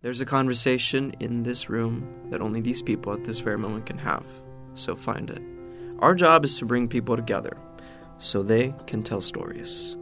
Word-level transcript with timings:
There's 0.00 0.20
a 0.20 0.26
conversation 0.26 1.12
in 1.18 1.42
this 1.42 1.68
room 1.68 2.06
that 2.30 2.40
only 2.40 2.60
these 2.60 2.82
people 2.82 3.12
at 3.12 3.24
this 3.24 3.40
very 3.40 3.58
moment 3.58 3.86
can 3.86 3.98
have, 3.98 4.24
so 4.74 4.94
find 4.94 5.28
it. 5.28 5.42
Our 5.98 6.14
job 6.14 6.44
is 6.44 6.56
to 6.58 6.64
bring 6.64 6.86
people 6.86 7.16
together 7.16 7.56
so 8.18 8.44
they 8.44 8.76
can 8.86 9.02
tell 9.02 9.20
stories. 9.20 9.96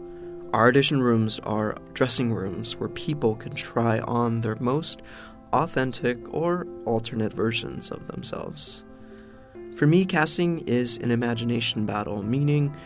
Our 0.52 0.68
audition 0.68 1.02
rooms 1.02 1.38
are 1.44 1.78
dressing 1.94 2.34
rooms 2.34 2.76
where 2.76 2.90
people 2.90 3.36
can 3.36 3.54
try 3.54 4.00
on 4.00 4.42
their 4.42 4.56
most 4.60 5.00
authentic 5.54 6.18
or 6.34 6.66
alternate 6.84 7.32
versions 7.32 7.90
of 7.90 8.06
themselves. 8.06 8.84
For 9.76 9.86
me, 9.86 10.04
casting 10.04 10.58
is 10.68 10.98
an 10.98 11.10
imagination 11.10 11.86
battle, 11.86 12.22
meaning 12.22 12.76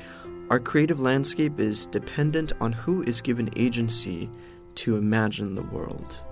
our 0.48 0.60
creative 0.60 1.00
landscape 1.00 1.58
is 1.58 1.86
dependent 1.86 2.52
on 2.60 2.72
who 2.72 3.02
is 3.02 3.20
given 3.20 3.50
agency 3.56 4.30
to 4.76 4.96
imagine 4.96 5.56
the 5.56 5.62
world. 5.62 6.22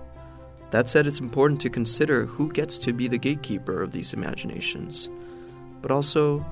That 0.71 0.87
said, 0.87 1.07
it's 1.07 1.19
important 1.19 1.59
to 1.61 1.69
consider 1.69 2.25
who 2.25 2.51
gets 2.51 2.77
to 2.79 2.93
be 2.93 3.07
the 3.07 3.17
gatekeeper 3.17 3.81
of 3.81 3.91
these 3.91 4.13
imaginations, 4.13 5.09
but 5.81 5.89
also 5.89 6.45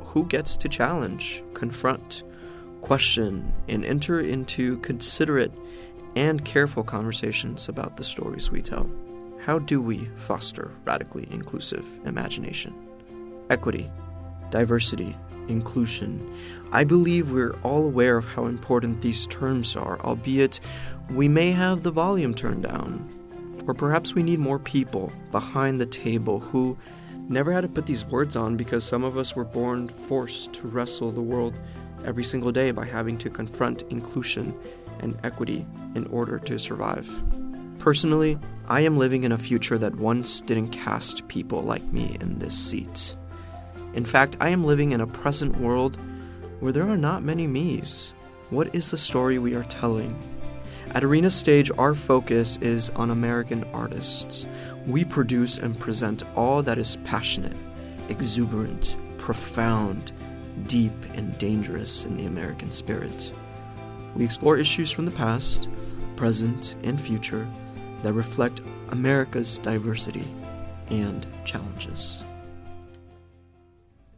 who 0.00 0.26
gets 0.26 0.56
to 0.58 0.68
challenge, 0.68 1.42
confront, 1.54 2.24
question, 2.80 3.52
and 3.68 3.84
enter 3.84 4.20
into 4.20 4.78
considerate 4.78 5.52
and 6.16 6.44
careful 6.44 6.82
conversations 6.82 7.68
about 7.68 7.96
the 7.96 8.04
stories 8.04 8.50
we 8.50 8.60
tell. 8.60 8.90
How 9.44 9.60
do 9.60 9.80
we 9.80 10.08
foster 10.16 10.72
radically 10.84 11.28
inclusive 11.30 11.86
imagination? 12.04 12.74
Equity, 13.48 13.90
diversity, 14.50 15.16
inclusion. 15.48 16.36
I 16.72 16.84
believe 16.84 17.30
we're 17.30 17.56
all 17.62 17.84
aware 17.84 18.16
of 18.16 18.26
how 18.26 18.46
important 18.46 19.00
these 19.00 19.26
terms 19.26 19.76
are, 19.76 20.00
albeit 20.00 20.60
we 21.10 21.28
may 21.28 21.52
have 21.52 21.82
the 21.82 21.90
volume 21.90 22.34
turned 22.34 22.64
down 22.64 23.21
or 23.66 23.74
perhaps 23.74 24.14
we 24.14 24.22
need 24.22 24.38
more 24.38 24.58
people 24.58 25.12
behind 25.30 25.80
the 25.80 25.86
table 25.86 26.40
who 26.40 26.76
never 27.28 27.52
had 27.52 27.62
to 27.62 27.68
put 27.68 27.86
these 27.86 28.04
words 28.04 28.36
on 28.36 28.56
because 28.56 28.84
some 28.84 29.04
of 29.04 29.16
us 29.16 29.34
were 29.34 29.44
born 29.44 29.88
forced 29.88 30.52
to 30.52 30.66
wrestle 30.68 31.10
the 31.10 31.20
world 31.20 31.58
every 32.04 32.24
single 32.24 32.52
day 32.52 32.70
by 32.70 32.84
having 32.84 33.16
to 33.18 33.30
confront 33.30 33.82
inclusion 33.90 34.54
and 35.00 35.18
equity 35.24 35.66
in 35.94 36.06
order 36.06 36.38
to 36.38 36.58
survive. 36.58 37.08
Personally, 37.78 38.38
I 38.68 38.80
am 38.80 38.96
living 38.96 39.24
in 39.24 39.32
a 39.32 39.38
future 39.38 39.78
that 39.78 39.96
once 39.96 40.40
didn't 40.40 40.68
cast 40.68 41.26
people 41.28 41.62
like 41.62 41.84
me 41.84 42.16
in 42.20 42.38
this 42.38 42.56
seat. 42.56 43.16
In 43.94 44.04
fact, 44.04 44.36
I 44.40 44.48
am 44.48 44.64
living 44.64 44.92
in 44.92 45.00
a 45.00 45.06
present 45.06 45.58
world 45.58 45.98
where 46.60 46.72
there 46.72 46.88
are 46.88 46.96
not 46.96 47.24
many 47.24 47.46
me's. 47.46 48.14
What 48.50 48.74
is 48.74 48.90
the 48.90 48.98
story 48.98 49.38
we 49.38 49.54
are 49.54 49.64
telling? 49.64 50.16
At 50.94 51.04
Arena 51.04 51.30
Stage, 51.30 51.70
our 51.78 51.94
focus 51.94 52.58
is 52.58 52.90
on 52.90 53.10
American 53.10 53.64
artists. 53.72 54.46
We 54.86 55.06
produce 55.06 55.56
and 55.56 55.78
present 55.78 56.22
all 56.36 56.62
that 56.64 56.76
is 56.76 56.96
passionate, 57.02 57.56
exuberant, 58.10 58.96
profound, 59.16 60.12
deep, 60.66 60.92
and 61.14 61.36
dangerous 61.38 62.04
in 62.04 62.18
the 62.18 62.26
American 62.26 62.70
spirit. 62.72 63.32
We 64.14 64.22
explore 64.22 64.58
issues 64.58 64.90
from 64.90 65.06
the 65.06 65.12
past, 65.12 65.70
present, 66.16 66.74
and 66.82 67.00
future 67.00 67.48
that 68.02 68.12
reflect 68.12 68.60
America's 68.90 69.56
diversity 69.58 70.26
and 70.90 71.26
challenges. 71.46 72.22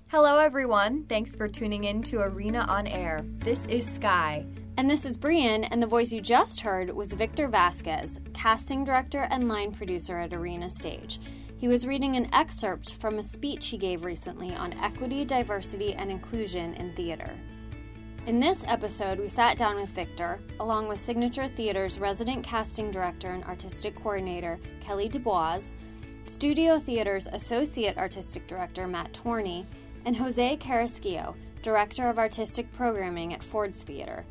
Hello, 0.09 0.38
everyone. 0.38 1.05
Thanks 1.05 1.36
for 1.36 1.47
tuning 1.47 1.84
in 1.84 2.03
to 2.05 2.20
Arena 2.20 2.66
on 2.69 2.88
Air. 2.88 3.25
This 3.38 3.64
is 3.66 3.88
Sky. 3.88 4.44
And 4.77 4.91
this 4.91 5.05
is 5.05 5.17
Brian, 5.17 5.62
and 5.62 5.80
the 5.80 5.86
voice 5.86 6.11
you 6.11 6.20
just 6.20 6.61
heard 6.61 6.91
was 6.91 7.12
Victor 7.12 7.47
Vasquez, 7.47 8.19
casting 8.33 8.84
director 8.84 9.28
and 9.31 9.47
line 9.47 9.70
producer 9.70 10.19
at 10.19 10.33
Arena 10.33 10.69
Stage. 10.69 11.20
He 11.58 11.69
was 11.69 11.86
reading 11.86 12.16
an 12.16 12.28
excerpt 12.34 12.94
from 12.94 13.19
a 13.19 13.22
speech 13.22 13.69
he 13.69 13.78
gave 13.78 14.03
recently 14.03 14.53
on 14.56 14.72
equity, 14.75 15.25
diversity, 15.25 15.94
and 15.94 16.11
inclusion 16.11 16.75
in 16.75 16.92
theater. 16.97 17.31
In 18.26 18.41
this 18.41 18.65
episode, 18.66 19.21
we 19.21 19.28
sat 19.28 19.56
down 19.56 19.76
with 19.76 19.91
Victor, 19.91 20.41
along 20.59 20.88
with 20.88 20.99
Signature 20.99 21.47
Theater's 21.47 22.00
resident 22.00 22.43
casting 22.43 22.91
director 22.91 23.31
and 23.31 23.44
artistic 23.44 23.94
coordinator, 23.94 24.59
Kelly 24.81 25.09
d'Amboise, 25.09 25.75
Studio 26.22 26.81
Theater's 26.81 27.28
associate 27.28 27.97
artistic 27.97 28.49
director, 28.49 28.88
Matt 28.88 29.12
Torney, 29.12 29.66
and 30.04 30.16
Jose 30.16 30.56
Carrasquillo, 30.56 31.37
director 31.62 32.09
of 32.09 32.19
artistic 32.19 32.72
programming 32.72 33.34
at 33.34 33.44
Ford's 33.44 33.84
Theater. 33.84 34.25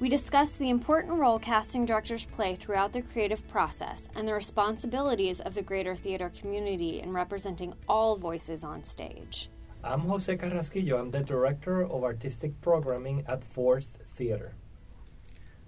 We 0.00 0.08
discuss 0.08 0.52
the 0.52 0.70
important 0.70 1.18
role 1.20 1.38
casting 1.38 1.86
directors 1.86 2.24
play 2.24 2.56
throughout 2.56 2.92
the 2.92 3.02
creative 3.02 3.46
process 3.48 4.08
and 4.16 4.26
the 4.26 4.34
responsibilities 4.34 5.40
of 5.40 5.54
the 5.54 5.62
greater 5.62 5.94
theater 5.94 6.30
community 6.30 7.00
in 7.00 7.12
representing 7.12 7.74
all 7.88 8.16
voices 8.16 8.64
on 8.64 8.82
stage. 8.82 9.48
I'm 9.84 10.00
Jose 10.00 10.36
Carrasquillo. 10.36 10.98
I'm 10.98 11.10
the 11.10 11.20
director 11.20 11.82
of 11.82 12.04
artistic 12.04 12.60
programming 12.60 13.24
at 13.28 13.44
Ford's 13.44 13.86
Theater. 14.12 14.54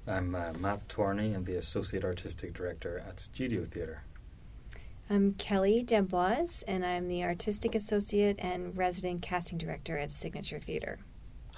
I'm 0.07 0.35
uh, 0.35 0.53
Matt 0.53 0.89
Torney. 0.89 1.33
I'm 1.35 1.45
the 1.45 1.57
associate 1.57 2.05
artistic 2.05 2.55
director 2.55 3.03
at 3.09 3.21
Studio 3.21 3.65
Theater. 3.65 4.03
I'm 5.09 5.35
Kelly 5.35 5.83
d'Amboise, 5.83 6.63
and 6.67 6.85
I'm 6.85 7.09
the 7.09 7.23
artistic 7.25 7.75
associate 7.75 8.37
and 8.39 8.77
resident 8.77 9.23
casting 9.23 9.59
director 9.59 9.99
at 9.99 10.13
Signature 10.13 10.59
Theater. 10.59 10.99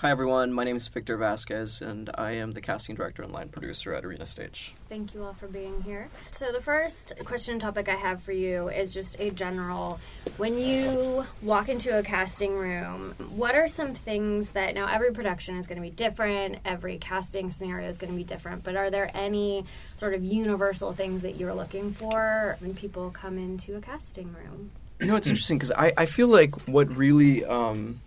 Hi, 0.01 0.11
everyone. 0.11 0.53
My 0.53 0.65
name 0.65 0.77
is 0.77 0.87
Victor 0.89 1.17
Vasquez, 1.17 1.81
and 1.81 2.11
I 2.17 2.33
am 2.33 2.53
the 2.53 2.61
casting 2.61 2.95
director 2.95 3.23
and 3.23 3.33
line 3.33 3.49
producer 3.49 3.95
at 3.95 4.05
Arena 4.05 4.27
Stage. 4.27 4.75
Thank 4.91 5.15
you 5.15 5.25
all 5.25 5.33
for 5.33 5.49
being 5.49 5.81
here. 5.85 6.11
So, 6.33 6.53
the 6.53 6.61
first 6.61 7.15
question 7.25 7.59
topic 7.59 7.89
I 7.89 7.95
have 7.95 8.23
for 8.23 8.33
you 8.33 8.69
is 8.69 8.93
just 8.93 9.19
a 9.19 9.31
general. 9.31 9.99
When 10.37 10.59
you 10.59 11.25
walk 11.41 11.71
into 11.71 11.99
a 11.99 12.03
casting 12.03 12.53
room, 12.53 13.15
what 13.31 13.55
are 13.55 13.69
some 13.69 13.95
things 13.95 14.51
that 14.51 14.75
now 14.75 14.87
every 14.87 15.13
production 15.13 15.57
is 15.57 15.67
going 15.67 15.81
to 15.81 15.83
be 15.83 15.89
different, 15.89 16.59
every 16.67 16.99
casting 16.99 17.51
scenario 17.51 17.89
is 17.89 17.97
going 17.97 18.13
to 18.13 18.19
be 18.19 18.25
different, 18.25 18.65
but 18.65 18.77
are 18.77 18.91
there 18.91 19.11
any 19.15 19.65
sort 19.95 20.13
of 20.13 20.23
universal 20.23 20.93
things 20.93 21.23
that 21.23 21.37
you're 21.37 21.55
looking 21.55 21.95
for 21.95 22.59
when 22.61 22.75
people 22.75 23.09
come 23.13 23.39
into 23.39 23.77
a 23.77 23.81
casting 23.81 24.35
room? 24.35 24.73
You 25.01 25.07
know, 25.07 25.17
it's 25.17 25.27
interesting 25.27 25.57
because 25.57 25.73
I, 25.73 25.95
I 25.97 26.05
feel 26.05 26.29
like 26.29 26.69
what 26.69 26.95
really. 26.95 27.47
Um, 27.47 28.03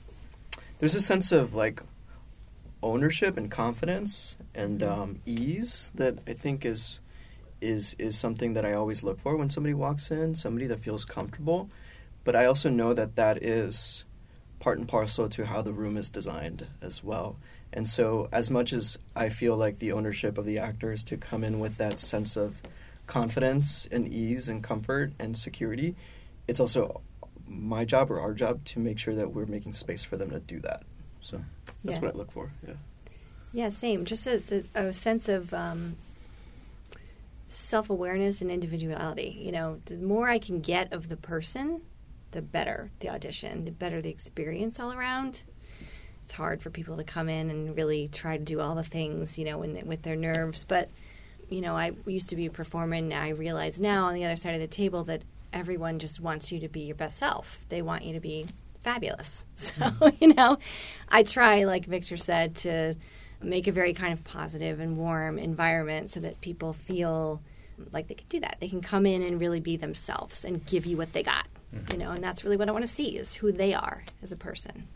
there's 0.80 0.96
a 0.96 1.02
sense 1.02 1.32
of 1.32 1.54
like 1.54 1.82
ownership 2.82 3.38
and 3.38 3.52
confidence 3.52 4.38
and 4.56 4.82
um, 4.82 5.22
ease 5.26 5.92
that 5.96 6.20
I 6.28 6.34
think 6.34 6.66
is 6.66 7.00
is 7.62 7.96
is 8.00 8.18
something 8.18 8.54
that 8.54 8.66
I 8.66 8.74
always 8.74 9.04
look 9.04 9.20
for 9.20 9.36
when 9.36 9.50
somebody 9.50 9.74
walks 9.74 10.12
in, 10.12 10.36
somebody 10.36 10.66
that 10.68 10.80
feels 10.80 11.06
comfortable. 11.06 11.70
But 12.24 12.36
I 12.36 12.46
also 12.46 12.70
know 12.70 12.94
that 12.94 13.16
that 13.16 13.44
is 13.44 14.06
part 14.60 14.78
and 14.78 14.88
parcel 14.88 15.30
to 15.30 15.46
how 15.46 15.62
the 15.62 15.74
room 15.74 15.98
is 15.98 16.10
designed 16.10 16.68
as 16.82 17.04
well. 17.04 17.38
And 17.72 17.88
so, 17.88 18.30
as 18.32 18.50
much 18.50 18.74
as 18.74 18.98
I 19.16 19.30
feel 19.30 19.56
like 19.56 19.80
the 19.80 19.92
ownership 19.92 20.38
of 20.38 20.46
the 20.46 20.58
actors 20.58 21.04
to 21.06 21.18
come 21.18 21.44
in 21.44 21.60
with 21.60 21.78
that 21.78 22.00
sense 22.00 22.36
of 22.36 22.62
confidence 23.06 23.88
and 23.92 24.08
ease 24.08 24.50
and 24.50 24.64
comfort 24.64 25.14
and 25.20 25.38
security, 25.38 25.96
it's 26.48 26.60
also 26.60 27.02
my 27.50 27.84
job 27.84 28.12
or 28.12 28.20
our 28.20 28.34
job 28.34 28.64
to 28.64 28.80
make 28.80 29.00
sure 29.00 29.16
that 29.16 29.34
we're 29.34 29.46
making 29.46 29.74
space 29.74 30.04
for 30.04 30.16
them 30.16 30.30
to 30.30 30.40
do 30.40 30.60
that. 30.62 30.84
So 31.22 31.42
that's 31.84 31.98
yeah. 31.98 32.04
what 32.04 32.16
I 32.16 32.18
look 32.18 32.32
for. 32.32 32.52
Yeah. 32.66 32.76
Yeah, 33.52 33.70
same. 33.72 34.06
Just 34.06 34.28
a, 34.28 34.64
a, 34.76 34.94
sense 34.94 35.28
of 35.28 35.54
um, 35.54 35.96
self 37.48 37.90
awareness 37.90 38.42
and 38.42 38.52
individuality. 38.52 39.38
You 39.42 39.52
know, 39.52 39.82
the 39.86 39.98
more 39.98 40.30
I 40.30 40.38
can 40.38 40.62
get 40.62 40.94
of 40.94 41.10
the 41.10 41.18
person, 41.18 41.82
the 42.32 42.44
better 42.44 42.92
the 43.00 43.10
audition, 43.10 43.66
the 43.66 43.72
better 43.72 44.02
the 44.02 44.10
experience 44.10 44.80
all 44.80 44.94
around. 44.94 45.44
It's 46.24 46.34
hard 46.34 46.62
for 46.62 46.70
people 46.70 46.96
to 46.98 47.04
come 47.04 47.28
in 47.28 47.50
and 47.50 47.76
really 47.76 48.08
try 48.08 48.38
to 48.38 48.44
do 48.44 48.60
all 48.60 48.76
the 48.76 48.84
things, 48.84 49.40
you 49.40 49.46
know, 49.46 49.64
in, 49.64 49.88
with 49.88 50.04
their 50.04 50.16
nerves. 50.16 50.64
But, 50.64 50.90
you 51.50 51.62
know, 51.62 51.76
I 51.76 51.94
used 52.06 52.30
to 52.30 52.36
be 52.36 52.46
a 52.46 52.52
performer, 52.52 52.98
and 52.98 53.12
I 53.12 53.30
realize 53.30 53.82
now 53.82 54.06
on 54.06 54.14
the 54.14 54.26
other 54.26 54.36
side 54.36 54.54
of 54.54 54.62
the 54.62 54.68
table 54.68 55.04
that 55.06 55.24
everyone 55.54 56.00
just 56.00 56.20
wants 56.20 56.52
you 56.52 56.60
to 56.60 56.70
be 56.70 56.82
your 56.82 56.96
best 56.96 57.18
self. 57.18 57.60
They 57.70 57.82
want 57.82 58.04
you 58.04 58.14
to 58.14 58.20
be 58.20 58.48
fabulous. 58.84 59.46
So, 59.56 59.74
mm-hmm. 59.74 60.16
you 60.24 60.34
know, 60.34 60.58
I 61.10 61.24
try, 61.24 61.66
like 61.66 61.86
Victor 61.86 62.18
said, 62.18 62.56
to 62.58 62.96
make 63.42 63.68
a 63.68 63.72
very 63.72 63.94
kind 63.94 64.14
of 64.14 64.24
positive 64.24 64.80
and 64.80 64.98
warm 64.98 65.38
environment 65.38 66.10
so 66.10 66.20
that 66.22 66.42
people 66.42 66.74
feel 66.74 67.42
like 67.92 68.08
they 68.08 68.16
can 68.16 68.28
do 68.30 68.40
that. 68.42 68.58
They 68.60 68.68
can 68.68 68.82
come 68.82 69.06
in 69.06 69.22
and 69.22 69.40
really 69.40 69.60
be 69.60 69.78
themselves 69.78 70.44
and 70.44 70.66
give 70.66 70.86
you 70.86 70.98
what 70.98 71.14
they 71.14 71.24
got. 71.24 71.48
Mm-hmm. 71.74 71.92
You 71.94 71.98
know, 72.00 72.12
and 72.12 72.24
that's 72.24 72.44
really 72.44 72.58
what 72.58 72.68
I 72.68 72.72
want 72.72 72.84
to 72.84 72.92
see 72.92 73.18
is 73.18 73.36
who 73.36 73.52
they 73.52 73.74
are 73.74 74.04
as 74.22 74.32
a 74.32 74.36
person. 74.36 74.88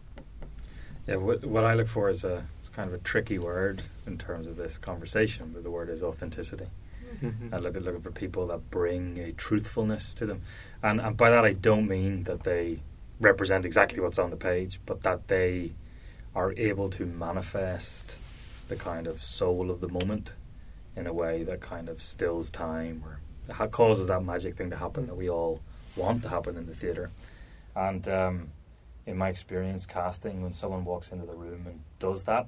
Yeah, 1.08 1.18
what, 1.18 1.44
what 1.44 1.66
I 1.66 1.74
look 1.74 1.88
for 1.88 2.10
is 2.10 2.24
a 2.24 2.46
it's 2.60 2.70
kind 2.70 2.88
of 2.88 2.94
a 2.94 3.04
tricky 3.04 3.38
word 3.38 3.84
in 4.08 4.18
terms 4.18 4.48
of 4.48 4.56
this 4.56 4.78
conversation, 4.78 5.52
but 5.54 5.64
the 5.64 5.72
word 5.72 5.90
is 5.90 6.02
authenticity. 6.02 6.68
I 7.52 7.58
look 7.58 7.76
at 7.76 7.84
looking 7.84 8.02
for 8.02 8.12
people 8.12 8.48
that 8.48 8.70
bring 8.70 9.18
a 9.20 9.32
truthfulness 9.32 10.14
to 10.16 10.26
them, 10.26 10.42
and 10.82 11.00
and 11.02 11.16
by 11.16 11.30
that 11.30 11.46
I 11.46 11.54
don't 11.54 11.88
mean 11.88 12.24
that 12.24 12.44
they 12.44 12.80
represent 13.20 13.66
exactly 13.66 14.00
what's 14.00 14.20
on 14.20 14.30
the 14.30 14.36
page, 14.36 14.80
but 14.86 15.04
that 15.04 15.28
they 15.28 15.74
are 16.36 16.54
able 16.58 16.90
to 16.90 17.06
manifest 17.06 18.18
the 18.68 18.76
kind 18.76 19.08
of 19.08 19.22
soul 19.22 19.70
of 19.70 19.82
the 19.82 19.88
moment 19.88 20.34
in 20.96 21.08
a 21.08 21.14
way 21.14 21.44
that 21.44 21.62
kind 21.62 21.90
of 21.90 22.02
stills 22.02 22.50
time 22.50 23.04
or 23.06 23.68
causes 23.68 24.08
that 24.08 24.24
magic 24.24 24.56
thing 24.56 24.70
to 24.70 24.78
happen 24.78 25.08
that 25.08 25.16
we 25.16 25.30
all 25.30 25.62
want 25.96 26.22
to 26.24 26.30
happen 26.30 26.56
in 26.56 26.66
the 26.66 26.74
theatre. 26.74 27.12
And 27.76 28.08
um, 28.08 28.50
in 29.06 29.18
my 29.18 29.30
experience, 29.30 29.86
casting, 29.86 30.42
when 30.42 30.54
someone 30.54 30.86
walks 30.86 31.10
into 31.10 31.26
the 31.26 31.36
room 31.36 31.66
and 31.68 31.82
does 32.00 32.24
that, 32.24 32.48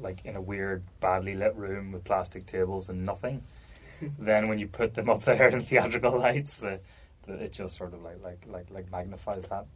like 0.00 0.24
in 0.24 0.36
a 0.36 0.40
weird, 0.40 0.82
badly 1.00 1.34
lit 1.34 1.54
room 1.56 1.92
with 1.92 2.04
plastic 2.04 2.46
tables 2.46 2.88
and 2.88 3.04
nothing, 3.04 3.42
then 4.18 4.48
when 4.48 4.58
you 4.58 4.66
put 4.68 4.94
them 4.94 5.10
up 5.10 5.24
there 5.24 5.48
in 5.54 5.60
theatrical 5.60 6.18
lights, 6.18 6.58
the, 6.58 6.80
the, 7.26 7.34
it 7.34 7.52
just 7.52 7.76
sort 7.76 7.94
of 7.94 8.02
like 8.02 8.22
like 8.24 8.44
like 8.48 8.70
like 8.70 8.90
magnifies 8.90 9.44
that. 9.46 9.66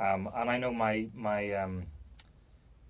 Um, 0.00 0.28
and 0.36 0.50
I 0.50 0.58
know 0.58 0.72
my 0.72 1.08
my 1.14 1.52
um, 1.54 1.86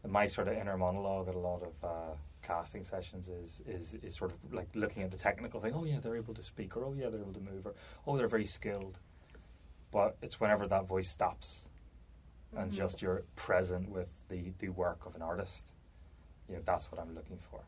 my 0.07 0.27
sort 0.27 0.49
of 0.49 0.55
inner 0.55 0.77
monologue 0.77 1.29
at 1.29 1.35
a 1.35 1.39
lot 1.39 1.63
of 1.63 1.85
uh, 1.85 2.15
casting 2.43 2.85
sessions 2.85 3.29
is, 3.29 3.61
is 3.67 3.95
is 4.03 4.17
sort 4.17 4.33
of 4.33 4.53
like 4.55 4.69
looking 4.75 5.03
at 5.03 5.11
the 5.11 5.19
technical 5.19 5.61
thing. 5.61 5.73
Oh 5.75 5.85
yeah, 5.85 5.99
they're 6.01 6.17
able 6.17 6.35
to 6.35 6.43
speak, 6.43 6.77
or 6.77 6.85
oh 6.85 6.95
yeah, 6.97 7.09
they're 7.11 7.21
able 7.21 7.33
to 7.35 7.41
move, 7.41 7.67
or 7.67 7.75
oh 8.07 8.17
they're 8.17 8.29
very 8.29 8.45
skilled. 8.47 8.99
But 9.93 10.17
it's 10.23 10.41
whenever 10.41 10.67
that 10.69 10.87
voice 10.87 11.11
stops, 11.11 11.65
and 12.57 12.73
Mm-hmm. 12.73 12.77
just 12.77 13.03
you're 13.03 13.25
present 13.37 13.91
with 13.91 14.09
the 14.29 14.53
the 14.59 14.69
work 14.71 15.07
of 15.07 15.15
an 15.17 15.23
artist. 15.23 15.73
You 16.49 16.57
know, 16.57 16.63
that's 16.65 16.91
what 16.91 17.01
I'm 17.01 17.15
looking 17.15 17.39
for. 17.51 17.61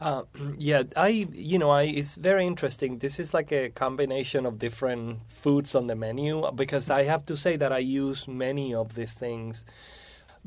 Uh, 0.00 0.22
yeah, 0.58 0.84
I 0.96 1.08
you 1.32 1.58
know 1.58 1.70
I 1.70 1.82
it's 1.84 2.14
very 2.14 2.46
interesting. 2.46 2.98
This 2.98 3.18
is 3.18 3.34
like 3.34 3.52
a 3.52 3.70
combination 3.70 4.46
of 4.46 4.58
different 4.58 5.20
foods 5.28 5.74
on 5.74 5.86
the 5.86 5.96
menu 5.96 6.50
because 6.54 6.90
I 6.90 7.04
have 7.04 7.26
to 7.26 7.36
say 7.36 7.56
that 7.56 7.72
I 7.72 7.78
use 7.78 8.28
many 8.28 8.74
of 8.74 8.94
these 8.94 9.12
things 9.12 9.64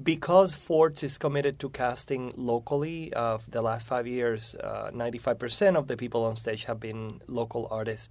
because 0.02 0.56
Ford 0.56 1.02
is 1.04 1.18
committed 1.18 1.60
to 1.60 1.70
casting 1.70 2.34
locally. 2.38 3.14
Uh, 3.14 3.40
the 3.50 3.62
last 3.62 3.86
five 3.86 4.08
years, 4.08 4.56
ninety 4.94 5.18
five 5.18 5.38
percent 5.40 5.78
of 5.78 5.88
the 5.88 5.98
people 5.98 6.24
on 6.24 6.36
stage 6.38 6.64
have 6.66 6.80
been 6.80 7.22
local 7.28 7.68
artists. 7.72 8.10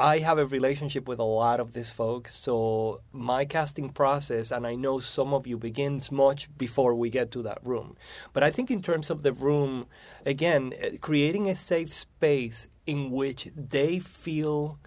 I 0.00 0.20
have 0.20 0.38
a 0.38 0.46
relationship 0.46 1.06
with 1.06 1.18
a 1.18 1.24
lot 1.24 1.60
of 1.60 1.74
these 1.74 1.90
folks, 1.90 2.34
so 2.34 3.02
my 3.12 3.44
casting 3.44 3.90
process, 3.90 4.50
and 4.50 4.66
I 4.66 4.74
know 4.74 4.98
some 4.98 5.34
of 5.34 5.46
you 5.46 5.58
begins 5.58 6.10
much 6.10 6.48
before 6.56 6.94
we 6.94 7.10
get 7.10 7.30
to 7.32 7.42
that 7.42 7.58
room. 7.62 7.98
But 8.32 8.42
I 8.42 8.50
think 8.50 8.70
in 8.70 8.80
terms 8.80 9.10
of 9.10 9.22
the 9.22 9.34
room, 9.34 9.88
again, 10.24 10.72
eh, 10.78 10.96
creating 11.02 11.50
a 11.50 11.54
safe 11.54 11.92
space 11.92 12.66
in 12.86 13.10
which 13.10 13.48
they 13.54 13.98
feel 13.98 14.78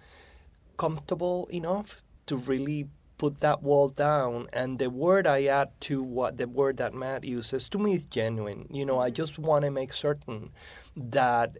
comfortable 0.76 1.46
enough 1.52 2.02
to 2.26 2.36
really 2.36 2.88
put 3.24 3.40
that 3.40 3.62
wall 3.62 3.88
down 3.88 4.46
and 4.52 4.78
the 4.78 4.90
word 4.90 5.26
i 5.26 5.44
add 5.44 5.70
to 5.80 6.02
what 6.02 6.36
the 6.36 6.46
word 6.46 6.76
that 6.76 6.92
matt 6.92 7.24
uses 7.24 7.70
to 7.70 7.78
me 7.78 7.94
is 7.94 8.04
genuine. 8.04 8.66
You 8.70 8.84
know 8.84 8.98
i 8.98 9.08
just 9.08 9.38
want 9.38 9.64
to 9.64 9.70
make 9.70 9.94
certain 9.94 10.50
that 10.94 11.56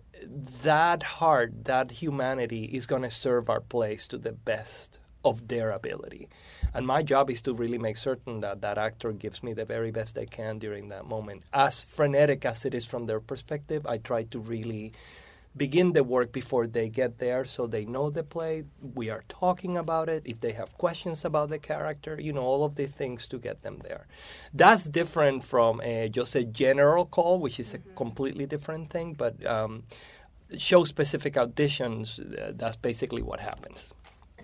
that 0.63 1.03
heart 1.03 1.65
that 1.65 1.91
humanity 2.03 2.65
is 2.65 2.87
going 2.87 3.01
to 3.01 3.11
serve 3.11 3.49
our 3.49 3.63
place 3.63 4.07
to 4.09 4.19
the 4.19 4.33
best 4.33 4.99
of 5.25 5.49
their 5.49 5.71
ability. 5.71 6.29
And 6.75 6.87
my 6.87 7.03
job 7.03 7.31
is 7.31 7.41
to 7.43 7.55
really 7.55 7.79
make 7.79 7.97
certain 7.97 8.43
that 8.43 8.61
that 8.61 8.77
actor 8.77 9.11
gives 9.13 9.43
me 9.43 9.55
the 9.55 9.65
very 9.65 9.91
best 9.91 10.15
they 10.15 10.27
can 10.27 10.59
during 10.59 10.91
that 10.91 11.07
moment. 11.07 11.45
As 11.51 11.85
frenetic 11.85 12.45
as 12.45 12.67
it 12.67 12.75
is 12.75 12.85
from 12.85 13.07
their 13.07 13.21
perspective 13.21 13.87
i 13.87 13.97
try 13.97 14.25
to 14.25 14.39
really 14.39 14.93
begin 15.57 15.93
the 15.93 16.03
work 16.03 16.33
before 16.33 16.67
they 16.67 16.89
get 16.89 17.19
there 17.19 17.45
so 17.45 17.67
they 17.67 17.85
know 17.85 18.11
the 18.11 18.23
play. 18.23 18.65
We 18.95 19.11
are 19.11 19.25
talking 19.29 19.77
about 19.77 20.09
it. 20.09 20.23
If 20.25 20.41
they 20.41 20.53
have 20.53 20.77
questions 20.79 21.25
about 21.25 21.51
the 21.51 21.59
character 21.59 22.19
you 22.21 22.33
know 22.33 22.43
all 22.43 22.65
of 22.65 22.77
the 22.77 22.87
things 22.87 23.27
to 23.29 23.39
get 23.39 23.63
them 23.63 23.81
there. 23.85 24.07
That's 24.53 24.85
different 24.85 25.45
from 25.45 25.81
a, 25.83 26.09
just 26.09 26.35
a 26.35 26.45
general 26.45 27.07
call 27.07 27.39
which 27.39 27.61
is 27.61 27.75
a 27.75 27.79
completely 27.95 28.47
different 28.47 28.91
thing 28.91 29.15
but 29.15 29.45
um, 29.47 29.85
show 30.59 30.85
specific 30.85 31.35
auditions 31.35 32.21
uh, 32.21 32.53
that's 32.55 32.77
basically 32.77 33.23
what 33.23 33.41
happens. 33.41 33.95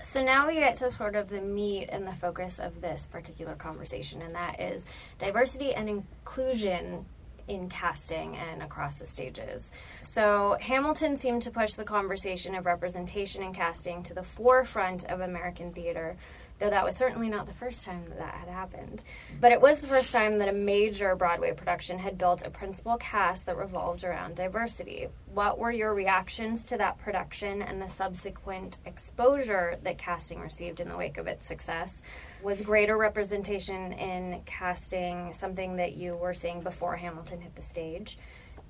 So 0.02 0.24
now 0.24 0.48
we 0.48 0.54
get 0.54 0.76
to 0.76 0.90
sort 0.90 1.14
of 1.14 1.28
the 1.28 1.42
meat 1.42 1.88
and 1.90 2.06
the 2.06 2.14
focus 2.14 2.58
of 2.58 2.80
this 2.80 3.06
particular 3.06 3.54
conversation, 3.54 4.22
and 4.22 4.34
that 4.34 4.58
is 4.58 4.86
diversity 5.18 5.74
and 5.74 5.90
inclusion 5.90 7.04
in 7.50 7.68
casting 7.68 8.36
and 8.36 8.62
across 8.62 8.98
the 8.98 9.06
stages. 9.06 9.72
So 10.02 10.56
Hamilton 10.60 11.16
seemed 11.16 11.42
to 11.42 11.50
push 11.50 11.72
the 11.72 11.84
conversation 11.84 12.54
of 12.54 12.64
representation 12.64 13.42
and 13.42 13.54
casting 13.54 14.04
to 14.04 14.14
the 14.14 14.22
forefront 14.22 15.04
of 15.04 15.20
American 15.20 15.72
theater. 15.72 16.16
Though 16.60 16.70
that 16.70 16.84
was 16.84 16.94
certainly 16.94 17.30
not 17.30 17.46
the 17.46 17.54
first 17.54 17.82
time 17.84 18.04
that 18.10 18.18
that 18.18 18.34
had 18.34 18.48
happened. 18.48 19.02
But 19.40 19.50
it 19.50 19.62
was 19.62 19.80
the 19.80 19.86
first 19.86 20.12
time 20.12 20.38
that 20.38 20.48
a 20.48 20.52
major 20.52 21.16
Broadway 21.16 21.52
production 21.52 21.98
had 21.98 22.18
built 22.18 22.42
a 22.46 22.50
principal 22.50 22.98
cast 22.98 23.46
that 23.46 23.56
revolved 23.56 24.04
around 24.04 24.36
diversity. 24.36 25.08
What 25.32 25.58
were 25.58 25.72
your 25.72 25.94
reactions 25.94 26.66
to 26.66 26.76
that 26.76 26.98
production 26.98 27.62
and 27.62 27.80
the 27.80 27.88
subsequent 27.88 28.76
exposure 28.84 29.78
that 29.82 29.96
casting 29.96 30.38
received 30.38 30.80
in 30.80 30.88
the 30.90 30.98
wake 30.98 31.16
of 31.16 31.26
its 31.26 31.46
success? 31.46 32.02
Was 32.42 32.62
greater 32.62 32.96
representation 32.96 33.92
in 33.92 34.40
casting 34.46 35.34
something 35.34 35.76
that 35.76 35.92
you 35.92 36.16
were 36.16 36.32
seeing 36.32 36.62
before 36.62 36.96
Hamilton 36.96 37.38
hit 37.40 37.54
the 37.54 37.62
stage? 37.62 38.16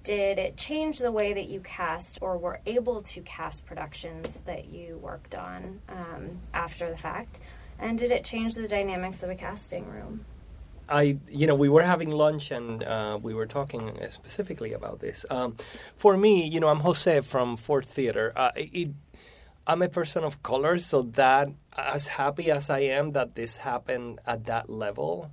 Did 0.02 0.38
it 0.40 0.56
change 0.56 0.98
the 0.98 1.12
way 1.12 1.32
that 1.34 1.48
you 1.48 1.60
cast 1.60 2.18
or 2.20 2.36
were 2.36 2.60
able 2.66 3.02
to 3.02 3.20
cast 3.20 3.66
productions 3.66 4.40
that 4.44 4.64
you 4.66 4.98
worked 4.98 5.36
on 5.36 5.80
um, 5.88 6.40
after 6.52 6.90
the 6.90 6.96
fact? 6.96 7.38
And 7.78 7.96
did 7.96 8.10
it 8.10 8.24
change 8.24 8.54
the 8.54 8.66
dynamics 8.66 9.22
of 9.22 9.30
a 9.30 9.36
casting 9.36 9.86
room? 9.86 10.24
I, 10.88 11.18
you 11.28 11.46
know, 11.46 11.54
we 11.54 11.68
were 11.68 11.82
having 11.82 12.10
lunch 12.10 12.50
and 12.50 12.82
uh, 12.82 13.20
we 13.22 13.34
were 13.34 13.46
talking 13.46 13.96
specifically 14.10 14.72
about 14.72 14.98
this. 14.98 15.24
Um, 15.30 15.56
for 15.96 16.16
me, 16.16 16.44
you 16.44 16.58
know, 16.58 16.68
I'm 16.68 16.80
Jose 16.80 17.20
from 17.20 17.56
Ford 17.56 17.86
Theater. 17.86 18.32
Uh, 18.34 18.50
it, 18.56 18.88
I'm 19.66 19.82
a 19.82 19.88
person 19.88 20.24
of 20.24 20.42
color, 20.42 20.78
so 20.78 21.02
that 21.02 21.48
as 21.86 22.06
happy 22.06 22.50
as 22.50 22.70
I 22.70 22.80
am 22.80 23.12
that 23.12 23.34
this 23.34 23.58
happened 23.58 24.20
at 24.26 24.44
that 24.46 24.68
level, 24.68 25.30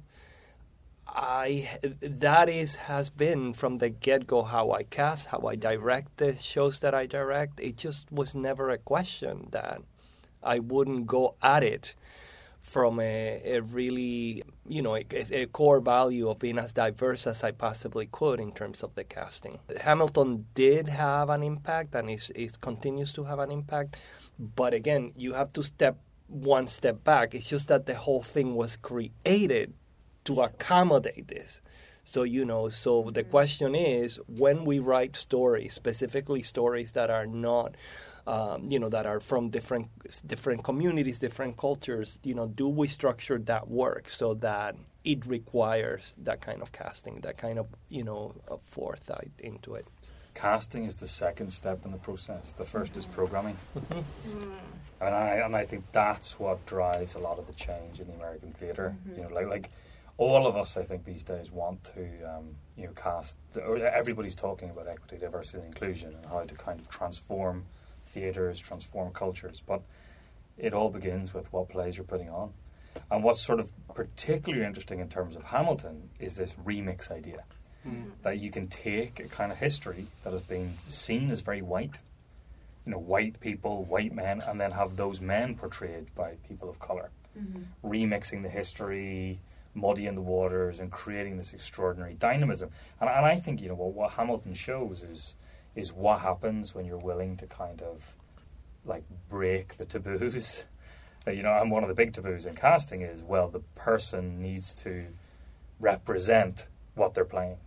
I 1.08 1.80
that 2.02 2.50
is 2.50 2.76
has 2.76 3.10
been 3.10 3.54
from 3.54 3.78
the 3.78 3.90
get 3.90 4.28
go 4.28 4.44
how 4.44 4.72
I 4.72 4.84
cast, 4.84 5.28
how 5.28 5.48
I 5.48 5.56
direct 5.56 6.18
the 6.18 6.36
shows 6.36 6.80
that 6.80 6.94
I 6.94 7.06
direct. 7.06 7.60
It 7.60 7.78
just 7.78 8.12
was 8.12 8.36
never 8.36 8.70
a 8.70 8.78
question 8.78 9.48
that 9.52 9.82
I 10.44 10.60
wouldn't 10.60 11.08
go 11.08 11.36
at 11.42 11.64
it 11.64 11.96
from 12.68 13.00
a, 13.00 13.42
a 13.46 13.62
really, 13.62 14.44
you 14.68 14.82
know, 14.82 14.96
a, 14.98 15.06
a, 15.12 15.46
core 15.46 15.80
value 15.80 16.30
of 16.30 16.38
being 16.38 16.58
as 16.60 16.74
diverse 16.74 17.26
as 17.26 17.42
I 17.42 17.52
possibly 17.52 18.08
could 18.12 18.42
in 18.42 18.52
terms 18.52 18.84
of 18.84 18.94
the 18.96 19.06
casting. 19.06 19.60
Hamilton 19.80 20.48
did 20.54 20.90
have 20.90 21.30
an 21.30 21.44
impact 21.44 21.96
and 21.96 22.10
it, 22.10 22.30
it 22.36 22.60
continues 22.60 23.14
to 23.14 23.24
have 23.24 23.40
an 23.40 23.52
impact. 23.52 23.96
But 24.38 24.74
again, 24.74 25.14
you 25.16 25.32
have 25.34 25.54
to 25.54 25.64
step 25.64 25.98
one 26.28 26.68
step 26.68 27.04
back. 27.04 27.34
It's 27.34 27.50
just 27.50 27.68
that 27.68 27.86
the 27.86 27.96
whole 27.96 28.24
thing 28.24 28.56
was 28.56 28.78
created 28.78 29.74
to 30.26 30.42
accommodate 30.42 31.28
this. 31.28 31.62
So, 32.04 32.24
you 32.24 32.46
know, 32.46 32.70
so 32.70 33.10
the 33.12 33.24
mm. 33.24 33.30
question 33.30 33.76
is 33.76 34.20
when 34.28 34.64
we 34.64 34.80
write 34.80 35.16
stories, 35.16 35.74
specifically 35.74 36.42
stories 36.42 36.92
that 36.92 37.10
are 37.10 37.28
not 37.28 37.76
um, 38.28 38.68
you 38.70 38.78
know 38.78 38.90
that 38.90 39.06
are 39.06 39.22
from 39.22 39.50
different 39.50 39.88
different 40.28 40.64
communities, 40.64 41.18
different 41.18 41.58
cultures. 41.58 42.20
You 42.24 42.36
know, 42.36 42.48
do 42.48 42.68
we 42.68 42.88
structure 42.88 43.40
that 43.40 43.70
work 43.70 44.10
so 44.10 44.34
that 44.36 44.76
it 45.06 45.26
requires 45.26 46.14
that 46.24 46.42
kind 46.42 46.62
of 46.62 46.74
casting, 46.74 47.22
that 47.22 47.38
kind 47.38 47.58
of 47.58 47.68
you 47.88 48.04
know 48.04 48.36
foresight 48.66 49.32
into 49.40 49.76
it? 49.76 49.88
Casting 50.34 50.86
is 50.86 50.96
the 50.96 51.08
second 51.08 51.52
step 51.52 51.86
in 51.86 51.92
the 51.92 51.98
process. 51.98 52.54
The 52.54 52.64
1st 52.64 52.98
is 52.98 53.06
programming, 53.08 53.58
mm-hmm. 53.76 54.44
mm. 54.44 54.52
And 55.02 55.14
I 55.14 55.36
and 55.46 55.56
I 55.56 55.66
think 55.66 55.84
that's 55.92 56.40
what 56.40 56.66
drives 56.66 57.16
a 57.16 57.20
lot 57.20 57.40
of 57.40 57.48
the 57.48 57.54
change 57.54 58.00
in 58.00 58.08
the 58.08 58.14
American 58.14 58.52
theater. 58.54 58.96
You 59.16 59.24
know, 59.24 59.30
like 59.30 59.48
like 59.48 59.70
all 60.18 60.48
of 60.48 60.56
us, 60.56 60.76
I 60.78 60.84
think 60.84 61.06
these 61.06 61.24
days 61.24 61.52
want 61.52 61.84
to 61.96 62.02
um, 62.24 62.56
you 62.76 62.86
know 62.88 62.94
cast. 62.94 63.38
Everybody's 63.56 64.36
talking 64.36 64.70
about 64.70 64.88
equity, 64.88 65.18
diversity, 65.18 65.60
and 65.60 65.68
inclusion, 65.68 66.14
and 66.16 66.26
how 66.26 66.42
to 66.42 66.56
kind 66.56 66.80
of 66.80 66.90
transform 66.90 67.66
theaters, 68.08 68.60
transform 68.60 69.12
cultures, 69.14 69.62
but 69.66 69.82
it 70.58 70.74
all 70.74 70.90
begins 70.90 71.34
with 71.34 71.52
what 71.54 71.70
plays 71.70 71.98
you're 71.98 72.04
putting 72.06 72.30
on. 72.30 72.52
And 73.12 73.24
what's 73.24 73.42
sort 73.46 73.60
of 73.60 73.70
particularly 73.94 74.66
interesting 74.66 75.00
in 75.00 75.08
terms 75.10 75.36
of 75.36 75.44
Hamilton 75.44 76.10
is 76.20 76.36
this 76.36 76.54
remix 76.66 77.12
idea 77.12 77.44
Mm. 77.88 78.06
that 78.24 78.40
you 78.40 78.50
can 78.52 78.68
take 78.68 79.20
a 79.20 79.28
kind 79.30 79.50
of 79.52 79.60
history 79.60 80.08
that 80.24 80.34
has 80.34 80.42
been 80.42 80.74
seen 80.90 81.30
as 81.30 81.40
very 81.42 81.62
white, 81.62 82.00
you 82.88 82.94
know, 82.94 83.00
white 83.00 83.38
people, 83.42 83.84
white 83.84 84.16
men, 84.16 84.42
and 84.42 84.62
then 84.62 84.72
have 84.72 84.96
those 84.96 85.20
men 85.20 85.56
portrayed 85.56 86.16
by 86.16 86.36
people 86.48 86.70
of 86.70 86.80
color, 86.80 87.12
remixing 87.84 88.44
the 88.44 88.50
history, 88.50 89.42
muddying 89.74 90.16
the 90.16 90.22
waters, 90.22 90.80
and 90.80 90.90
creating 90.90 91.36
this 91.36 91.52
extraordinary 91.52 92.14
dynamism. 92.14 92.70
And, 93.02 93.10
and 93.10 93.26
I 93.26 93.36
think 93.36 93.62
you 93.62 93.68
know 93.68 93.76
what, 93.76 93.94
what 93.94 94.12
Hamilton 94.12 94.54
shows 94.54 95.04
is 95.04 95.36
is 95.76 95.92
what 95.92 96.22
happens 96.22 96.74
when 96.74 96.86
you're 96.86 96.98
willing 96.98 97.36
to 97.38 97.46
kind 97.46 97.82
of 97.82 98.16
like 98.86 99.04
break 99.30 99.78
the 99.78 99.86
taboos. 99.86 100.66
You 101.28 101.44
know, 101.44 101.60
and 101.60 101.70
one 101.70 101.84
of 101.84 101.90
the 101.90 101.94
big 101.94 102.14
taboos 102.14 102.46
in 102.46 102.56
casting 102.56 103.02
is 103.02 103.22
well, 103.22 103.50
the 103.50 103.60
person 103.76 104.42
needs 104.42 104.74
to 104.76 105.08
represent 105.78 106.68
what 106.96 107.16
they're 107.16 107.26
playing. 107.26 107.58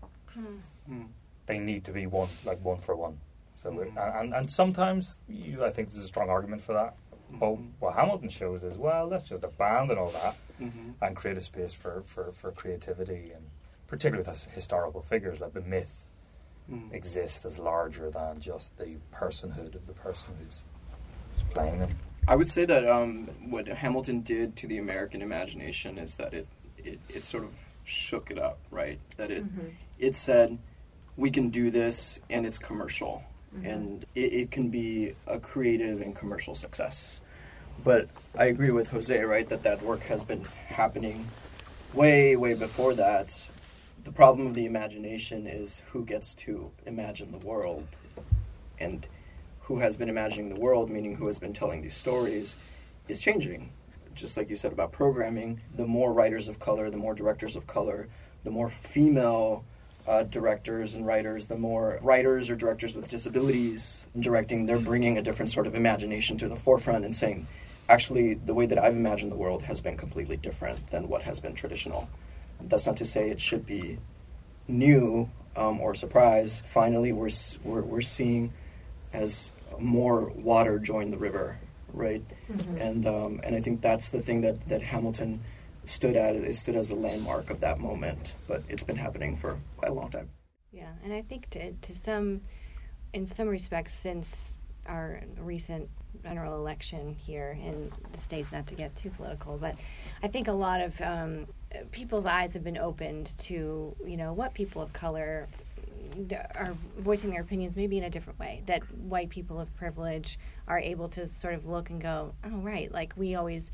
Mm. 0.91 1.09
They 1.45 1.59
need 1.59 1.85
to 1.85 1.93
be 1.93 2.07
one, 2.07 2.31
like 2.47 2.65
one 2.65 2.79
for 2.79 2.97
one. 2.97 3.19
So, 3.63 3.79
it- 3.81 3.93
and, 3.97 4.33
and 4.35 4.51
sometimes 4.51 5.19
you, 5.29 5.65
I 5.65 5.71
think 5.71 5.91
there's 5.91 6.05
a 6.05 6.09
strong 6.09 6.31
argument 6.31 6.63
for 6.63 6.73
that. 6.73 6.97
But 7.33 7.59
what 7.79 7.95
Hamilton 7.95 8.29
shows 8.29 8.65
is, 8.65 8.77
well, 8.77 9.07
let's 9.07 9.25
just 9.25 9.45
abandon 9.45 9.99
all 9.99 10.11
that 10.11 10.37
Mm-hmm. 10.61 10.91
and 11.03 11.17
create 11.17 11.39
a 11.39 11.41
space 11.41 11.73
for, 11.73 12.03
for, 12.07 12.33
for 12.33 12.53
creativity 12.53 13.33
and 13.35 13.45
particularly 13.87 14.21
with 14.29 14.29
his- 14.29 14.45
historical 14.55 15.01
figures, 15.03 15.41
like 15.41 15.53
the 15.55 15.61
myth 15.63 16.07
Mm. 16.71 16.93
exists 16.93 17.45
as 17.45 17.59
larger 17.59 18.11
than 18.11 18.39
just 18.39 18.77
the 18.79 18.97
personhood 19.13 19.75
of 19.75 19.89
the 19.89 19.93
person 19.93 20.35
who's, 20.39 20.63
who's 21.35 21.43
playing 21.53 21.81
them. 21.81 21.89
I 22.29 22.37
would 22.37 22.49
say 22.49 22.65
that 22.65 22.87
um, 22.89 23.27
what 23.49 23.67
Hamilton 23.67 24.21
did 24.21 24.55
to 24.59 24.69
the 24.69 24.79
American 24.79 25.21
imagination 25.21 25.99
is 25.99 26.15
that 26.15 26.33
it, 26.33 26.47
it, 26.79 27.01
it 27.09 27.25
sort 27.25 27.43
of 27.43 27.51
shook 27.83 28.31
it 28.31 28.39
up, 28.39 28.59
right? 28.71 29.01
That 29.17 29.33
it 29.33 29.45
it 29.99 30.15
said 30.15 30.59
we 31.17 31.29
can 31.33 31.51
do 31.51 31.73
this 31.73 32.21
and 32.29 32.47
it's 32.47 32.59
commercial 32.59 33.25
Mm-hmm. 33.55 33.67
and 33.67 34.07
it, 34.15 34.33
it 34.33 34.51
can 34.53 34.69
be 34.69 35.15
a 35.27 35.41
creative 35.41 36.01
and 36.01 36.15
commercial 36.15 36.55
success. 36.55 37.21
But 37.83 38.09
I 38.39 38.45
agree 38.45 38.71
with 38.71 38.89
Jose, 38.89 39.19
right, 39.21 39.49
that 39.49 39.65
that 39.65 39.83
work 39.83 40.03
has 40.03 40.25
been 40.25 40.45
happening 40.69 41.29
way, 41.93 42.37
way 42.37 42.55
before 42.55 42.95
that. 42.95 43.49
The 44.05 44.13
problem 44.13 44.47
of 44.47 44.55
the 44.55 44.67
imagination 44.67 45.49
is 45.49 45.83
who 45.91 46.05
gets 46.05 46.33
to 46.35 46.71
imagine 46.87 47.33
the 47.33 47.45
world 47.45 47.89
and 48.79 49.07
who 49.63 49.79
has 49.81 49.97
been 49.97 50.09
imagining 50.09 50.55
the 50.55 50.61
world, 50.61 50.89
meaning 50.89 51.17
who 51.17 51.27
has 51.27 51.39
been 51.39 51.53
telling 51.53 51.83
these 51.83 51.97
stories, 51.97 52.55
is 53.09 53.19
changing. 53.21 53.73
Just 54.15 54.37
like 54.37 54.49
you 54.49 54.57
said 54.57 54.73
about 54.73 54.93
programming, 54.93 55.61
the 55.75 55.87
more 55.87 56.13
writers 56.13 56.49
of 56.49 56.61
color, 56.61 56.89
the 56.89 56.97
more 56.97 57.15
directors 57.15 57.57
of 57.57 57.67
color, 57.67 58.09
the 58.45 58.51
more 58.51 58.71
female 58.71 59.65
uh, 60.07 60.23
directors 60.25 60.95
and 60.95 61.07
writers, 61.07 61.47
the 61.47 61.57
more 61.57 61.99
writers 62.03 62.51
or 62.51 62.57
directors 62.57 62.95
with 62.95 63.09
disabilities 63.09 64.07
directing, 64.19 64.67
they're 64.67 64.79
bringing 64.79 65.19
a 65.19 65.23
different 65.23 65.51
sort 65.51 65.67
of 65.67 65.75
imagination 65.75 66.37
to 66.39 66.49
the 66.49 66.57
forefront 66.57 67.05
and 67.05 67.15
saying, 67.15 67.47
actually, 67.89 68.35
the 68.35 68.55
way 68.55 68.67
that 68.67 68.79
I've 68.79 68.97
imagined 68.97 69.31
the 69.31 69.37
world 69.37 69.63
has 69.63 69.81
been 69.81 69.97
completely 69.97 70.37
different 70.37 70.91
than 70.91 71.09
what 71.09 71.23
has 71.23 71.41
been 71.41 71.55
traditional. 71.55 72.09
That's 72.61 72.87
not 72.87 72.97
to 72.99 73.05
say 73.05 73.31
it 73.31 73.41
should 73.41 73.67
be 73.67 73.99
new 74.69 75.29
um, 75.57 75.81
or 75.81 75.95
surprise. 75.95 76.63
Finally, 76.67 77.13
we're, 77.13 77.31
we're, 77.65 77.83
we're 77.83 78.01
seeing 78.01 78.53
as 79.13 79.53
more 79.79 80.27
water 80.31 80.79
join 80.79 81.11
the 81.11 81.19
river, 81.19 81.59
right? 81.93 82.23
And 82.79 83.07
um, 83.07 83.41
and 83.43 83.57
I 83.57 83.61
think 83.61 83.81
that's 83.81 84.11
the 84.11 84.21
thing 84.21 84.43
that, 84.43 84.69
that 84.69 84.83
Hamilton 84.83 85.41
stood 85.85 86.17
at. 86.17 86.37
It 86.37 86.57
stood 86.57 86.77
as 86.77 86.91
a 86.91 86.95
landmark 86.95 87.51
of 87.51 87.61
that 87.61 87.79
moment. 87.79 88.35
But 88.47 88.63
it's 88.69 88.85
been 88.85 88.97
happening 88.97 89.37
for 89.37 89.59
quite 89.77 89.91
a 89.91 89.95
long 89.95 90.11
time. 90.11 90.31
Yeah, 90.73 90.93
and 91.05 91.13
I 91.13 91.23
think 91.23 91.51
to, 91.51 91.73
to 91.73 91.95
some, 91.95 92.43
in 93.13 93.27
some 93.27 93.49
respects, 93.49 93.93
since 93.93 94.57
our 94.87 95.21
recent 95.39 95.89
general 96.23 96.57
election 96.57 97.15
here 97.15 97.59
in 97.61 97.93
the 98.13 98.19
states, 98.19 98.53
not 98.53 98.67
to 98.69 98.75
get 98.75 98.95
too 98.95 99.11
political, 99.11 99.59
but 99.59 99.75
I 100.23 100.29
think 100.29 100.49
a 100.49 100.53
lot 100.53 100.81
of 100.81 101.01
um, 101.01 101.47
people's 101.91 102.27
eyes 102.27 102.55
have 102.55 102.65
been 102.65 102.79
opened 102.79 103.39
to 103.39 103.95
you 104.05 104.17
know 104.17 104.33
what 104.33 104.55
people 104.55 104.83
of 104.83 104.93
color 104.93 105.49
are 106.57 106.75
voicing 106.99 107.31
their 107.31 107.41
opinions 107.41 107.77
maybe 107.77 107.97
in 107.97 108.05
a 108.05 108.11
different 108.11 108.39
way 108.39 108.63
that 108.67 108.83
white 108.97 109.29
people 109.29 109.61
of 109.61 109.75
privilege 109.77 110.39
are 110.67 110.79
able 110.81 111.07
to 111.09 111.29
sort 111.29 111.55
of 111.55 111.67
look 111.67 111.89
and 111.89 112.01
go 112.01 112.35
oh 112.45 112.57
right 112.59 112.91
like 112.93 113.13
we 113.17 113.37
always 113.37 113.71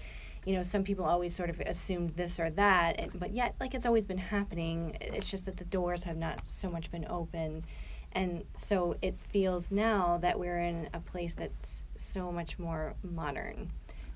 you 0.47 0.55
know 0.55 0.63
some 0.63 0.85
people 0.85 1.05
always 1.05 1.35
sort 1.35 1.51
of 1.51 1.61
assumed 1.61 2.11
this 2.11 2.39
or 2.39 2.49
that 2.51 2.99
and, 3.01 3.19
but 3.19 3.33
yet 3.33 3.57
like 3.61 3.75
it's 3.75 3.85
always 3.85 4.07
been 4.07 4.17
happening. 4.17 4.97
It's 5.01 5.31
just 5.31 5.45
that 5.45 5.59
the 5.59 5.65
doors 5.65 6.05
have 6.05 6.17
not 6.17 6.47
so 6.47 6.71
much 6.71 6.91
been 6.91 7.05
open. 7.11 7.65
And 8.13 8.45
so 8.55 8.97
it 9.03 9.19
feels 9.29 9.71
now 9.71 10.17
that 10.23 10.39
we're 10.39 10.61
in 10.61 10.89
a 10.95 11.01
place 11.01 11.35
that's 11.35 11.85
so 11.97 12.33
much 12.33 12.59
more 12.59 12.95
modern 13.03 13.69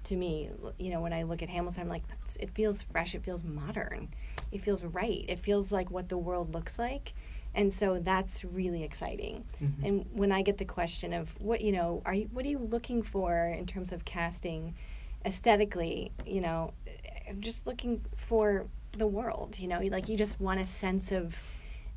to 0.04 0.16
me. 0.16 0.50
You 0.78 0.90
know 0.90 1.00
when 1.00 1.12
i 1.12 1.24
look 1.24 1.42
at 1.42 1.50
hamilton 1.50 1.82
i'm 1.82 1.88
like 1.88 2.06
that's, 2.08 2.36
it 2.36 2.50
feels 2.54 2.80
fresh. 2.80 3.14
It 3.16 3.24
feels 3.24 3.42
modern. 3.42 4.08
It 4.52 4.60
feels 4.60 4.84
right. 4.84 5.24
It 5.28 5.40
feels 5.40 5.72
like 5.72 5.90
what 5.90 6.08
the 6.08 6.16
world 6.16 6.54
looks 6.54 6.78
like. 6.78 7.12
And 7.52 7.72
so 7.72 7.98
that's 7.98 8.44
really 8.44 8.84
exciting. 8.84 9.44
Mm-hmm. 9.60 9.84
And 9.84 10.06
when 10.12 10.30
i 10.30 10.42
get 10.42 10.58
the 10.58 10.64
question 10.64 11.12
of 11.12 11.34
what 11.40 11.60
you 11.60 11.72
know 11.72 12.02
are 12.04 12.14
you 12.14 12.30
what 12.32 12.44
are 12.44 12.48
you 12.48 12.58
looking 12.60 13.02
for 13.02 13.48
in 13.48 13.66
terms 13.66 13.90
of 13.90 14.04
casting 14.04 14.76
aesthetically 15.24 16.12
you 16.26 16.40
know 16.40 16.72
i'm 17.28 17.40
just 17.40 17.66
looking 17.66 18.04
for 18.16 18.66
the 18.92 19.06
world 19.06 19.58
you 19.58 19.68
know? 19.68 19.80
Like 19.80 20.08
you 20.08 20.16
just 20.16 20.40
want 20.40 20.60
a 20.60 20.66
sense 20.66 21.12
of 21.12 21.38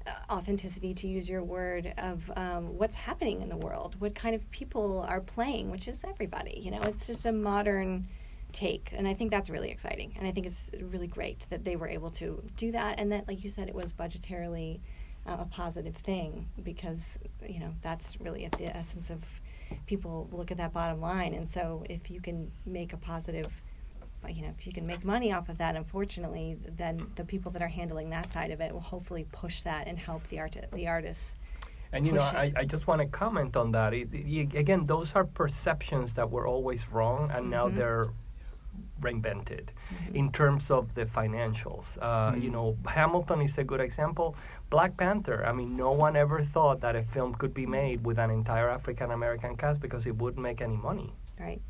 uh, 0.06 0.12
authenticity 0.30 0.94
to 0.94 1.08
use 1.08 1.30
your 1.30 1.44
word 1.44 1.94
of 1.98 2.30
um, 2.36 2.77
what's 2.77 2.96
happening 2.96 3.42
in 3.42 3.50
the 3.50 3.58
world 3.58 3.96
what 4.00 4.15
kind 4.15 4.36
of 4.36 4.50
people 4.51 5.06
are 5.08 5.22
playing 5.22 5.72
which 5.72 5.88
is 5.88 6.03
everybody 6.03 6.60
you 6.63 6.72
know? 6.72 6.82
It's 6.82 7.08
just 7.08 7.25
a 7.25 7.32
modern 7.32 8.08
take 8.51 8.92
and 8.94 9.08
i 9.08 9.13
think 9.15 9.32
that's 9.32 9.50
really 9.50 9.72
exciting 9.72 10.13
and 10.15 10.27
i 10.27 10.32
think 10.32 10.46
it's 10.46 10.70
really 10.80 11.08
great 11.08 11.44
that 11.50 11.65
they 11.65 11.75
were 11.75 11.88
able 11.88 12.12
to 12.12 12.39
do 12.56 12.72
that 12.72 13.00
and 13.00 13.12
that 13.12 13.27
like 13.27 13.44
you 13.44 13.50
said 13.50 13.68
it 13.68 13.74
was 13.74 13.92
budgetarily 13.92 14.80
uh, 15.25 15.38
a 15.39 15.46
positive 15.46 15.96
thing 15.96 16.48
because 16.63 17.18
you 17.48 17.60
know 17.60 17.74
that's 17.82 18.22
really 18.22 18.46
at 18.46 18.51
the 18.53 18.65
essence 18.65 19.10
of 19.10 19.24
people 19.86 20.27
look 20.32 20.51
at 20.51 20.58
that 20.58 20.74
bottom 20.74 21.00
line 21.01 21.34
and 21.34 21.48
so 21.48 21.84
if 21.89 22.10
you 22.12 22.20
can 22.22 22.51
make 22.65 22.94
a 22.94 22.98
positive 22.98 23.51
you 24.30 24.42
know 24.42 24.53
if 24.58 24.65
you 24.65 24.72
can 24.74 24.86
make 24.88 25.03
money 25.03 25.34
off 25.34 25.50
of 25.50 25.58
that 25.58 25.75
unfortunately 25.75 26.58
then 26.77 27.06
the 27.15 27.25
people 27.25 27.51
that 27.51 27.62
are 27.62 27.68
handling 27.68 28.10
that 28.10 28.30
side 28.30 28.51
of 28.51 28.62
it 28.62 28.72
will 28.74 28.80
hopefully 28.96 29.25
push 29.32 29.63
that 29.63 29.86
and 29.88 30.00
help 30.00 30.24
the 30.27 30.39
art 30.39 30.56
the 30.74 30.88
artists 30.88 31.36
And 31.96 32.06
you 32.08 32.13
know, 32.13 32.22
I. 32.44 32.46
I 32.62 32.65
just 32.65 32.88
want 32.88 33.01
to 33.03 33.08
comment 33.24 33.56
on 33.56 33.68
that. 33.77 33.94
It, 33.94 34.08
it- 34.13 34.56
again, 34.63 34.82
those 34.94 35.10
are 35.18 35.25
perceptions 35.44 36.15
that 36.18 36.27
were 36.36 36.48
always 36.53 36.82
wrong, 36.94 37.30
and 37.36 37.44
now 37.58 37.65
Mhm. 37.70 37.75
they're 37.77 38.08
reinvented 39.03 39.69
in 40.13 40.31
terms 40.31 40.72
of 40.72 40.93
the 40.95 41.05
financials. 41.05 41.98
Uh, 42.01 42.36
You 42.43 42.50
know, 42.50 42.77
Hamilton 42.88 43.41
is 43.41 43.57
a 43.57 43.63
good 43.63 43.81
example. 43.81 44.36
Black 44.69 44.98
Panther. 44.98 45.45
I 45.45 45.51
mean, 45.53 45.75
no 45.77 45.91
one 45.91 46.15
ever 46.15 46.43
thought 46.43 46.81
that 46.81 46.95
a 46.95 47.03
film 47.03 47.36
could 47.36 47.53
be 47.53 47.65
made 47.65 47.98
with 48.05 48.17
an 48.17 48.31
entire 48.31 48.69
African 48.69 49.12
American 49.12 49.55
cast 49.55 49.79
because 49.81 50.07
it 50.10 50.15
wouldn't 50.22 50.41
make 50.50 50.62
any 50.62 50.77
money. 50.77 51.10
right 51.39 51.62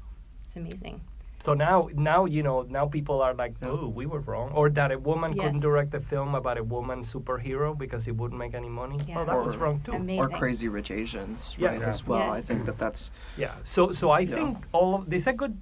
it's 0.45 0.55
amazing 0.57 0.99
So 1.47 1.53
now, 1.53 1.89
now 2.11 2.21
you 2.35 2.41
know, 2.47 2.57
now 2.77 2.85
people 2.97 3.17
are 3.25 3.33
like, 3.43 3.53
"Oh, 3.71 3.85
we 3.99 4.05
were 4.11 4.23
wrong," 4.29 4.49
or 4.59 4.65
that 4.79 4.89
a 4.97 4.99
woman 5.11 5.31
couldn't 5.41 5.59
direct 5.69 5.91
a 5.93 5.99
film 5.99 6.35
about 6.41 6.57
a 6.63 6.63
woman 6.75 6.99
superhero 7.03 7.69
because 7.83 8.03
it 8.09 8.15
wouldn't 8.19 8.39
make 8.45 8.53
any 8.61 8.69
money. 8.81 8.97
Yeah. 9.03 9.15
Well, 9.17 9.25
that 9.31 9.39
was 9.47 9.55
wrong 9.61 9.77
too. 9.85 9.91
Amazing. 9.91 10.23
Or 10.23 10.27
Crazy 10.41 10.67
Rich 10.77 10.91
Asians, 11.01 11.39
Yeah. 11.59 11.67
right? 11.69 11.81
Yeah. 11.83 11.91
As 11.93 11.99
well. 12.07 12.31
I 12.39 12.41
think 12.49 12.61
that 12.69 12.77
that's 12.83 13.11
Yeah. 13.43 13.55
So 13.73 13.91
so 13.99 14.05
I 14.19 14.21
Yeah. 14.23 14.35
think 14.37 14.51
all 14.77 14.91
of 14.97 15.01
this 15.11 15.21
is 15.23 15.27
a 15.27 15.35
good 15.43 15.55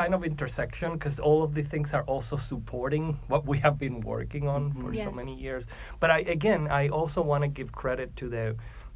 kind 0.00 0.14
of 0.14 0.22
intersection 0.32 0.90
because 0.96 1.16
all 1.28 1.40
of 1.46 1.50
these 1.56 1.68
things 1.74 1.88
are 1.98 2.04
also 2.14 2.36
supporting 2.36 3.04
what 3.32 3.42
we 3.50 3.56
have 3.66 3.76
been 3.84 3.98
working 4.14 4.44
on 4.54 4.60
mm-hmm. 4.62 4.80
for 4.80 4.90
so 5.06 5.10
many 5.20 5.34
years. 5.46 5.64
But 6.00 6.08
I 6.16 6.18
again 6.38 6.62
I 6.80 6.82
also 6.98 7.20
want 7.30 7.42
to 7.46 7.50
give 7.58 7.68
credit 7.82 8.08
to 8.20 8.26
the 8.36 8.44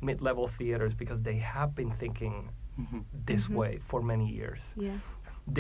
mid-level 0.09 0.47
theaters 0.59 0.93
because 1.03 1.21
they 1.29 1.39
have 1.55 1.71
been 1.81 1.93
thinking 2.03 2.35
mm-hmm. 2.81 3.01
this 3.31 3.45
mm-hmm. 3.45 3.61
way 3.61 3.73
for 3.91 4.01
many 4.13 4.29
years. 4.41 4.63
yeah 4.77 4.99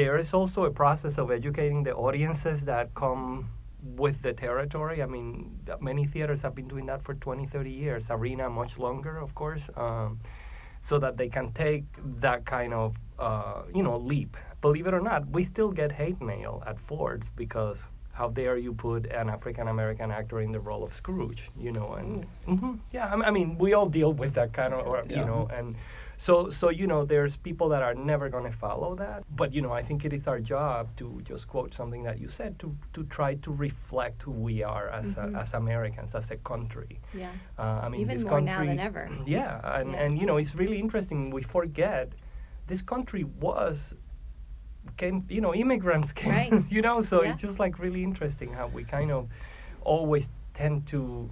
There 0.00 0.16
is 0.24 0.30
also 0.38 0.60
a 0.70 0.72
process 0.82 1.14
of 1.22 1.26
educating 1.38 1.80
the 1.88 1.94
audiences 2.06 2.58
that 2.70 2.84
come 2.94 3.26
with 4.02 4.16
the 4.26 4.32
territory. 4.46 5.02
I 5.06 5.08
mean, 5.14 5.30
many 5.80 6.04
theaters 6.12 6.40
have 6.42 6.54
been 6.54 6.68
doing 6.68 6.86
that 6.86 7.00
for 7.02 7.14
20, 7.14 7.46
30 7.46 7.70
years. 7.70 8.02
Arena 8.10 8.44
much 8.48 8.78
longer, 8.78 9.14
of 9.18 9.30
course, 9.34 9.64
um, 9.76 10.20
so 10.82 10.94
that 10.98 11.16
they 11.16 11.28
can 11.28 11.52
take 11.52 11.84
that 12.26 12.40
kind 12.56 12.72
of, 12.72 12.96
uh, 13.26 13.62
you 13.74 13.82
know, 13.82 13.96
leap. 13.96 14.36
Believe 14.60 14.86
it 14.86 14.94
or 14.94 15.00
not, 15.10 15.20
we 15.36 15.42
still 15.44 15.70
get 15.80 15.90
hate 15.92 16.20
mail 16.20 16.62
at 16.66 16.78
Ford's 16.78 17.30
because 17.42 17.78
how 18.12 18.28
dare 18.28 18.58
you 18.58 18.72
put 18.74 19.06
an 19.06 19.28
African 19.36 19.66
American 19.68 20.10
actor 20.10 20.38
in 20.46 20.52
the 20.52 20.60
role 20.60 20.82
of 20.84 20.92
Scrooge, 21.00 21.42
you 21.66 21.72
know? 21.72 21.88
And 22.00 22.26
Mhm, 22.46 22.78
yeah, 22.96 23.06
I, 23.28 23.30
mean, 23.30 23.56
we 23.64 23.72
all 23.76 23.88
deal 23.88 24.12
with 24.22 24.32
that 24.34 24.52
kind 24.52 24.72
of, 24.74 24.86
or, 24.86 24.98
you 25.08 25.24
know, 25.30 25.48
and 25.58 25.76
so, 26.18 26.50
so 26.50 26.68
you 26.80 26.86
know, 26.86 27.04
there's 27.04 27.36
people 27.48 27.68
that 27.70 27.82
are 27.82 27.94
never 28.12 28.28
going 28.28 28.44
to 28.52 28.56
follow 28.66 28.94
that. 28.96 29.24
But 29.40 29.48
you 29.54 29.62
know, 29.64 29.72
I 29.80 29.82
think 29.82 30.04
it 30.04 30.12
is 30.12 30.28
our 30.28 30.40
job 30.40 30.82
to 30.98 31.06
just 31.24 31.48
quote 31.48 31.72
something 31.74 32.02
that 32.08 32.16
you 32.22 32.28
said 32.28 32.52
to 32.62 32.68
to 32.94 33.00
try 33.16 33.30
to 33.46 33.50
reflect 33.50 34.22
who 34.26 34.30
we 34.48 34.62
are 34.74 34.86
as 35.00 35.08
Mhm. 35.16 35.34
a, 35.34 35.40
as 35.42 35.54
Americans, 35.54 36.14
as 36.14 36.30
a 36.30 36.36
country. 36.52 37.00
yeah 37.14 37.32
Uh, 37.58 37.80
I 37.84 37.88
mean, 37.90 38.00
Even 38.04 38.14
this 38.16 38.24
more 38.24 38.34
country, 38.38 38.66
now 38.66 38.72
than 38.72 38.78
ever. 38.90 39.04
Yeah, 39.26 39.78
and 39.78 39.88
Yeah. 39.92 40.02
and 40.02 40.10
you 40.20 40.26
know, 40.28 40.38
it's 40.42 40.54
really 40.62 40.78
interesting. 40.84 41.18
We 41.38 41.42
forget 41.58 42.06
this 42.66 42.82
country 42.82 43.24
was 43.24 43.94
came. 44.96 45.24
You 45.28 45.40
know, 45.40 45.54
immigrants 45.54 46.12
came. 46.22 46.30
Right. 46.32 46.64
you 46.70 46.82
know, 46.82 47.02
so 47.02 47.22
Yeah. 47.22 47.32
it's 47.32 47.42
just 47.42 47.58
like 47.58 47.78
really 47.78 48.02
interesting 48.02 48.52
how 48.52 48.66
we 48.68 48.84
kind 48.84 49.10
of 49.10 49.28
always 49.82 50.30
tend 50.54 50.86
to 50.88 51.30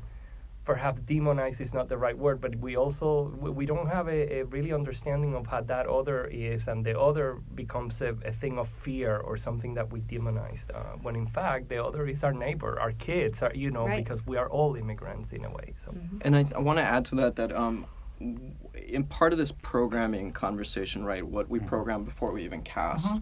perhaps 0.65 1.01
demonize 1.01 1.61
is 1.61 1.73
not 1.75 1.89
the 1.89 1.97
right 1.97 2.17
word, 2.17 2.41
but 2.41 2.55
we 2.57 2.77
also 2.77 3.33
we, 3.41 3.51
we 3.51 3.67
don't 3.67 3.89
have 3.89 4.07
a, 4.09 4.41
a 4.41 4.45
really 4.45 4.73
understanding 4.73 5.35
of 5.35 5.47
how 5.47 5.61
that 5.63 5.87
other 5.87 6.27
is, 6.27 6.69
and 6.69 6.85
the 6.85 6.99
other 6.99 7.39
becomes 7.55 8.01
a, 8.03 8.15
a 8.25 8.31
thing 8.31 8.59
of 8.59 8.69
fear 8.69 9.17
or 9.17 9.37
something 9.37 9.75
that 9.75 9.91
we 9.91 10.01
demonized. 10.01 10.71
Uh, 10.71 10.83
when 11.03 11.17
in 11.17 11.27
fact 11.27 11.69
the 11.71 11.83
other 11.83 12.07
is 12.07 12.23
our 12.23 12.33
neighbor, 12.33 12.79
our 12.79 12.93
kids, 12.93 13.43
our, 13.43 13.53
you 13.55 13.71
know, 13.71 13.87
Right. 13.87 14.05
because 14.05 14.25
we 14.27 14.37
are 14.37 14.49
all 14.49 14.77
immigrants 14.77 15.33
in 15.33 15.45
a 15.45 15.51
way. 15.51 15.75
So. 15.79 15.91
Mm-hmm. 15.91 16.19
And 16.23 16.37
I, 16.37 16.45
I 16.55 16.61
want 16.61 16.79
to 16.79 16.85
add 16.85 17.05
to 17.07 17.15
that 17.17 17.35
that 17.37 17.53
um, 17.53 17.87
in 18.21 19.05
part 19.09 19.33
of 19.33 19.39
this 19.39 19.53
programming 19.53 20.33
conversation, 20.33 21.05
right? 21.05 21.27
What 21.27 21.49
we 21.49 21.59
program 21.59 22.05
before 22.05 22.33
we 22.33 22.45
even 22.45 22.63
cast. 22.63 23.15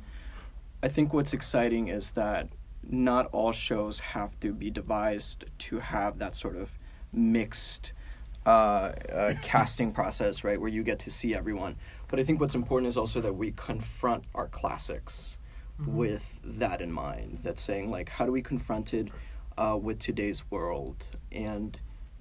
I 0.82 0.88
think 0.88 1.12
what's 1.12 1.32
exciting 1.32 1.88
is 1.88 2.12
that 2.12 2.48
not 2.82 3.26
all 3.26 3.52
shows 3.52 4.00
have 4.00 4.38
to 4.40 4.52
be 4.52 4.70
devised 4.70 5.44
to 5.58 5.80
have 5.80 6.18
that 6.18 6.34
sort 6.34 6.56
of 6.56 6.70
mixed 7.12 7.92
uh, 8.46 8.92
uh, 9.12 9.34
casting 9.42 9.92
process, 9.92 10.44
right, 10.44 10.60
where 10.60 10.70
you 10.70 10.82
get 10.82 10.98
to 11.00 11.10
see 11.10 11.34
everyone. 11.34 11.76
But 12.08 12.18
I 12.18 12.24
think 12.24 12.40
what's 12.40 12.54
important 12.54 12.88
is 12.88 12.96
also 12.96 13.20
that 13.20 13.34
we 13.34 13.52
confront 13.52 14.24
our 14.34 14.48
classics 14.48 15.38
with 15.86 16.40
that 16.42 16.80
in 16.80 16.90
mind. 16.90 17.40
That's 17.42 17.62
saying 17.62 17.90
like, 17.90 18.08
how 18.08 18.26
do 18.26 18.32
we 18.32 18.42
confront 18.42 18.94
it 18.94 19.08
uh, 19.56 19.78
with 19.80 19.98
today's 19.98 20.50
world 20.50 21.04
and 21.30 21.78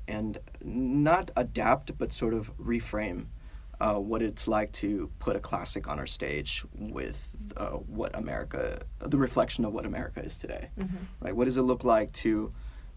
and 0.07 0.39
not 0.63 1.31
adapt, 1.35 1.97
but 1.97 2.13
sort 2.13 2.33
of 2.33 2.55
reframe 2.57 3.25
uh, 3.79 3.95
what 3.95 4.21
it's 4.21 4.47
like 4.47 4.71
to 4.71 5.11
put 5.19 5.35
a 5.35 5.39
classic 5.39 5.87
on 5.87 5.99
our 5.99 6.07
stage 6.07 6.63
with 6.73 7.29
uh, 7.55 7.71
what 7.71 8.15
America, 8.15 8.81
the 8.99 9.17
reflection 9.17 9.65
of 9.65 9.73
what 9.73 9.85
America 9.85 10.21
is 10.23 10.39
today, 10.39 10.69
right? 11.21 11.35
What 11.35 11.45
does 11.45 11.57
it 11.57 11.61
look 11.63 11.83
like 11.83 12.11
to 12.13 12.51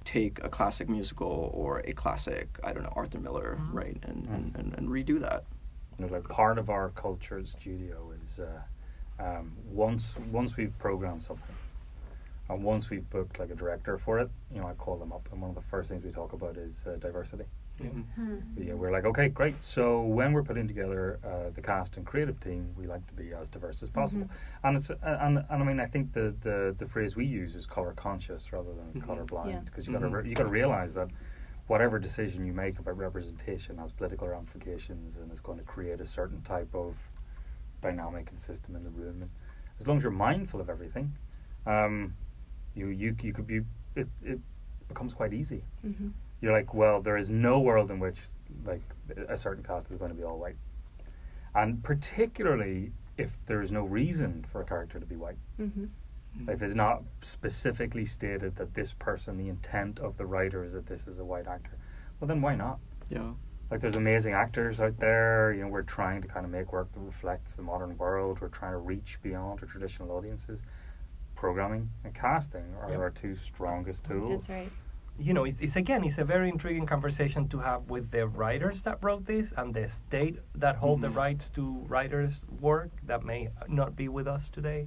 take 0.05 0.43
a 0.43 0.49
classic 0.49 0.89
musical 0.89 1.51
or 1.53 1.81
a 1.81 1.93
classic, 1.93 2.59
I 2.65 2.73
don't 2.73 2.85
know, 2.85 2.93
Arthur 2.97 3.19
Miller, 3.19 3.59
right, 3.73 3.99
and, 4.03 4.27
and, 4.29 4.57
and, 4.57 4.75
and 4.75 4.89
redo 4.89 5.21
that? 5.21 5.45
you 6.01 6.07
know, 6.07 6.13
like 6.13 6.29
part 6.29 6.59
of 6.59 6.71
our 6.71 6.91
culture 6.91 7.39
at 7.39 7.49
studio 7.49 8.13
is 8.25 8.41
uh, 8.41 9.23
um, 9.23 9.53
once 9.71 10.17
once 10.33 10.57
we've 10.57 10.77
programmed 10.79 11.23
something 11.23 11.55
and 12.53 12.63
once 12.65 12.91
we've 12.91 13.09
booked 13.11 13.39
like 13.39 13.51
a 13.51 13.55
director 13.55 13.97
for 13.99 14.19
it, 14.19 14.31
you 14.53 14.61
know, 14.61 14.67
I 14.67 14.73
call 14.75 14.97
them 14.97 15.13
up 15.13 15.29
and 15.33 15.41
one 15.41 15.51
of 15.51 15.55
the 15.55 15.63
first 15.63 15.91
things 15.91 16.05
we 16.05 16.11
talk 16.11 16.33
about 16.33 16.57
is 16.57 16.85
uh, 16.87 16.97
diversity. 16.99 17.45
Yeah, 18.59 18.75
we're 18.75 18.91
like, 18.93 19.07
okay, 19.07 19.29
great. 19.29 19.59
So 19.59 20.03
when 20.03 20.35
we're 20.35 20.43
putting 20.43 20.69
together 20.69 21.19
uh, 21.25 21.49
the 21.55 21.63
cast 21.63 21.97
and 21.97 22.05
creative 22.05 22.39
team, 22.39 22.75
we 22.77 22.87
like 22.87 23.07
to 23.07 23.15
be 23.15 23.33
as 23.33 23.49
diverse 23.49 23.83
as 23.83 23.89
possible. 23.89 24.29
And 24.63 24.77
it's 24.77 24.91
uh, 24.91 24.97
and, 25.03 25.39
and 25.49 25.63
I 25.63 25.65
mean, 25.65 25.81
I 25.81 25.87
think 25.87 26.13
the, 26.13 26.35
the, 26.43 26.75
the 26.77 26.85
phrase 26.87 27.17
we 27.17 27.25
use 27.25 27.55
is 27.55 27.65
color 27.65 27.93
conscious 27.95 28.53
rather 28.53 28.73
than 28.75 29.01
color 29.01 29.25
blind 29.25 29.51
Yeah. 29.51 29.61
because 29.65 29.87
you 29.87 29.95
got 29.95 30.01
to 30.01 30.09
re- 30.09 30.29
you 30.29 30.35
got 30.35 30.43
to 30.45 30.51
realize 30.51 30.93
that 30.95 31.09
whatever 31.69 31.99
decision 31.99 32.45
you 32.45 32.53
make 32.53 32.79
about 32.79 32.99
representation 32.99 33.79
has 33.79 33.93
political 33.93 34.29
ramifications 34.29 35.17
and 35.17 35.33
is 35.33 35.41
going 35.41 35.57
to 35.57 35.65
create 35.65 36.01
a 36.03 36.05
certain 36.05 36.43
type 36.43 36.75
of 36.75 37.11
dynamic 37.81 38.29
and 38.29 38.39
system 38.39 38.77
in 38.77 38.85
the 38.85 38.91
room. 38.91 39.23
And 39.23 39.31
as 39.79 39.89
long 39.89 39.97
as 39.97 40.03
you're 40.03 40.13
mindful 40.13 40.61
of 40.61 40.69
everything, 40.69 41.17
um, 41.67 42.15
you 42.81 42.89
you 42.89 43.17
you 43.23 43.33
could 43.33 43.47
be 43.47 43.59
it 43.95 44.09
it 44.23 44.41
becomes 44.89 45.13
quite 45.21 45.33
easy 45.33 45.63
mm-hmm. 45.87 46.09
you're 46.41 46.57
like, 46.61 46.75
well, 46.75 47.01
there 47.01 47.17
is 47.17 47.29
no 47.31 47.61
world 47.61 47.91
in 47.91 47.99
which 48.01 48.19
like 48.65 48.83
a 49.29 49.37
certain 49.37 49.63
cast 49.63 49.91
is 49.91 49.97
going 49.99 50.11
to 50.11 50.17
be 50.17 50.25
all 50.25 50.39
white, 50.45 50.57
and 51.55 51.83
particularly 51.85 52.93
if 53.17 53.31
there 53.47 53.61
is 53.61 53.71
no 53.71 53.85
reason 53.85 54.45
for 54.51 54.63
a 54.63 54.65
character 54.65 54.99
to 54.99 55.07
be 55.07 55.17
white. 55.17 55.41
Mm-hmm. 55.61 55.87
If 56.49 56.63
it's 56.63 56.75
not 56.75 57.03
specifically 57.19 58.05
stated 58.05 58.57
that 58.57 58.75
this 58.75 58.95
person, 58.95 59.37
the 59.37 59.49
intent 59.49 59.99
of 59.99 60.17
the 60.17 60.27
writer 60.27 60.65
is 60.65 60.73
that 60.73 60.87
this 60.87 61.07
is 61.07 61.19
a 61.19 61.25
white 61.25 61.47
actor, 61.47 61.77
well, 62.19 62.29
then 62.29 62.41
why 62.41 62.55
not? 62.55 62.79
Yeah. 63.11 63.33
Like, 63.71 63.81
there's 63.81 63.97
amazing 63.97 64.33
actors 64.33 64.81
out 64.81 64.99
there. 64.99 65.53
You 65.53 65.63
know, 65.63 65.69
we're 65.69 65.83
trying 65.83 66.23
to 66.23 66.29
kind 66.29 66.45
of 66.45 66.51
make 66.51 66.73
work 66.73 66.93
that 66.93 67.01
reflects 67.01 67.57
the 67.57 67.63
modern 67.63 67.97
world. 67.99 68.41
We're 68.41 68.49
trying 68.49 68.73
to 68.73 68.79
reach 68.79 69.19
beyond 69.23 69.61
our 69.61 69.69
traditional 69.69 70.11
audiences. 70.13 70.63
Programming 71.45 71.89
and 72.05 72.15
casting 72.15 72.67
are 72.83 72.91
Yep. 72.91 72.99
our 72.99 73.09
two 73.11 73.35
strongest 73.35 74.05
tools. 74.05 74.29
That's 74.47 74.51
right. 74.51 74.71
you 75.19 75.33
know, 75.33 75.45
it's, 75.45 75.63
it's 75.63 75.75
again, 75.75 76.05
it's 76.05 76.19
a 76.19 76.25
very 76.25 76.51
intriguing 76.51 76.85
conversation 76.85 77.49
to 77.49 77.59
have 77.61 77.89
with 77.89 78.11
the 78.11 78.27
writers 78.29 78.83
that 78.83 78.99
wrote 79.03 79.25
this 79.25 79.53
and 79.57 79.73
the 79.73 79.89
state 79.89 80.39
that 80.55 80.77
hold 80.77 81.01
the 81.01 81.09
rights 81.09 81.49
to 81.49 81.63
writers' 81.89 82.45
work 82.61 82.91
that 83.07 83.25
may 83.25 83.49
not 83.69 83.97
be 83.97 84.07
with 84.07 84.27
us 84.29 84.51
today, 84.51 84.87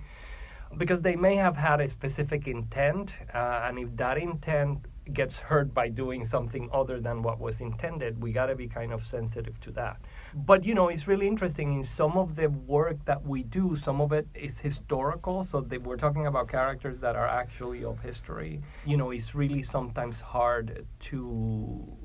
because 0.77 1.01
they 1.01 1.15
may 1.15 1.35
have 1.37 1.57
had 1.57 1.81
a 1.81 1.87
specific 1.89 2.47
intent, 2.47 3.15
uh, 3.33 3.61
and 3.65 3.79
if 3.79 3.95
that 3.97 4.19
intent 4.19 4.85
gets 5.11 5.39
hurt 5.39 5.73
by 5.73 5.89
doing 5.89 6.23
something 6.23 6.69
other 6.71 6.99
than 6.99 7.23
what 7.23 7.39
was 7.39 7.61
intended, 7.61 8.21
we 8.21 8.31
got 8.31 8.45
to 8.45 8.55
be 8.55 8.67
kind 8.67 8.93
of 8.93 9.03
sensitive 9.03 9.59
to 9.59 9.71
that. 9.71 9.97
But 10.35 10.63
you 10.63 10.73
know, 10.73 10.87
it's 10.87 11.07
really 11.07 11.27
interesting. 11.27 11.73
In 11.73 11.83
some 11.83 12.17
of 12.17 12.35
the 12.35 12.49
work 12.49 13.05
that 13.05 13.25
we 13.25 13.43
do, 13.43 13.75
some 13.75 14.01
of 14.01 14.11
it 14.11 14.27
is 14.33 14.59
historical. 14.59 15.43
So 15.43 15.61
that 15.61 15.83
we're 15.83 15.97
talking 15.97 16.25
about 16.25 16.47
characters 16.47 16.99
that 17.01 17.15
are 17.15 17.27
actually 17.27 17.83
of 17.83 17.99
history. 17.99 18.61
You 18.85 18.97
know, 18.97 19.11
it's 19.11 19.35
really 19.35 19.61
sometimes 19.61 20.19
hard 20.19 20.85
to 21.01 21.97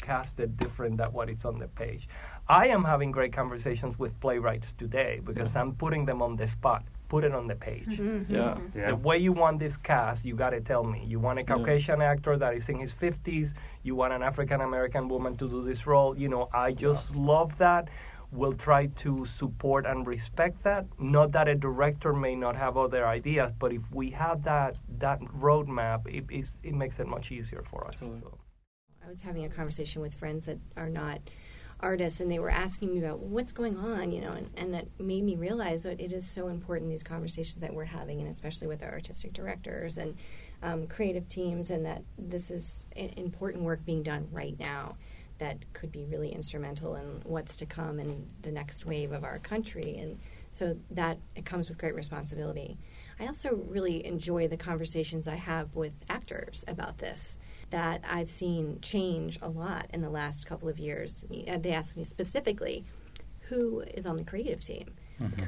cast 0.00 0.40
it 0.40 0.56
different 0.56 0.98
than 0.98 1.12
what 1.12 1.30
it's 1.30 1.44
on 1.44 1.58
the 1.58 1.68
page. 1.68 2.08
I 2.48 2.68
am 2.68 2.84
having 2.84 3.12
great 3.12 3.32
conversations 3.32 3.98
with 3.98 4.18
playwrights 4.20 4.72
today 4.72 5.20
because 5.22 5.54
I'm 5.56 5.74
putting 5.74 6.06
them 6.06 6.22
on 6.22 6.36
the 6.36 6.48
spot. 6.48 6.84
Put 7.12 7.24
it 7.24 7.34
on 7.34 7.46
the 7.46 7.54
page. 7.54 8.00
Yeah. 8.00 8.56
Yeah. 8.74 8.86
The 8.92 8.96
way 8.96 9.18
you 9.18 9.32
want 9.32 9.58
this 9.58 9.76
cast, 9.76 10.24
you 10.24 10.34
got 10.34 10.50
to 10.56 10.62
tell 10.62 10.82
me. 10.82 11.04
You 11.06 11.18
want 11.20 11.38
a 11.38 11.44
Caucasian 11.44 12.00
actor 12.00 12.38
that 12.38 12.54
is 12.54 12.70
in 12.70 12.78
his 12.78 12.90
50s. 12.90 13.52
You 13.82 13.94
want 13.94 14.14
an 14.14 14.22
African 14.22 14.62
American 14.62 15.08
woman 15.08 15.36
to 15.36 15.46
do 15.46 15.62
this 15.62 15.86
role. 15.86 16.16
You 16.16 16.30
know, 16.30 16.48
I 16.54 16.72
just 16.72 17.14
love 17.14 17.58
that. 17.58 17.90
We'll 18.30 18.54
try 18.54 18.86
to 19.04 19.26
support 19.26 19.84
and 19.84 20.06
respect 20.06 20.62
that. 20.64 20.86
Not 20.98 21.32
that 21.32 21.48
a 21.48 21.54
director 21.54 22.14
may 22.14 22.34
not 22.34 22.56
have 22.56 22.78
other 22.78 23.06
ideas, 23.06 23.52
but 23.58 23.74
if 23.74 23.82
we 23.92 24.08
have 24.24 24.42
that 24.44 24.76
that 25.04 25.20
roadmap, 25.20 26.00
it, 26.06 26.24
it's, 26.30 26.58
it 26.62 26.72
makes 26.72 26.98
it 26.98 27.06
much 27.06 27.30
easier 27.30 27.62
for 27.70 27.86
us. 27.88 27.98
So. 28.00 28.38
I 29.04 29.08
was 29.08 29.20
having 29.20 29.44
a 29.44 29.50
conversation 29.50 30.00
with 30.00 30.14
friends 30.14 30.46
that 30.46 30.60
are 30.78 30.88
not 30.88 31.18
artists, 31.82 32.20
and 32.20 32.30
they 32.30 32.38
were 32.38 32.50
asking 32.50 32.92
me 32.92 32.98
about 32.98 33.18
what's 33.18 33.52
going 33.52 33.76
on, 33.76 34.12
you 34.12 34.20
know, 34.20 34.30
and, 34.30 34.50
and 34.56 34.74
that 34.74 34.86
made 35.00 35.24
me 35.24 35.36
realize 35.36 35.82
that 35.82 36.00
it 36.00 36.12
is 36.12 36.28
so 36.28 36.48
important 36.48 36.90
these 36.90 37.02
conversations 37.02 37.56
that 37.56 37.74
we're 37.74 37.84
having, 37.84 38.20
and 38.20 38.30
especially 38.30 38.68
with 38.68 38.82
our 38.82 38.92
artistic 38.92 39.32
directors 39.32 39.98
and 39.98 40.16
um, 40.62 40.86
creative 40.86 41.26
teams, 41.28 41.70
and 41.70 41.84
that 41.84 42.02
this 42.16 42.50
is 42.50 42.84
important 43.16 43.64
work 43.64 43.84
being 43.84 44.02
done 44.02 44.28
right 44.30 44.58
now 44.58 44.96
that 45.38 45.58
could 45.72 45.90
be 45.90 46.04
really 46.04 46.28
instrumental 46.28 46.94
in 46.94 47.20
what's 47.24 47.56
to 47.56 47.66
come 47.66 47.98
in 47.98 48.28
the 48.42 48.52
next 48.52 48.86
wave 48.86 49.10
of 49.10 49.24
our 49.24 49.40
country, 49.40 49.96
and 49.98 50.22
so 50.52 50.76
that 50.90 51.18
it 51.34 51.44
comes 51.44 51.68
with 51.68 51.78
great 51.78 51.94
responsibility. 51.94 52.78
I 53.18 53.26
also 53.26 53.56
really 53.68 54.06
enjoy 54.06 54.48
the 54.48 54.56
conversations 54.56 55.26
I 55.26 55.34
have 55.36 55.74
with 55.74 55.92
actors 56.08 56.64
about 56.68 56.98
this 56.98 57.38
that 57.72 58.02
I've 58.08 58.30
seen 58.30 58.78
change 58.82 59.38
a 59.42 59.48
lot 59.48 59.86
in 59.92 60.02
the 60.02 60.10
last 60.10 60.46
couple 60.46 60.68
of 60.68 60.78
years. 60.78 61.24
Uh, 61.48 61.58
They 61.58 61.72
asked 61.72 61.96
me 61.96 62.04
specifically, 62.04 62.84
who 63.48 63.80
is 63.80 64.06
on 64.06 64.16
the 64.16 64.24
creative 64.24 64.60
team? 64.64 64.94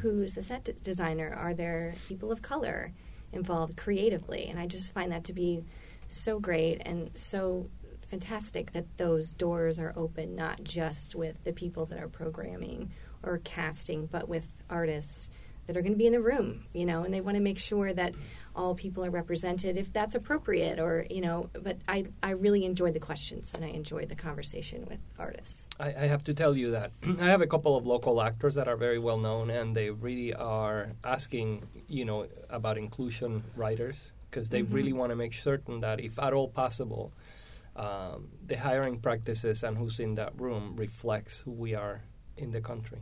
Who's 0.03 0.35
the 0.35 0.43
set 0.43 0.65
d- 0.65 0.75
designer? 0.83 1.33
Are 1.35 1.53
there 1.55 1.95
people 2.09 2.31
of 2.33 2.43
color 2.43 2.93
involved 3.33 3.77
creatively? 3.77 4.47
And 4.49 4.59
I 4.59 4.67
just 4.67 4.93
find 4.93 5.11
that 5.13 5.25
to 5.25 5.33
be 5.33 5.65
so 6.07 6.39
great 6.39 6.81
and 6.87 7.11
so 7.15 7.69
fantastic 8.09 8.73
that 8.73 8.87
those 8.99 9.33
doors 9.33 9.79
are 9.79 9.93
open, 9.97 10.35
not 10.37 10.63
just 10.65 11.15
with 11.15 11.43
the 11.45 11.53
people 11.53 11.87
that 11.87 11.99
are 11.99 12.09
programming 12.09 12.91
or 13.23 13.41
casting, 13.45 14.07
but 14.07 14.29
with 14.29 14.49
artists 14.71 15.29
that 15.67 15.77
are 15.77 15.83
going 15.83 15.93
to 15.93 15.99
be 15.99 16.07
in 16.07 16.13
the 16.13 16.21
room, 16.21 16.65
you 16.73 16.85
know, 16.85 17.05
and 17.05 17.13
they 17.13 17.21
want 17.21 17.37
to 17.37 17.43
make 17.43 17.59
sure 17.59 17.93
that 17.93 18.15
all 18.57 18.75
people 18.75 19.05
are 19.05 19.11
represented 19.11 19.77
if 19.77 19.93
that's 19.93 20.15
appropriate 20.15 20.79
or, 20.79 21.07
you 21.11 21.21
know, 21.21 21.51
but 21.63 21.79
I, 21.89 22.07
I 22.23 22.31
really 22.31 22.65
enjoyed 22.65 22.95
the 22.95 23.01
questions 23.01 23.53
and 23.55 23.65
I 23.65 23.69
enjoyed 23.69 24.09
the 24.09 24.15
conversation 24.15 24.87
with 24.87 24.99
artists. 25.19 25.69
I, 25.81 25.89
I 25.89 26.07
have 26.07 26.23
to 26.25 26.35
tell 26.35 26.57
you 26.57 26.71
that 26.73 26.93
I 27.21 27.25
have 27.25 27.41
a 27.41 27.47
couple 27.47 27.77
of 27.77 27.87
local 27.87 28.23
actors 28.23 28.55
that 28.55 28.69
are 28.69 28.77
very 28.77 28.99
well 28.99 29.19
known, 29.19 29.51
and 29.51 29.77
they 29.77 29.91
really 29.91 30.33
are 30.35 30.93
asking, 31.03 31.67
you 31.89 32.05
know, 32.05 32.27
about 32.51 32.79
inclusion 32.79 33.43
riders 33.57 34.13
because 34.31 34.49
they 34.49 34.63
really 34.63 34.93
want 34.93 35.11
to 35.11 35.17
make 35.17 35.33
certain 35.33 35.81
that, 35.81 36.01
if 36.01 36.19
at 36.19 36.33
all 36.33 36.49
possible, 36.49 37.13
um, 37.77 38.29
the 38.47 38.57
hiring 38.57 38.99
practices 39.01 39.63
and 39.63 39.77
who's 39.77 40.01
in 40.01 40.15
that 40.17 40.39
room 40.41 40.75
reflects 40.77 41.41
who 41.41 41.53
we 41.53 41.75
are 41.75 42.03
in 42.37 42.51
the 42.51 42.61
country. 42.61 42.99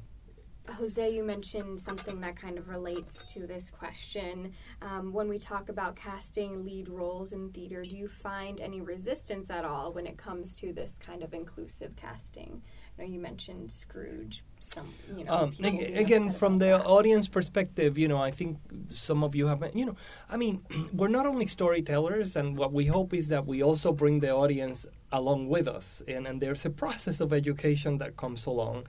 Jose, 0.73 1.15
you 1.15 1.23
mentioned 1.23 1.79
something 1.81 2.21
that 2.21 2.35
kind 2.37 2.59
of 2.59 2.69
relates 2.69 3.27
to 3.35 3.47
this 3.47 3.71
question. 3.71 4.53
Um, 4.81 5.13
when 5.13 5.29
we 5.29 5.39
talk 5.39 5.69
about 5.69 5.97
casting 5.97 6.65
lead 6.65 6.89
roles 6.89 7.33
in 7.33 7.51
theater, 7.51 7.83
do 7.83 7.97
you 7.97 8.09
find 8.09 8.61
any 8.61 8.81
resistance 8.81 9.51
at 9.51 9.65
all 9.65 9.93
when 9.93 10.07
it 10.07 10.17
comes 10.17 10.57
to 10.61 10.73
this 10.73 10.99
kind 10.99 11.23
of 11.23 11.35
inclusive 11.35 11.95
casting? 11.97 12.63
I 12.99 13.03
know 13.03 13.09
you 13.09 13.21
mentioned 13.21 13.71
Scrooge. 13.71 14.45
Some, 14.61 14.93
you 15.17 15.25
know, 15.25 15.33
Um, 15.33 15.55
again, 15.61 16.31
from 16.33 16.59
the 16.59 16.67
that. 16.67 16.87
audience 16.87 17.29
perspective, 17.29 17.99
you 17.99 18.09
know, 18.09 18.19
I 18.19 18.31
think 18.31 18.59
some 18.87 19.23
of 19.25 19.35
you 19.35 19.47
have, 19.47 19.63
you 19.75 19.87
know, 19.87 19.97
I 20.31 20.37
mean, 20.37 20.63
we're 20.93 21.09
not 21.09 21.27
only 21.27 21.47
storytellers, 21.47 22.37
and 22.37 22.57
what 22.57 22.73
we 22.73 22.87
hope 22.87 23.15
is 23.15 23.29
that 23.29 23.47
we 23.47 23.63
also 23.63 23.93
bring 23.93 24.21
the 24.21 24.31
audience 24.31 24.87
along 25.11 25.49
with 25.49 25.69
us, 25.69 26.03
and, 26.09 26.27
and 26.27 26.41
there's 26.41 26.65
a 26.65 26.71
process 26.71 27.21
of 27.21 27.33
education 27.33 27.99
that 27.99 28.17
comes 28.17 28.47
along. 28.47 28.87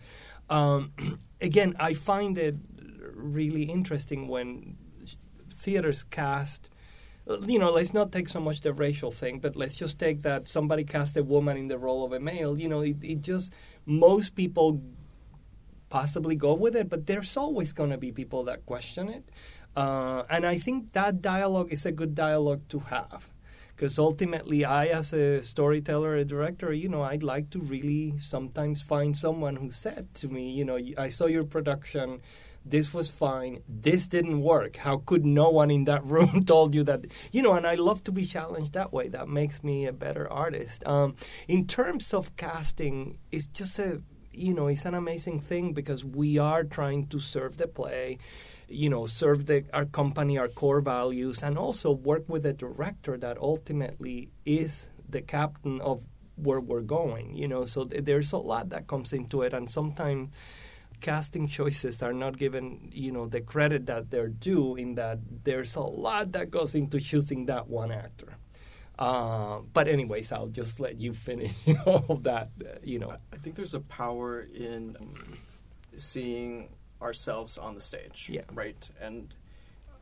Um, 0.53 0.93
again, 1.41 1.75
I 1.79 1.93
find 1.93 2.37
it 2.37 2.55
really 3.13 3.63
interesting 3.63 4.27
when 4.27 4.77
theaters 5.53 6.03
cast 6.03 6.69
you 7.45 7.57
know, 7.57 7.71
let's 7.71 7.93
not 7.93 8.11
take 8.11 8.27
so 8.27 8.39
much 8.39 8.61
the 8.61 8.73
racial 8.73 9.11
thing, 9.11 9.39
but 9.39 9.55
let's 9.55 9.75
just 9.75 9.97
take 9.97 10.23
that 10.23 10.49
somebody 10.49 10.83
cast 10.83 11.15
a 11.15 11.23
woman 11.23 11.55
in 11.55 11.67
the 11.69 11.77
role 11.77 12.03
of 12.03 12.11
a 12.11 12.19
male. 12.19 12.59
You 12.59 12.67
know, 12.67 12.81
it, 12.81 12.97
it 13.01 13.21
just 13.21 13.53
most 13.85 14.35
people 14.35 14.81
possibly 15.89 16.35
go 16.35 16.53
with 16.53 16.75
it, 16.75 16.89
but 16.89 17.05
there's 17.05 17.37
always 17.37 17.71
going 17.71 17.91
to 17.91 17.97
be 17.97 18.11
people 18.11 18.43
that 18.43 18.65
question 18.65 19.07
it. 19.07 19.23
Uh, 19.75 20.23
and 20.29 20.45
I 20.45 20.57
think 20.57 20.91
that 20.93 21.21
dialogue 21.21 21.71
is 21.71 21.85
a 21.85 21.91
good 21.91 22.13
dialogue 22.13 22.67
to 22.69 22.79
have. 22.79 23.29
Because 23.83 23.99
ultimately, 23.99 24.63
I, 24.63 24.85
as 24.85 25.11
a 25.11 25.41
storyteller, 25.41 26.15
a 26.15 26.23
director, 26.23 26.71
you 26.71 26.87
know, 26.87 27.01
I'd 27.01 27.21
like 27.21 27.49
to 27.49 27.59
really 27.59 28.17
sometimes 28.17 28.81
find 28.81 29.13
someone 29.13 29.57
who 29.57 29.71
said 29.71 30.13
to 30.21 30.29
me, 30.29 30.51
you 30.51 30.63
know, 30.63 30.79
I 30.97 31.09
saw 31.09 31.25
your 31.25 31.43
production, 31.43 32.21
this 32.63 32.93
was 32.93 33.09
fine, 33.09 33.61
this 33.67 34.07
didn't 34.07 34.41
work. 34.41 34.77
How 34.77 35.03
could 35.05 35.25
no 35.25 35.49
one 35.49 35.69
in 35.69 35.83
that 35.83 36.05
room 36.15 36.45
told 36.47 36.73
you 36.73 36.83
that? 36.83 37.07
You 37.33 37.41
know, 37.41 37.55
and 37.55 37.67
I 37.67 37.75
love 37.75 38.05
to 38.05 38.13
be 38.13 38.25
challenged 38.25 38.71
that 38.71 38.93
way. 38.93 39.09
That 39.09 39.27
makes 39.27 39.65
me 39.65 39.85
a 39.85 39.91
better 39.91 40.31
artist. 40.31 40.87
Um, 40.87 41.17
in 41.49 41.67
terms 41.67 42.13
of 42.13 42.33
casting, 42.37 43.17
it's 43.33 43.47
just 43.47 43.77
a, 43.79 44.01
you 44.31 44.53
know, 44.53 44.67
it's 44.67 44.85
an 44.85 44.93
amazing 44.93 45.41
thing 45.41 45.73
because 45.73 46.05
we 46.05 46.37
are 46.37 46.63
trying 46.63 47.07
to 47.07 47.19
serve 47.19 47.57
the 47.57 47.67
play 47.67 48.17
you 48.67 48.89
know 48.89 49.05
serve 49.05 49.45
the, 49.45 49.63
our 49.73 49.85
company 49.85 50.37
our 50.37 50.47
core 50.47 50.81
values 50.81 51.43
and 51.43 51.57
also 51.57 51.91
work 51.91 52.23
with 52.27 52.45
a 52.45 52.53
director 52.53 53.17
that 53.17 53.37
ultimately 53.37 54.29
is 54.45 54.87
the 55.09 55.21
captain 55.21 55.79
of 55.81 56.03
where 56.35 56.59
we're 56.59 56.81
going 56.81 57.35
you 57.35 57.47
know? 57.47 57.65
So 57.65 57.85
th- 57.85 58.05
there's 58.05 58.31
a 58.31 58.37
lot 58.37 58.69
that 58.69 58.87
comes 58.87 59.13
into 59.13 59.41
it 59.43 59.53
and 59.53 59.69
sometimes 59.69 60.29
casting 61.01 61.47
choices 61.47 62.01
are 62.01 62.13
not 62.13 62.37
given 62.37 62.89
you 62.93 63.11
know 63.11 63.27
the 63.27 63.41
credit 63.41 63.85
that 63.87 64.09
they're 64.09 64.29
due 64.29 64.75
in 64.75 64.95
that 64.95 65.19
there's 65.43 65.75
a 65.75 65.81
lot 65.81 66.31
that 66.31 66.49
goes 66.49 66.75
into 66.75 66.99
choosing 66.99 67.45
that 67.47 67.67
one 67.67 67.91
actor. 67.91 68.37
Uh, 68.97 69.59
but 69.73 69.87
anyways 69.87 70.31
i'll 70.31 70.47
just 70.47 70.79
let 70.79 70.99
you 70.99 71.13
finish 71.13 71.51
all 71.85 72.05
of 72.09 72.23
that 72.23 72.49
uh, 72.61 72.75
you 72.83 72.99
know. 72.99 73.15
I 73.33 73.37
think 73.37 73.55
there's 73.55 73.73
a 73.73 73.81
power 73.81 74.41
in 74.41 74.95
seeing 75.97 76.69
ourselves 77.03 77.57
on 77.57 77.75
the 77.75 77.81
stage. 77.81 78.29
Yeah. 78.31 78.41
Right. 78.51 78.89
And 78.99 79.33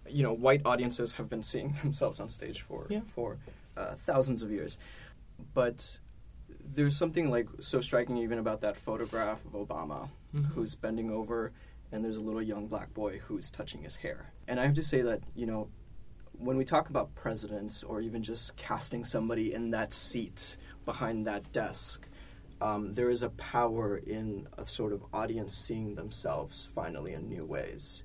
you 0.08 0.24
know, 0.24 0.34
white 0.34 0.62
audiences 0.66 1.14
have 1.14 1.30
been 1.30 1.44
seeing 1.44 1.76
themselves 1.82 2.20
on 2.20 2.30
stage 2.30 2.62
for 2.62 2.88
yeah. 2.90 3.02
for 3.14 3.38
uh, 3.76 3.96
thousands 3.96 4.44
of 4.44 4.52
years, 4.52 4.78
but 5.54 6.00
there's 6.64 6.96
something 6.96 7.30
like 7.30 7.48
so 7.60 7.82
striking 7.82 8.18
even 8.18 8.38
about 8.38 8.62
that 8.62 8.78
photograph 8.78 9.44
of 9.46 9.54
Obama, 9.68 10.10
mm-hmm. 10.34 10.44
who's 10.54 10.76
bending 10.76 11.12
over, 11.12 11.52
and 11.92 12.04
there's 12.04 12.18
a 12.18 12.22
little 12.22 12.42
young 12.42 12.68
black 12.68 12.94
boy 12.94 13.20
who's 13.20 13.50
touching 13.52 13.84
his 13.84 13.98
hair. 13.98 14.32
And 14.48 14.60
I 14.60 14.64
have 14.64 14.76
to 14.76 14.84
say 14.84 15.02
that 15.02 15.22
you 15.36 15.46
know, 15.46 15.70
when 16.34 16.58
we 16.58 16.66
talk 16.66 16.90
about 16.90 17.14
presidents 17.16 17.84
or 17.84 18.02
even 18.02 18.24
just 18.24 18.56
casting 18.58 19.04
somebody 19.04 19.54
in 19.54 19.72
that 19.72 19.94
seat 19.94 20.58
behind 20.86 21.28
that 21.28 21.52
desk, 21.52 22.08
um, 22.62 22.94
there 22.94 23.10
is 23.10 23.24
a 23.24 23.30
power 23.32 23.98
in 23.98 24.48
a 24.58 24.66
sort 24.66 24.94
of 24.94 25.04
audience 25.12 25.54
seeing 25.54 25.96
themselves 25.96 26.70
finally 26.76 27.14
in 27.14 27.28
new 27.28 27.44
ways. 27.44 28.04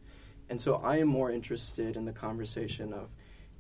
And 0.49 0.61
so 0.61 0.77
I 0.77 0.99
am 0.99 1.09
more 1.09 1.31
interested 1.31 1.97
in 1.97 2.05
the 2.05 2.12
conversation 2.12 2.92
of, 2.92 3.11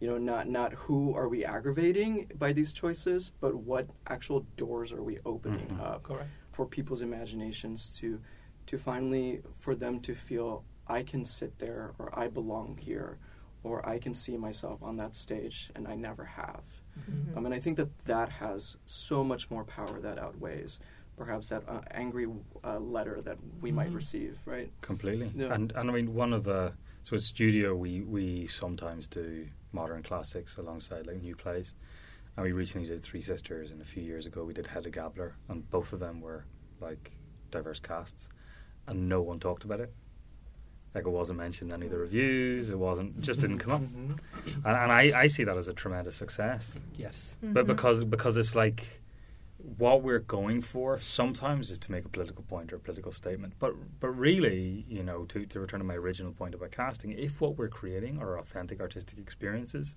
you 0.00 0.08
know, 0.08 0.18
not 0.18 0.48
not 0.48 0.72
who 0.72 1.14
are 1.14 1.28
we 1.28 1.44
aggravating 1.44 2.30
by 2.38 2.52
these 2.52 2.72
choices, 2.72 3.32
but 3.40 3.54
what 3.54 3.88
actual 4.06 4.46
doors 4.56 4.92
are 4.92 5.02
we 5.02 5.18
opening 5.26 5.66
mm-hmm. 5.66 5.80
up 5.80 6.04
Correct. 6.04 6.30
for 6.52 6.66
people's 6.66 7.02
imaginations 7.02 7.90
to 7.98 8.20
to 8.66 8.78
finally 8.78 9.42
for 9.60 9.74
them 9.74 10.00
to 10.00 10.14
feel 10.14 10.64
I 10.86 11.02
can 11.02 11.24
sit 11.24 11.58
there 11.58 11.94
or 11.98 12.16
I 12.18 12.28
belong 12.28 12.78
here 12.80 13.18
or 13.62 13.86
I 13.88 13.98
can 13.98 14.14
see 14.14 14.36
myself 14.36 14.82
on 14.82 14.96
that 14.96 15.16
stage 15.16 15.70
and 15.74 15.88
I 15.88 15.94
never 15.94 16.24
have. 16.24 16.62
Mm-hmm. 16.98 17.38
Um, 17.38 17.46
and 17.46 17.54
I 17.54 17.60
think 17.60 17.76
that 17.76 17.96
that 18.06 18.28
has 18.28 18.76
so 18.86 19.22
much 19.22 19.50
more 19.50 19.64
power 19.64 20.00
that 20.00 20.18
outweighs 20.18 20.78
perhaps 21.16 21.48
that 21.48 21.62
uh, 21.68 21.80
angry 21.92 22.26
uh, 22.62 22.78
letter 22.78 23.20
that 23.22 23.38
we 23.60 23.70
mm-hmm. 23.70 23.76
might 23.76 23.92
receive, 23.92 24.38
right? 24.44 24.70
Completely. 24.82 25.32
Yeah. 25.34 25.52
And 25.54 25.72
and 25.72 25.90
I 25.90 25.92
mean 25.92 26.14
one 26.14 26.32
of 26.32 26.44
the 26.44 26.72
so 27.02 27.16
at 27.16 27.22
studio 27.22 27.74
we 27.74 28.02
we 28.02 28.46
sometimes 28.46 29.06
do 29.06 29.48
modern 29.72 30.02
classics 30.02 30.56
alongside 30.56 31.06
like 31.06 31.22
new 31.22 31.34
plays. 31.34 31.74
And 32.36 32.44
we 32.44 32.52
recently 32.52 32.86
did 32.86 33.02
Three 33.02 33.22
Sisters, 33.22 33.70
and 33.70 33.80
a 33.80 33.84
few 33.84 34.02
years 34.02 34.26
ago 34.26 34.44
we 34.44 34.52
did 34.52 34.66
Hedda 34.66 34.90
Gabler, 34.90 35.36
and 35.48 35.68
both 35.70 35.94
of 35.94 36.00
them 36.00 36.20
were 36.20 36.44
like 36.80 37.12
diverse 37.50 37.80
casts, 37.80 38.28
and 38.86 39.08
no 39.08 39.22
one 39.22 39.40
talked 39.40 39.64
about 39.64 39.80
it. 39.80 39.94
Like 40.94 41.06
it 41.06 41.10
wasn't 41.10 41.38
mentioned 41.38 41.70
in 41.70 41.74
any 41.74 41.86
of 41.86 41.92
the 41.92 41.98
reviews. 41.98 42.70
It 42.70 42.78
wasn't 42.78 43.20
just 43.20 43.40
didn't 43.40 43.58
come 43.58 43.72
up, 43.72 43.82
mm-hmm. 43.82 44.12
and, 44.66 44.76
and 44.76 44.92
I, 44.92 45.12
I 45.14 45.26
see 45.26 45.44
that 45.44 45.56
as 45.56 45.68
a 45.68 45.74
tremendous 45.74 46.16
success. 46.16 46.80
Yes, 46.96 47.36
mm-hmm. 47.42 47.52
but 47.52 47.66
because 47.66 48.02
because 48.04 48.38
it's 48.38 48.54
like 48.54 49.02
what 49.78 50.02
we're 50.02 50.20
going 50.20 50.62
for 50.62 50.98
sometimes 50.98 51.70
is 51.70 51.78
to 51.78 51.90
make 51.90 52.04
a 52.04 52.08
political 52.08 52.42
point 52.44 52.72
or 52.72 52.76
a 52.76 52.80
political 52.80 53.12
statement. 53.12 53.54
But 53.58 53.74
but 54.00 54.08
really, 54.08 54.84
you 54.88 55.02
know, 55.02 55.24
to, 55.26 55.44
to 55.46 55.60
return 55.60 55.80
to 55.80 55.84
my 55.84 55.94
original 55.94 56.32
point 56.32 56.54
about 56.54 56.70
casting, 56.70 57.12
if 57.12 57.40
what 57.40 57.58
we're 57.58 57.68
creating 57.68 58.18
are 58.20 58.38
authentic 58.38 58.80
artistic 58.80 59.18
experiences, 59.18 59.96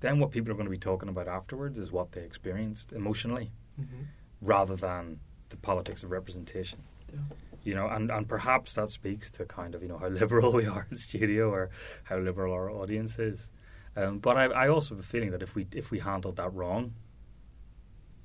then 0.00 0.18
what 0.18 0.30
people 0.30 0.52
are 0.52 0.54
going 0.54 0.66
to 0.66 0.70
be 0.70 0.78
talking 0.78 1.08
about 1.08 1.28
afterwards 1.28 1.78
is 1.78 1.90
what 1.90 2.12
they 2.12 2.22
experienced 2.22 2.92
emotionally, 2.92 3.50
mm-hmm. 3.80 4.02
rather 4.40 4.76
than 4.76 5.20
the 5.48 5.56
politics 5.56 6.02
of 6.02 6.10
representation. 6.10 6.82
Yeah 7.12 7.20
you 7.64 7.74
know, 7.74 7.86
and, 7.86 8.10
and 8.10 8.28
perhaps 8.28 8.74
that 8.74 8.90
speaks 8.90 9.30
to 9.32 9.44
kind 9.44 9.74
of 9.74 9.82
you 9.82 9.88
know 9.88 9.98
how 9.98 10.08
liberal 10.22 10.52
we 10.52 10.66
are 10.66 10.86
in 10.90 10.96
studio 10.96 11.50
or 11.50 11.70
how 12.04 12.18
liberal 12.18 12.52
our 12.52 12.70
audience 12.70 13.18
is. 13.18 13.50
Um, 13.96 14.18
but 14.18 14.36
I, 14.36 14.44
I 14.44 14.68
also 14.68 14.94
have 14.94 15.04
a 15.04 15.06
feeling 15.06 15.30
that 15.30 15.42
if 15.42 15.54
we 15.54 15.66
if 15.72 15.90
we 15.90 16.00
handled 16.00 16.36
that 16.36 16.52
wrong, 16.52 16.94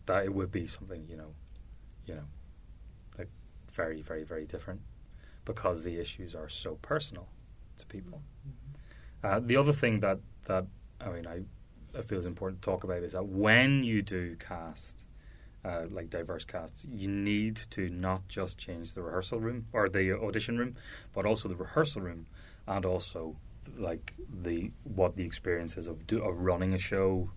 that 0.06 0.26
it 0.26 0.34
would 0.34 0.52
be 0.52 0.66
something 0.66 1.06
you 1.08 1.18
know, 1.18 1.34
you 2.06 2.16
know, 2.16 2.28
like 3.18 3.30
very 3.72 4.02
very 4.02 4.24
very 4.24 4.46
different, 4.46 4.82
because 5.46 5.84
the 5.84 6.00
issues 6.00 6.34
are 6.34 6.50
so 6.50 6.76
personal 6.82 7.28
to 7.78 7.86
people. 7.86 8.22
Mm-hmm. 8.48 9.28
Uh, 9.28 9.40
the 9.46 9.58
other 9.58 9.74
thing 9.74 10.00
that 10.00 10.20
that 10.46 10.66
I 11.02 11.10
mean 11.10 11.28
I, 11.28 11.42
I 11.98 12.02
feel 12.02 12.18
is 12.18 12.26
important 12.26 12.62
to 12.62 12.66
talk 12.66 12.84
about 12.84 13.04
is 13.04 13.14
that 13.14 13.28
when 13.28 13.84
you 13.84 14.02
do 14.02 14.36
cast 14.38 15.04
uh, 15.66 15.86
like 15.90 16.10
diverse 16.10 16.46
casts, 16.46 16.86
you 16.90 17.08
need 17.08 17.56
to 17.72 17.90
not 17.90 18.28
just 18.28 18.58
change 18.58 18.94
the 18.94 19.02
rehearsal 19.02 19.40
room 19.40 19.68
or 19.74 19.90
the 19.90 20.14
audition 20.14 20.58
room, 20.58 20.74
but 21.14 21.26
also 21.26 21.50
the 21.50 21.56
rehearsal 21.56 22.02
room, 22.02 22.28
and 22.68 22.86
also 22.86 23.36
like 23.78 24.14
the 24.30 24.72
what 24.84 25.16
the 25.16 25.26
experience 25.26 25.78
is 25.78 25.88
of 25.88 26.08
do, 26.08 26.22
of 26.24 26.40
running 26.40 26.74
a 26.74 26.80
show 26.80 27.30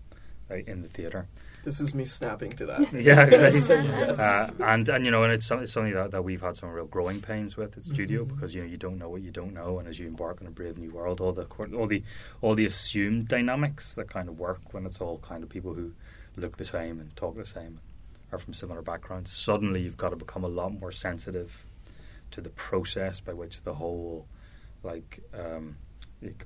uh, 0.51 0.57
in 0.57 0.83
the 0.83 0.89
theater. 0.89 1.29
This 1.65 1.81
is 1.81 1.95
me 1.95 2.07
snapping 2.07 2.53
to 2.53 2.67
that. 2.67 2.93
yeah, 2.93 3.29
yes. 3.31 3.69
uh, 3.69 4.51
and 4.61 4.89
and 4.89 5.05
you 5.05 5.11
know, 5.11 5.25
and 5.25 5.33
it's, 5.33 5.51
it's 5.51 5.73
something 5.73 5.93
that, 5.93 6.11
that 6.13 6.23
we've 6.23 6.41
had 6.41 6.57
some 6.57 6.71
real 6.71 6.87
growing 6.87 7.21
pains 7.21 7.57
with 7.57 7.77
at 7.77 7.85
studio 7.85 8.25
mm-hmm. 8.25 8.35
because 8.35 8.55
you 8.55 8.63
know 8.63 8.67
you 8.67 8.77
don't 8.77 8.99
know 8.99 9.09
what 9.11 9.23
you 9.23 9.31
don't 9.31 9.53
know, 9.53 9.79
and 9.79 9.89
as 9.89 9.99
you 9.99 10.07
embark 10.07 10.41
on 10.41 10.47
a 10.47 10.51
brave 10.51 10.79
new 10.79 10.91
world, 10.91 11.21
all 11.21 11.33
the 11.33 11.47
all 11.77 11.87
the 11.87 12.03
all 12.41 12.55
the 12.55 12.65
assumed 12.65 13.29
dynamics 13.29 13.95
that 13.95 14.09
kind 14.09 14.29
of 14.29 14.39
work 14.39 14.73
when 14.73 14.87
it's 14.87 15.01
all 15.01 15.19
kind 15.19 15.43
of 15.43 15.49
people 15.49 15.75
who 15.75 15.93
look 16.37 16.57
the 16.57 16.65
same 16.65 16.99
and 17.01 17.15
talk 17.17 17.37
the 17.37 17.45
same 17.45 17.81
are 18.33 18.39
from 18.39 18.55
similar 18.55 18.83
backgrounds, 18.83 19.33
suddenly 19.33 19.83
you've 19.83 19.97
got 19.97 20.11
to 20.11 20.17
become 20.17 20.45
a 20.45 20.49
lot 20.49 20.73
more 20.73 20.93
sensitive 20.93 21.67
to 22.31 22.41
the 22.41 22.51
process 22.51 23.21
by 23.21 23.33
which 23.33 23.63
the 23.63 23.75
whole 23.75 24.27
like 24.83 25.21
um, 25.35 25.77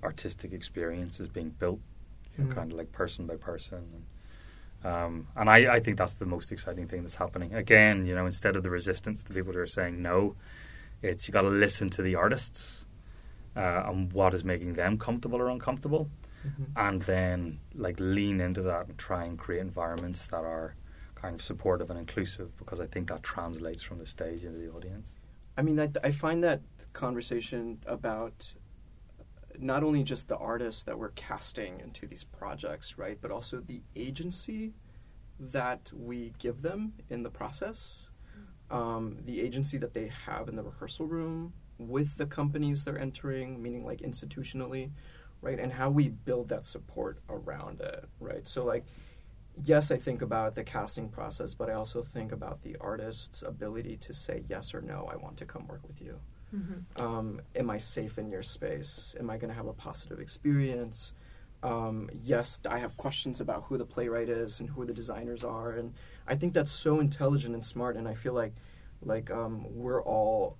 artistic 0.03 0.53
experience 0.53 1.20
is 1.20 1.29
being 1.29 1.51
built, 1.51 1.81
you 2.37 2.44
know, 2.44 2.51
mm. 2.51 2.55
kind 2.55 2.73
of 2.73 2.79
like 2.79 2.90
person 2.92 3.27
by 3.27 3.37
person. 3.37 4.05
And, 4.83 4.94
um, 4.94 5.29
and 5.37 5.49
I, 5.49 5.75
I 5.75 5.81
think 5.81 5.99
that's 5.99 6.14
the 6.14 6.27
most 6.27 6.53
exciting 6.53 6.88
thing 6.88 7.03
that's 7.03 7.14
happening. 7.16 7.55
Again, 7.55 8.07
you 8.07 8.14
know, 8.14 8.27
instead 8.27 8.57
of 8.57 8.62
the 8.62 8.70
resistance, 8.70 9.23
the 9.23 9.35
people 9.35 9.53
who 9.53 9.61
are 9.61 9.66
saying 9.66 10.01
no, 10.03 10.37
it's 11.03 11.29
you 11.29 11.33
got 11.33 11.42
to 11.42 11.49
listen 11.49 11.90
to 11.90 12.03
the 12.03 12.14
artists 12.14 12.87
uh, 13.57 13.85
and 13.87 14.12
what 14.12 14.35
is 14.35 14.44
making 14.44 14.75
them 14.75 14.99
comfortable 14.99 15.40
or 15.40 15.49
uncomfortable, 15.49 16.09
mm-hmm. 16.47 16.64
and 16.77 17.03
then 17.03 17.61
like 17.75 17.97
lean 17.99 18.40
into 18.40 18.62
that 18.62 18.88
and 18.88 18.99
try 18.99 19.25
and 19.25 19.38
create 19.38 19.61
environments 19.61 20.27
that 20.27 20.44
are 20.44 20.75
kind 21.25 21.35
of 21.35 21.43
supportive 21.43 21.89
and 21.89 21.99
inclusive 21.99 22.55
because 22.59 22.81
I 22.81 22.87
think 22.87 23.09
that 23.09 23.23
translates 23.23 23.83
from 23.83 23.99
the 23.99 24.05
stage 24.05 24.45
into 24.45 24.59
the 24.59 24.71
audience. 24.71 25.15
I 25.57 25.63
mean, 25.63 25.81
I, 25.81 25.89
I 26.03 26.11
find 26.11 26.45
that 26.45 26.61
conversation 26.93 27.79
about 27.87 28.55
not 29.59 29.83
only 29.83 30.03
just 30.03 30.29
the 30.29 30.37
artists 30.37 30.83
that 30.83 30.99
we're 30.99 31.17
casting 31.29 31.81
into 31.81 32.07
these 32.07 32.25
projects, 32.25 32.99
right, 32.99 33.17
but 33.19 33.31
also 33.31 33.61
the 33.61 33.81
agency 33.97 34.75
that 35.41 35.91
we 35.95 36.35
give 36.39 36.61
them 36.61 36.93
in 37.09 37.23
the 37.23 37.31
process, 37.31 38.09
um, 38.71 39.17
the 39.25 39.41
agency 39.41 39.79
that 39.79 39.95
they 39.95 40.11
have 40.27 40.47
in 40.51 40.57
the 40.57 40.63
rehearsal 40.63 41.07
room 41.07 41.55
with 41.79 42.19
the 42.19 42.27
companies 42.27 42.85
they're 42.85 42.99
entering, 42.99 43.63
meaning 43.63 43.87
like 43.87 44.01
institutionally, 44.01 44.91
right, 45.41 45.59
and 45.59 45.73
how 45.73 45.89
we 45.89 46.11
build 46.11 46.49
that 46.51 46.67
support 46.67 47.19
around 47.31 47.81
it, 47.81 48.05
right. 48.21 48.47
So 48.47 48.63
like 48.63 48.85
yes, 49.62 49.90
I 49.90 49.97
think 49.97 50.23
about 50.23 50.55
the 50.55 50.64
casting 50.64 51.09
process, 51.09 51.55
but 51.55 51.71
I 51.71 51.75
also 51.75 52.03
think 52.03 52.33
about 52.33 52.62
the 52.62 52.77
artist's 52.81 53.43
ability 53.43 53.97
to 53.99 54.14
say 54.14 54.45
yes 54.49 54.75
or 54.75 54.81
no. 54.81 55.09
I 55.11 55.17
want 55.17 55.37
to 55.38 55.45
come 55.45 55.67
work 55.67 55.87
with 55.87 56.01
you. 56.01 56.19
Mm-hmm. 56.55 57.03
Um, 57.03 57.40
am 57.55 57.71
I 57.71 57.79
safe 57.79 58.19
in 58.19 58.31
your 58.31 58.43
space? 58.43 59.14
Am 59.19 59.31
I 59.31 59.37
going 59.38 59.51
to 59.51 59.57
have 59.57 59.67
a 59.67 59.73
positive 59.73 60.21
experience? 60.21 61.12
Um, 61.62 62.11
yes, 62.23 62.61
I 62.69 62.79
have 62.79 62.97
questions 62.97 63.40
about 63.40 63.64
who 63.64 63.79
the 63.79 63.87
playwright 63.87 64.29
is 64.29 64.61
and 64.61 64.69
who 64.69 64.85
the 64.85 64.93
designers 64.93 65.43
are, 65.43 65.73
and 65.73 65.95
I 66.27 66.37
think 66.37 66.53
that's 66.53 66.71
so 66.71 67.01
intelligent 67.01 67.55
and 67.55 67.64
smart. 67.64 67.97
And 67.97 68.07
I 68.07 68.14
feel 68.14 68.35
like, 68.35 68.55
like 69.03 69.31
um, 69.31 69.64
we're 69.71 70.03
all 70.03 70.59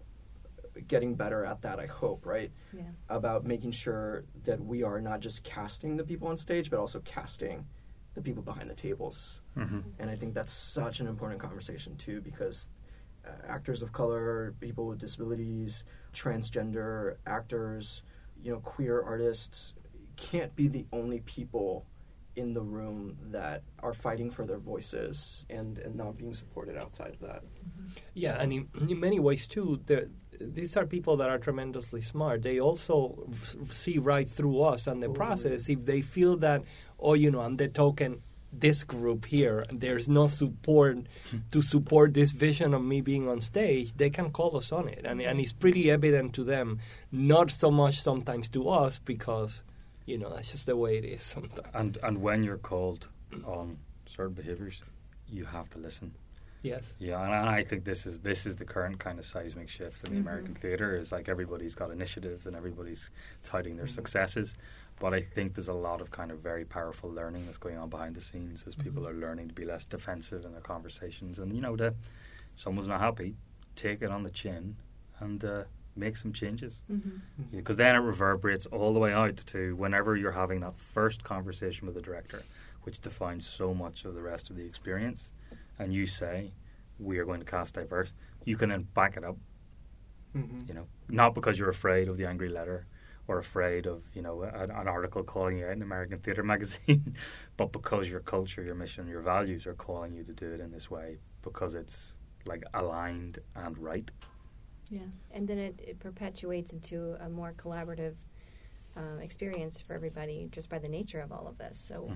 getting 0.89 1.15
better 1.15 1.45
at 1.45 1.63
that. 1.63 1.79
I 1.79 1.87
hope, 1.87 2.27
right? 2.27 2.51
Yeah. 2.73 2.85
About 3.09 3.45
making 3.45 3.73
sure 3.73 4.25
that 4.45 4.65
we 4.65 4.83
are 4.83 5.01
not 5.01 5.21
just 5.21 5.45
casting 5.45 5.97
the 5.97 6.05
people 6.05 6.29
on 6.29 6.37
stage, 6.37 6.71
but 6.71 6.79
also 6.79 7.01
casting 7.01 7.67
the 8.15 8.23
people 8.23 8.43
behind 8.43 8.71
the 8.71 8.75
tables. 8.75 9.43
Mm-hmm. 9.57 9.81
And 9.99 10.11
I 10.11 10.15
think 10.15 10.35
that's 10.35 10.53
such 10.53 11.01
an 11.01 11.07
important 11.07 11.41
conversation 11.41 11.97
too, 11.97 12.21
because 12.21 12.69
uh, 13.27 13.31
actors 13.49 13.83
of 13.83 13.93
color, 13.93 14.55
people 14.61 14.87
with 14.87 14.99
disabilities, 14.99 15.85
transgender 16.13 17.17
actors, 17.27 18.03
you 18.43 18.53
know, 18.53 18.61
queer 18.61 19.03
artists 19.03 19.75
can't 20.17 20.55
be 20.55 20.69
the 20.69 20.87
only 20.93 21.21
people 21.21 21.87
in 22.37 22.53
the 22.53 22.61
room 22.61 23.17
that 23.31 23.63
are 23.79 23.95
fighting 23.95 24.31
for 24.31 24.45
their 24.45 24.59
voices 24.59 25.47
and, 25.49 25.79
and 25.79 25.95
not 25.95 26.17
being 26.17 26.35
supported 26.35 26.77
outside 26.77 27.15
of 27.15 27.21
that. 27.21 27.43
Yeah, 28.13 28.37
and 28.41 28.53
in, 28.53 28.69
in 28.89 28.99
many 28.99 29.21
ways 29.21 29.47
too, 29.47 29.81
there- 29.87 30.09
these 30.41 30.77
are 30.77 30.87
people 30.87 31.17
that 31.19 31.29
are 31.29 31.39
tremendously 31.39 32.03
smart. 32.03 32.43
They 32.43 32.61
also 32.61 33.29
see 33.73 33.99
right 33.99 34.29
through 34.29 34.63
us 34.63 34.87
and 34.87 35.03
the 35.03 35.09
oh, 35.09 35.13
process. 35.13 35.69
If 35.69 35.85
they 35.85 36.01
feel 36.01 36.37
that, 36.39 36.63
oh, 36.99 37.15
you 37.15 37.31
know, 37.31 37.41
I'm 37.41 37.57
the 37.57 37.69
token 37.69 38.23
this 38.61 38.85
group 38.85 39.27
here, 39.27 39.65
and 39.69 39.81
there's 39.81 40.09
no 40.09 40.29
support 40.29 40.99
hmm. 41.31 41.39
to 41.51 41.61
support 41.61 42.15
this 42.15 42.31
vision 42.31 42.73
of 42.75 42.83
me 42.85 43.01
being 43.01 43.29
on 43.29 43.41
stage, 43.41 43.95
they 43.97 44.11
can 44.11 44.31
call 44.31 44.57
us 44.57 44.71
on 44.73 44.89
it, 44.89 45.03
and 45.05 45.21
and 45.21 45.41
it's 45.41 45.53
pretty 45.53 45.91
evident 45.91 46.35
to 46.35 46.45
them. 46.45 46.79
Not 47.11 47.51
so 47.51 47.71
much 47.71 48.01
sometimes 48.01 48.49
to 48.51 48.69
us 48.69 48.99
because, 48.99 49.65
you 50.07 50.19
know, 50.19 50.31
that's 50.31 50.53
just 50.53 50.67
the 50.67 50.77
way 50.77 50.99
it 50.99 51.05
is 51.05 51.23
sometimes. 51.23 51.69
And 51.75 51.99
and 52.03 52.23
when 52.23 52.45
you're 52.45 52.59
called 52.59 53.09
on 53.45 53.79
certain 54.07 54.35
behaviours, 54.35 54.83
you 55.29 55.47
have 55.47 55.69
to 55.71 55.79
listen. 55.79 56.15
Yes. 56.65 56.83
Yeah, 56.99 57.23
and 57.23 57.49
I 57.51 57.63
think 57.63 57.85
this 57.85 58.07
is 58.07 58.21
this 58.21 58.47
is 58.47 58.57
the 58.57 58.65
current 58.65 58.99
kind 58.99 59.19
of 59.19 59.25
seismic 59.27 59.69
shift 59.69 60.03
in 60.09 60.15
the 60.15 60.21
American 60.21 60.55
theatre. 60.55 60.97
Is 60.97 61.13
like 61.13 61.29
everybody's 61.29 61.75
got 61.75 61.91
initiatives 61.91 62.47
and 62.47 62.57
everybody's 62.57 63.11
touting 63.43 63.77
their 63.77 63.87
successes, 63.87 64.55
but 64.99 65.13
I 65.13 65.21
think 65.21 65.55
there's 65.55 65.69
a 65.69 65.75
lot 65.75 66.01
of 66.01 66.11
kind 66.11 66.31
of 66.31 66.39
very 66.39 66.65
powerful 66.65 67.11
learning 67.11 67.45
that's 67.45 67.59
going 67.59 67.77
on 67.77 67.91
behind 67.91 68.15
the 68.15 68.21
scenes 68.23 68.65
as 68.67 68.75
people 68.75 69.07
are 69.07 69.13
learning 69.13 69.49
to 69.49 69.55
be 69.55 69.65
less 69.67 69.85
defensive 69.85 70.45
in 70.47 70.53
their 70.53 70.63
conversations, 70.63 71.39
and 71.39 71.55
you 71.55 71.61
know, 71.61 71.77
that 71.77 71.95
if 72.55 72.61
someone's 72.63 72.89
not 72.89 73.01
happy, 73.01 73.37
take 73.77 74.01
it 74.01 74.11
on 74.11 74.23
the 74.23 74.31
chin 74.31 74.77
and 75.21 75.45
uh, 75.45 75.65
make 75.97 76.17
some 76.17 76.33
changes 76.33 76.83
Mm-hmm. 76.91 77.57
because 77.59 77.77
then 77.77 77.95
it 77.95 77.99
reverberates 77.99 78.65
all 78.67 78.93
the 78.95 78.99
way 78.99 79.13
out 79.13 79.37
to 79.37 79.77
whenever 79.77 80.17
you're 80.17 80.33
having 80.33 80.61
that 80.61 80.79
first 80.79 81.23
conversation 81.25 81.87
with 81.87 81.95
the 81.95 82.03
director, 82.03 82.43
which 82.85 83.01
defines 83.01 83.47
so 83.47 83.75
much 83.75 84.05
of 84.07 84.15
the 84.15 84.23
rest 84.23 84.49
of 84.51 84.57
the 84.57 84.65
experience, 84.65 85.33
and 85.79 85.93
you 85.93 86.07
say, 86.07 86.53
"We 86.99 87.19
are 87.19 87.25
going 87.25 87.41
to 87.41 87.47
cast 87.47 87.75
diverse," 87.75 88.15
you 88.45 88.57
can 88.57 88.71
then 88.71 88.83
back 88.95 89.17
it 89.17 89.25
up. 89.25 89.37
Mm-hmm. 90.37 90.63
You 90.69 90.75
know, 90.75 90.87
not 91.09 91.35
because 91.35 91.59
you're 91.59 91.69
afraid 91.69 92.09
of 92.09 92.17
the 92.17 92.29
angry 92.29 92.49
letter 92.49 92.87
or 93.27 93.39
afraid 93.39 93.87
of 93.87 94.03
you 94.15 94.23
know 94.23 94.43
an, 94.43 94.71
an 94.71 94.89
article 94.89 95.23
calling 95.23 95.59
you 95.59 95.67
out 95.67 95.73
in 95.73 95.83
American 95.83 96.19
Theatre 96.19 96.43
Magazine, 96.55 97.17
but 97.57 97.73
because 97.73 98.09
your 98.09 98.21
culture, 98.21 98.63
your 98.63 98.75
mission, 98.75 99.09
your 99.09 99.21
values 99.21 99.67
are 99.67 99.75
calling 99.75 100.13
you 100.13 100.25
to 100.25 100.33
do 100.33 100.53
it 100.53 100.61
in 100.61 100.71
this 100.71 100.91
way 100.91 101.19
because 101.43 101.75
it's 101.75 102.15
like 102.47 102.65
aligned 102.75 103.39
and 103.55 103.79
right. 103.79 104.11
Yeah, 104.91 105.01
and 105.33 105.49
then 105.49 105.59
it, 105.59 105.81
it 105.83 105.99
perpetuates 105.99 106.73
into 106.73 107.17
a 107.21 107.29
more 107.29 107.55
collaborative 107.57 108.15
um, 108.97 109.19
experience 109.21 109.81
for 109.81 109.95
everybody 109.95 110.49
just 110.53 110.69
by 110.69 110.79
the 110.79 110.89
nature 110.89 111.21
of 111.21 111.33
all 111.33 111.47
of 111.49 111.59
this. 111.59 111.79
So, 111.79 112.11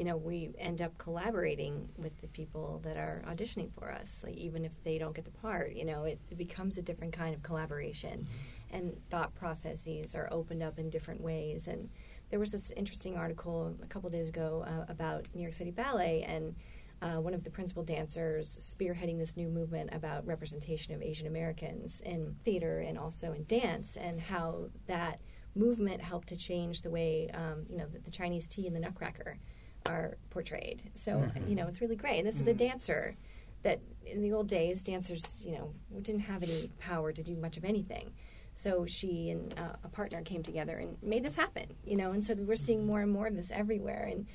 you 0.00 0.06
know, 0.06 0.16
we 0.16 0.48
end 0.56 0.80
up 0.80 0.96
collaborating 0.96 1.86
with 1.98 2.18
the 2.22 2.28
people 2.28 2.80
that 2.84 2.96
are 2.96 3.22
auditioning 3.28 3.70
for 3.70 3.92
us. 3.92 4.22
Like, 4.24 4.34
even 4.34 4.64
if 4.64 4.72
they 4.82 4.96
don't 4.96 5.14
get 5.14 5.26
the 5.26 5.30
part, 5.30 5.74
you 5.74 5.84
know, 5.84 6.04
it, 6.04 6.18
it 6.30 6.38
becomes 6.38 6.78
a 6.78 6.82
different 6.82 7.12
kind 7.12 7.34
of 7.34 7.42
collaboration, 7.42 8.26
and 8.70 8.96
thought 9.10 9.34
processes 9.34 10.14
are 10.14 10.26
opened 10.32 10.62
up 10.62 10.78
in 10.78 10.88
different 10.88 11.20
ways. 11.20 11.68
And 11.68 11.90
there 12.30 12.38
was 12.38 12.50
this 12.50 12.72
interesting 12.78 13.14
article 13.14 13.76
a 13.82 13.86
couple 13.88 14.08
days 14.08 14.30
ago 14.30 14.64
uh, 14.66 14.90
about 14.90 15.26
New 15.34 15.42
York 15.42 15.52
City 15.52 15.70
Ballet 15.70 16.24
and 16.26 16.54
uh, 17.02 17.20
one 17.20 17.34
of 17.34 17.44
the 17.44 17.50
principal 17.50 17.82
dancers 17.82 18.56
spearheading 18.56 19.18
this 19.18 19.36
new 19.36 19.48
movement 19.48 19.90
about 19.92 20.26
representation 20.26 20.94
of 20.94 21.02
Asian 21.02 21.26
Americans 21.26 22.00
in 22.06 22.36
theater 22.42 22.78
and 22.78 22.96
also 22.96 23.34
in 23.34 23.44
dance, 23.44 23.98
and 23.98 24.18
how 24.18 24.70
that 24.86 25.20
movement 25.54 26.00
helped 26.00 26.28
to 26.28 26.36
change 26.36 26.80
the 26.80 26.90
way 26.90 27.28
um, 27.34 27.66
you 27.68 27.76
know 27.76 27.86
the, 27.92 27.98
the 27.98 28.10
Chinese 28.10 28.48
tea 28.48 28.66
and 28.66 28.74
the 28.74 28.80
Nutcracker 28.80 29.38
are 29.86 30.16
portrayed. 30.30 30.82
So 30.94 31.26
you 31.46 31.54
know 31.54 31.66
it's 31.66 31.80
really 31.80 31.96
great. 31.96 32.18
And 32.18 32.26
this 32.26 32.40
is 32.40 32.46
a 32.46 32.54
dancer 32.54 33.16
that 33.62 33.80
in 34.06 34.22
the 34.22 34.32
old 34.32 34.48
days 34.48 34.82
dancers 34.82 35.42
you 35.44 35.52
know 35.52 35.72
didn't 36.02 36.22
have 36.22 36.42
any 36.42 36.70
power 36.78 37.12
to 37.12 37.22
do 37.22 37.36
much 37.36 37.56
of 37.56 37.64
anything. 37.64 38.12
So 38.54 38.84
she 38.84 39.30
and 39.30 39.54
uh, 39.58 39.76
a 39.84 39.88
partner 39.88 40.22
came 40.22 40.42
together 40.42 40.76
and 40.76 40.96
made 41.02 41.24
this 41.24 41.34
happen, 41.34 41.66
you 41.84 41.96
know. 41.96 42.12
And 42.12 42.22
so 42.22 42.34
we're 42.34 42.56
seeing 42.56 42.86
more 42.86 43.00
and 43.00 43.10
more 43.10 43.26
of 43.26 43.36
this 43.36 43.50
everywhere, 43.50 44.08
and 44.10 44.26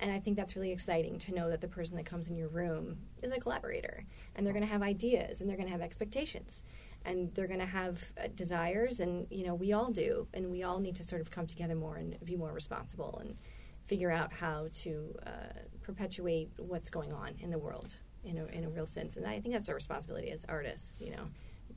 and 0.00 0.10
I 0.10 0.18
think 0.18 0.36
that's 0.36 0.56
really 0.56 0.72
exciting 0.72 1.18
to 1.20 1.34
know 1.34 1.50
that 1.50 1.60
the 1.60 1.68
person 1.68 1.96
that 1.96 2.06
comes 2.06 2.28
in 2.28 2.36
your 2.36 2.48
room 2.48 2.96
is 3.22 3.32
a 3.32 3.38
collaborator, 3.38 4.04
and 4.34 4.44
they're 4.44 4.52
going 4.52 4.64
to 4.64 4.72
have 4.72 4.82
ideas, 4.82 5.40
and 5.40 5.48
they're 5.48 5.56
going 5.56 5.68
to 5.68 5.72
have 5.72 5.82
expectations, 5.82 6.62
and 7.04 7.32
they're 7.34 7.46
going 7.46 7.60
to 7.60 7.66
have 7.66 8.12
uh, 8.18 8.28
desires, 8.34 9.00
and 9.00 9.26
you 9.30 9.46
know 9.46 9.54
we 9.54 9.72
all 9.72 9.90
do, 9.90 10.26
and 10.34 10.50
we 10.50 10.62
all 10.62 10.78
need 10.78 10.96
to 10.96 11.04
sort 11.04 11.20
of 11.20 11.30
come 11.30 11.46
together 11.46 11.74
more 11.74 11.96
and 11.96 12.16
be 12.24 12.36
more 12.36 12.52
responsible 12.52 13.18
and 13.20 13.36
figure 13.86 14.10
out 14.10 14.32
how 14.32 14.68
to 14.72 15.14
uh, 15.26 15.30
perpetuate 15.82 16.50
what's 16.56 16.90
going 16.90 17.12
on 17.12 17.34
in 17.40 17.50
the 17.50 17.58
world 17.58 17.94
in 18.24 18.38
a, 18.38 18.44
in 18.46 18.64
a 18.64 18.68
real 18.68 18.86
sense. 18.86 19.16
And 19.16 19.26
I 19.26 19.40
think 19.40 19.54
that's 19.54 19.68
our 19.68 19.74
responsibility 19.74 20.30
as 20.30 20.44
artists, 20.48 21.00
you 21.00 21.10
know. 21.10 21.28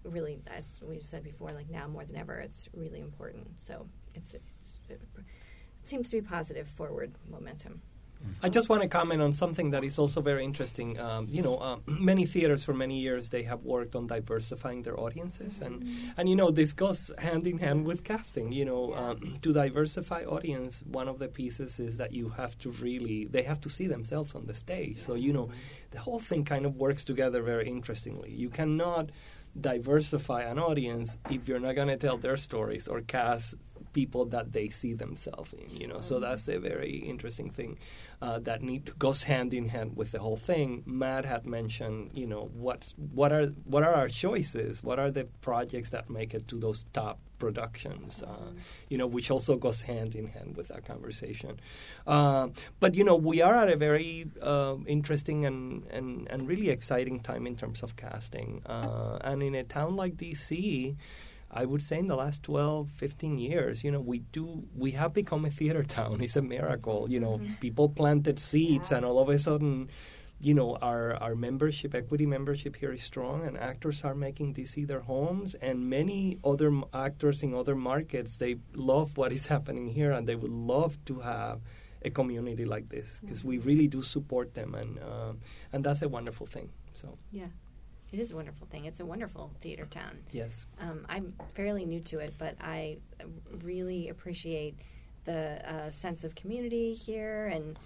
Really, 0.04 0.40
as 0.48 0.80
we've 0.82 1.06
said 1.06 1.24
before, 1.24 1.50
like 1.50 1.70
now 1.70 1.88
more 1.88 2.06
than 2.06 2.16
ever, 2.16 2.36
it's 2.36 2.70
really 2.74 3.02
important. 3.02 3.48
So 3.58 3.88
it's, 4.14 4.36
it's 4.36 4.80
it 4.90 5.02
seems 5.84 6.10
to 6.12 6.22
be 6.22 6.26
positive 6.26 6.68
forward 6.68 7.14
momentum. 7.30 7.82
I 8.44 8.50
just 8.50 8.70
want 8.70 8.82
to 8.82 8.88
comment 8.88 9.22
on 9.22 9.34
something 9.34 9.72
that 9.72 9.84
is 9.84 9.98
also 9.98 10.22
very 10.22 10.44
interesting. 10.44 11.00
Um, 11.00 11.28
you 11.30 11.42
know, 11.42 11.58
uh, 11.58 11.78
many 11.88 12.26
theaters 12.26 12.64
for 12.64 12.74
many 12.74 13.00
years 13.00 13.30
they 13.30 13.44
have 13.44 13.64
worked 13.64 13.96
on 13.96 14.08
diversifying 14.08 14.84
their 14.84 15.00
audiences, 15.00 15.60
and 15.62 15.88
and 16.18 16.30
you 16.30 16.36
know 16.36 16.52
this 16.52 16.74
goes 16.74 17.12
hand 17.18 17.48
in 17.48 17.58
hand 17.58 17.86
with 17.86 18.04
casting. 18.04 18.52
You 18.52 18.66
know, 18.66 18.94
um, 18.94 19.38
to 19.42 19.54
diversify 19.54 20.24
audience, 20.24 20.84
one 20.88 21.08
of 21.08 21.20
the 21.20 21.28
pieces 21.28 21.80
is 21.80 21.98
that 21.98 22.14
you 22.14 22.30
have 22.30 22.58
to 22.60 22.72
really 22.72 23.26
they 23.26 23.44
have 23.44 23.62
to 23.62 23.70
see 23.70 23.88
themselves 23.88 24.36
on 24.36 24.46
the 24.46 24.54
stage. 24.54 25.00
So 25.00 25.16
you 25.16 25.34
know, 25.34 25.50
the 25.92 26.00
whole 26.00 26.20
thing 26.20 26.46
kind 26.46 26.66
of 26.66 26.76
works 26.76 27.04
together 27.04 27.42
very 27.42 27.70
interestingly. 27.70 28.32
You 28.32 28.50
cannot 28.50 29.10
diversify 29.60 30.44
an 30.44 30.60
audience 30.60 31.18
if 31.32 31.48
you're 31.48 31.60
not 31.60 31.76
going 31.76 31.88
to 31.88 31.98
tell 31.98 32.18
their 32.18 32.38
stories 32.38 32.88
or 32.88 33.02
cast 33.02 33.56
people 34.00 34.26
that 34.26 34.52
they 34.52 34.70
see 34.70 34.94
themselves 34.94 35.54
in 35.54 35.68
you 35.82 35.88
know? 35.88 36.02
So 36.02 36.20
that's 36.20 36.48
a 36.48 36.60
very 36.60 36.96
interesting 37.14 37.50
thing 37.50 37.80
uh, 38.22 38.38
that 38.48 38.62
need 38.62 38.84
goes 39.00 39.24
hand 39.24 39.54
in 39.60 39.70
hand 39.70 39.90
with 40.00 40.12
the 40.12 40.20
whole 40.20 40.42
thing. 40.52 40.70
Matt 40.86 41.26
had 41.26 41.44
mentioned 41.46 42.12
you 42.14 42.28
know 42.28 42.44
what's 42.66 42.94
what 43.20 43.32
are 43.32 43.48
what 43.74 43.84
are 43.88 43.96
our 44.02 44.10
choices? 44.24 44.84
What 44.84 44.98
are 45.00 45.12
the 45.20 45.26
projects 45.50 45.90
that 45.96 46.10
make 46.10 46.32
it 46.38 46.48
to 46.50 46.56
those 46.66 46.86
top 46.94 47.18
productions 47.38 48.24
uh, 48.24 48.52
you 48.90 48.98
know 48.98 49.06
which 49.06 49.30
also 49.30 49.56
goes 49.58 49.84
hand 49.84 50.16
in 50.16 50.26
hand 50.36 50.58
with 50.58 50.68
that 50.70 50.84
conversation. 50.86 51.60
Uh, 52.16 52.48
but 52.80 52.96
you 52.96 53.04
know 53.04 53.16
we 53.16 53.42
are 53.42 53.56
at 53.64 53.70
a 53.70 53.76
very 53.76 54.26
uh, 54.42 54.76
interesting 54.88 55.46
and, 55.46 55.86
and 55.98 56.28
and 56.32 56.48
really 56.48 56.70
exciting 56.70 57.20
time 57.20 57.46
in 57.46 57.56
terms 57.56 57.84
of 57.84 57.96
casting 57.96 58.62
uh, 58.66 59.18
and 59.22 59.44
in 59.44 59.54
a 59.56 59.64
town 59.64 59.96
like 59.96 60.14
dc 60.18 60.96
I 61.52 61.66
would 61.66 61.82
say 61.82 61.98
in 62.00 62.08
the 62.08 62.16
last 62.16 62.44
12, 62.44 62.90
15 62.92 63.38
years, 63.40 63.84
you 63.84 63.92
know, 63.92 64.02
we 64.02 64.20
do, 64.20 64.64
we 64.76 64.92
have 64.92 65.14
become 65.14 65.46
a 65.46 65.50
theater 65.50 65.84
town. 65.84 66.20
It's 66.26 66.36
a 66.36 66.42
miracle. 66.42 67.08
You 67.10 67.20
know, 67.20 67.40
people 67.62 67.90
planted 67.90 68.40
seeds 68.40 68.92
and 68.92 69.06
all 69.06 69.20
of 69.20 69.30
a 69.30 69.40
sudden, 69.40 69.90
you 70.40 70.54
know, 70.54 70.76
our, 70.82 71.16
our 71.16 71.36
membership, 71.36 71.96
equity 71.96 72.26
membership 72.26 72.76
here 72.76 72.92
is 72.94 73.02
strong 73.02 73.46
and 73.48 73.58
actors 73.58 74.04
are 74.04 74.14
making 74.14 74.54
DC 74.56 74.86
their 74.86 75.00
homes 75.00 75.56
and 75.56 75.90
many 75.90 76.38
other 76.44 76.68
m- 76.68 76.84
actors 76.94 77.42
in 77.44 77.54
other 77.56 77.76
markets, 77.76 78.36
they 78.38 78.58
love 78.76 79.18
what 79.18 79.32
is 79.32 79.48
happening 79.48 79.88
here 79.88 80.12
and 80.12 80.28
they 80.28 80.36
would 80.36 80.52
love 80.52 80.98
to 81.06 81.22
have 81.22 81.62
a 82.04 82.10
community 82.12 82.66
like 82.66 82.90
this 82.90 83.20
because 83.22 83.44
we 83.44 83.58
really 83.58 83.88
do 83.88 84.02
support 84.04 84.54
them 84.54 84.76
and, 84.76 85.00
um, 85.00 85.40
and 85.74 85.84
that's 85.84 86.02
a 86.04 86.10
wonderful 86.10 86.46
thing. 86.46 86.70
So, 86.94 87.14
Yeah, 87.32 87.48
it 88.14 88.20
is 88.20 88.32
a 88.32 88.36
wonderful 88.36 88.68
thing. 88.68 88.86
It's 88.86 89.00
a 89.00 89.06
wonderful 89.06 89.52
theater 89.60 89.86
town. 89.86 90.20
yes. 90.32 90.66
Um, 90.80 91.06
I'm 91.10 91.34
fairly 91.54 91.86
new 91.86 92.00
to 92.02 92.20
it, 92.20 92.34
but 92.38 92.56
I 92.62 92.98
really 93.64 94.10
appreciate 94.10 94.76
the 95.26 95.62
uh, 95.70 95.92
sense 95.92 96.24
of 96.24 96.36
community 96.36 96.94
here, 96.94 97.48
and 97.48 97.78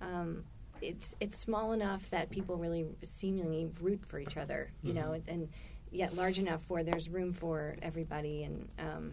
um, 0.00 0.44
it's 0.80 1.14
it's 1.20 1.38
small 1.38 1.72
enough 1.72 2.08
that 2.10 2.30
people 2.30 2.56
really 2.56 2.86
seemingly 3.04 3.68
root 3.80 4.04
for 4.06 4.18
each 4.18 4.36
other, 4.36 4.70
you 4.82 4.92
know, 4.94 5.12
and, 5.12 5.24
and 5.28 5.48
yet 5.90 6.14
large 6.14 6.38
enough 6.38 6.62
where 6.68 6.82
there's 6.84 7.08
room 7.08 7.32
for 7.32 7.76
everybody, 7.82 8.44
and 8.44 8.68
um, 8.78 9.12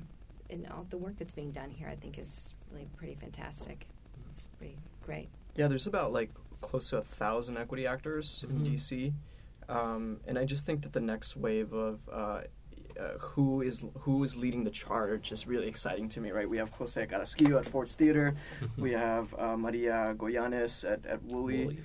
and 0.50 0.68
all 0.70 0.86
the 0.90 0.98
work 0.98 1.18
that's 1.18 1.34
being 1.34 1.52
done 1.52 1.70
here, 1.72 1.88
I 1.88 1.96
think, 1.96 2.20
is 2.20 2.50
really 2.72 2.88
pretty 2.98 3.16
fantastic. 3.16 3.88
It's 4.32 4.46
pretty 4.58 4.78
great. 5.04 5.30
Yeah, 5.56 5.68
there's 5.68 5.88
about 5.88 6.14
like 6.14 6.30
close 6.62 6.90
to 6.92 6.98
a 6.98 7.02
thousand 7.02 7.58
equity 7.58 7.88
actors 7.88 8.46
Mhm. 8.48 8.52
in 8.68 8.74
DC, 8.76 9.14
um, 9.72 10.20
and 10.28 10.38
I 10.38 10.46
just 10.46 10.66
think 10.66 10.82
that 10.84 10.94
the 10.94 11.00
next 11.00 11.36
wave 11.36 11.72
of 11.74 12.00
uh, 12.12 12.42
uh, 13.00 13.18
who 13.20 13.62
is 13.62 13.84
who 14.00 14.24
is 14.24 14.36
leading 14.36 14.64
the 14.64 14.72
charge 14.72 15.32
is 15.32 15.48
really 15.48 15.68
exciting 15.68 16.10
to 16.10 16.20
me. 16.22 16.32
Right, 16.32 16.50
we 16.50 16.58
have 16.58 16.70
Jose 16.72 17.06
Carrasquillo 17.08 17.58
at 17.60 17.66
Ford's 17.66 17.96
Theater, 17.96 18.36
we 18.78 18.92
have 18.92 19.34
uh, 19.38 19.56
Maria 19.58 20.14
Goyanes 20.18 20.90
at 20.90 21.06
at 21.06 21.24
Woolly, 21.24 21.66
Woolly. 21.66 21.78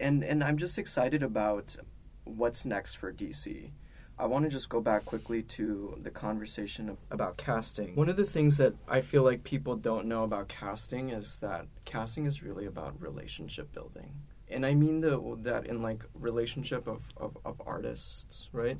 and 0.00 0.24
and 0.24 0.42
I'm 0.42 0.56
just 0.56 0.78
excited 0.78 1.22
about 1.22 1.76
what's 2.24 2.64
next 2.64 2.94
for 2.94 3.12
DC. 3.12 3.70
I 4.18 4.24
want 4.24 4.46
to 4.46 4.50
just 4.50 4.70
go 4.70 4.80
back 4.80 5.04
quickly 5.04 5.42
to 5.42 5.98
the 6.02 6.10
conversation 6.10 6.88
ab- 6.88 6.96
about 7.10 7.36
casting. 7.36 7.94
One 7.94 8.08
of 8.08 8.16
the 8.16 8.24
things 8.24 8.56
that 8.56 8.72
I 8.88 9.02
feel 9.02 9.22
like 9.22 9.44
people 9.44 9.76
don't 9.76 10.06
know 10.06 10.24
about 10.24 10.48
casting 10.48 11.10
is 11.10 11.36
that 11.38 11.66
casting 11.84 12.24
is 12.24 12.42
really 12.42 12.64
about 12.64 12.94
relationship 12.98 13.74
building. 13.74 14.22
And 14.50 14.64
I 14.64 14.74
mean 14.74 15.00
the, 15.00 15.36
that 15.42 15.66
in 15.66 15.82
like 15.82 16.04
relationship 16.14 16.86
of, 16.86 17.02
of, 17.16 17.36
of 17.44 17.60
artists, 17.66 18.48
right? 18.52 18.78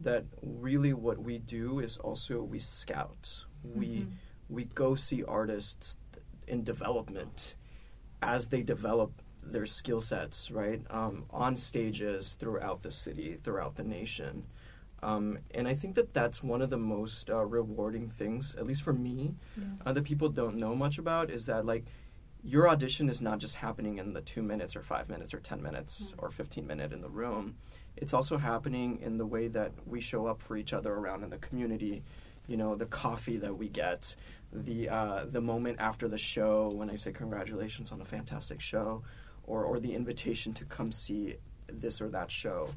That 0.00 0.24
really 0.42 0.92
what 0.92 1.18
we 1.18 1.38
do 1.38 1.78
is 1.78 1.96
also 1.98 2.42
we 2.42 2.58
scout. 2.58 3.44
We 3.62 4.06
we 4.48 4.64
go 4.64 4.94
see 4.94 5.22
artists 5.22 5.96
in 6.46 6.64
development 6.64 7.54
as 8.22 8.46
they 8.48 8.62
develop 8.62 9.22
their 9.42 9.66
skill 9.66 10.00
sets, 10.00 10.50
right? 10.50 10.82
Um, 10.90 11.24
on 11.30 11.56
stages 11.56 12.34
throughout 12.34 12.82
the 12.82 12.90
city, 12.90 13.36
throughout 13.36 13.76
the 13.76 13.84
nation. 13.84 14.44
Um, 15.02 15.38
and 15.54 15.66
I 15.66 15.74
think 15.74 15.94
that 15.94 16.12
that's 16.12 16.42
one 16.42 16.60
of 16.60 16.68
the 16.68 16.76
most 16.76 17.30
uh, 17.30 17.44
rewarding 17.44 18.10
things, 18.10 18.54
at 18.56 18.66
least 18.66 18.82
for 18.82 18.92
me, 18.92 19.34
uh, 19.86 19.92
that 19.92 20.04
people 20.04 20.28
don't 20.28 20.56
know 20.56 20.74
much 20.74 20.98
about 20.98 21.30
is 21.30 21.46
that, 21.46 21.64
like, 21.64 21.86
your 22.42 22.68
audition 22.68 23.08
is 23.08 23.20
not 23.20 23.38
just 23.38 23.56
happening 23.56 23.98
in 23.98 24.12
the 24.12 24.20
two 24.20 24.42
minutes 24.42 24.74
or 24.74 24.82
five 24.82 25.08
minutes 25.08 25.34
or 25.34 25.40
10 25.40 25.62
minutes 25.62 26.14
or 26.18 26.30
15 26.30 26.66
minute 26.66 26.92
in 26.92 27.00
the 27.00 27.08
room. 27.08 27.56
It's 27.96 28.14
also 28.14 28.38
happening 28.38 28.98
in 29.02 29.18
the 29.18 29.26
way 29.26 29.48
that 29.48 29.72
we 29.86 30.00
show 30.00 30.26
up 30.26 30.40
for 30.40 30.56
each 30.56 30.72
other 30.72 30.92
around 30.92 31.22
in 31.22 31.30
the 31.30 31.38
community. 31.38 32.02
You 32.46 32.56
know, 32.56 32.74
the 32.74 32.86
coffee 32.86 33.36
that 33.38 33.56
we 33.58 33.68
get, 33.68 34.16
the 34.52 34.88
uh, 34.88 35.24
the 35.30 35.40
moment 35.40 35.80
after 35.80 36.08
the 36.08 36.18
show 36.18 36.68
when 36.68 36.90
I 36.90 36.94
say 36.94 37.12
congratulations 37.12 37.92
on 37.92 38.00
a 38.00 38.04
fantastic 38.04 38.60
show, 38.60 39.02
or 39.44 39.64
or 39.64 39.78
the 39.78 39.94
invitation 39.94 40.52
to 40.54 40.64
come 40.64 40.90
see 40.90 41.36
this 41.68 42.00
or 42.00 42.08
that 42.08 42.30
show. 42.30 42.70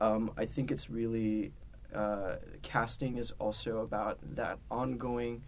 Um, 0.00 0.32
I 0.36 0.46
think 0.46 0.70
it's 0.72 0.90
really 0.90 1.52
uh, 1.94 2.36
casting 2.62 3.18
is 3.18 3.32
also 3.38 3.78
about 3.78 4.18
that 4.34 4.58
ongoing 4.70 5.42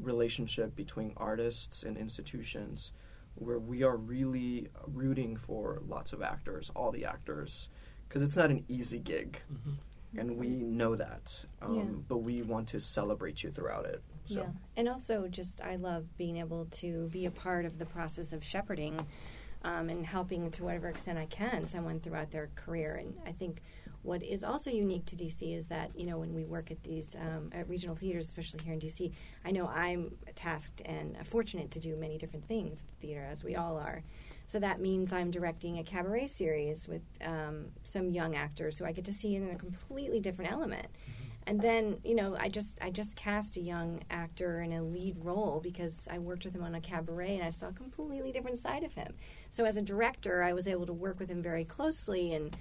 relationship 0.00 0.74
between 0.74 1.12
artists 1.16 1.82
and 1.82 1.96
institutions 1.96 2.92
where 3.34 3.58
we 3.58 3.82
are 3.82 3.96
really 3.96 4.68
rooting 4.86 5.36
for 5.36 5.80
lots 5.86 6.12
of 6.12 6.22
actors, 6.22 6.70
all 6.74 6.90
the 6.90 7.04
actors, 7.04 7.68
because 8.08 8.22
it's 8.22 8.36
not 8.36 8.50
an 8.50 8.64
easy 8.68 8.98
gig, 8.98 9.40
and 10.16 10.36
we 10.36 10.48
know 10.48 10.96
that. 10.96 11.44
Um, 11.62 11.76
Yeah. 11.76 11.84
But 12.08 12.18
we 12.18 12.42
want 12.42 12.68
to 12.68 12.80
celebrate 12.80 13.42
you 13.42 13.50
throughout 13.50 13.86
it. 13.86 14.02
So. 14.26 14.40
Yeah, 14.40 14.48
and 14.76 14.88
also 14.88 15.26
just 15.28 15.60
I 15.62 15.76
love 15.76 16.16
being 16.16 16.36
able 16.38 16.66
to 16.66 17.08
be 17.08 17.26
a 17.26 17.30
part 17.30 17.64
of 17.64 17.78
the 17.78 17.86
process 17.86 18.32
of 18.32 18.44
shepherding 18.44 19.06
um, 19.62 19.88
and 19.88 20.04
helping 20.06 20.50
to 20.52 20.64
whatever 20.64 20.88
extent 20.88 21.18
I 21.18 21.26
can 21.26 21.66
someone 21.66 22.00
throughout 22.00 22.30
their 22.30 22.50
career. 22.54 22.94
And 22.94 23.14
I 23.26 23.32
think 23.32 23.62
what 24.02 24.22
is 24.22 24.42
also 24.42 24.70
unique 24.70 25.04
to 25.06 25.16
DC 25.16 25.56
is 25.56 25.68
that 25.68 25.90
you 25.94 26.06
know 26.06 26.18
when 26.18 26.34
we 26.34 26.44
work 26.44 26.70
at 26.70 26.82
these 26.82 27.14
um, 27.16 27.50
at 27.52 27.68
regional 27.68 27.94
theaters, 27.94 28.26
especially 28.26 28.60
here 28.64 28.72
in 28.72 28.80
DC, 28.80 29.12
I 29.44 29.50
know 29.50 29.68
I'm 29.68 30.16
tasked 30.34 30.82
and 30.84 31.16
fortunate 31.26 31.70
to 31.72 31.80
do 31.80 31.96
many 31.96 32.18
different 32.18 32.46
things 32.48 32.82
at 32.82 32.88
the 32.88 33.06
theater, 33.06 33.26
as 33.30 33.44
we 33.44 33.56
all 33.56 33.76
are. 33.76 34.02
So 34.46 34.58
that 34.58 34.80
means 34.80 35.12
I'm 35.12 35.30
directing 35.30 35.78
a 35.78 35.84
cabaret 35.84 36.26
series 36.26 36.88
with 36.88 37.02
um, 37.24 37.66
some 37.84 38.10
young 38.10 38.34
actors 38.34 38.78
who 38.78 38.84
I 38.84 38.90
get 38.92 39.04
to 39.04 39.12
see 39.12 39.36
in 39.36 39.48
a 39.50 39.54
completely 39.54 40.18
different 40.18 40.50
element. 40.50 40.88
And 41.46 41.60
then, 41.60 41.98
you 42.04 42.14
know, 42.14 42.36
I 42.38 42.48
just 42.48 42.78
I 42.80 42.90
just 42.90 43.16
cast 43.16 43.56
a 43.56 43.60
young 43.60 44.00
actor 44.10 44.60
in 44.60 44.72
a 44.72 44.82
lead 44.82 45.16
role 45.22 45.60
because 45.62 46.08
I 46.10 46.18
worked 46.18 46.44
with 46.44 46.54
him 46.54 46.62
on 46.62 46.74
a 46.74 46.80
cabaret 46.80 47.36
and 47.36 47.44
I 47.44 47.50
saw 47.50 47.68
a 47.68 47.72
completely 47.72 48.32
different 48.32 48.58
side 48.58 48.82
of 48.82 48.94
him. 48.94 49.14
So 49.50 49.64
as 49.64 49.76
a 49.76 49.82
director, 49.82 50.42
I 50.42 50.52
was 50.52 50.66
able 50.66 50.86
to 50.86 50.92
work 50.92 51.18
with 51.18 51.30
him 51.30 51.42
very 51.42 51.64
closely 51.64 52.34
and 52.34 52.56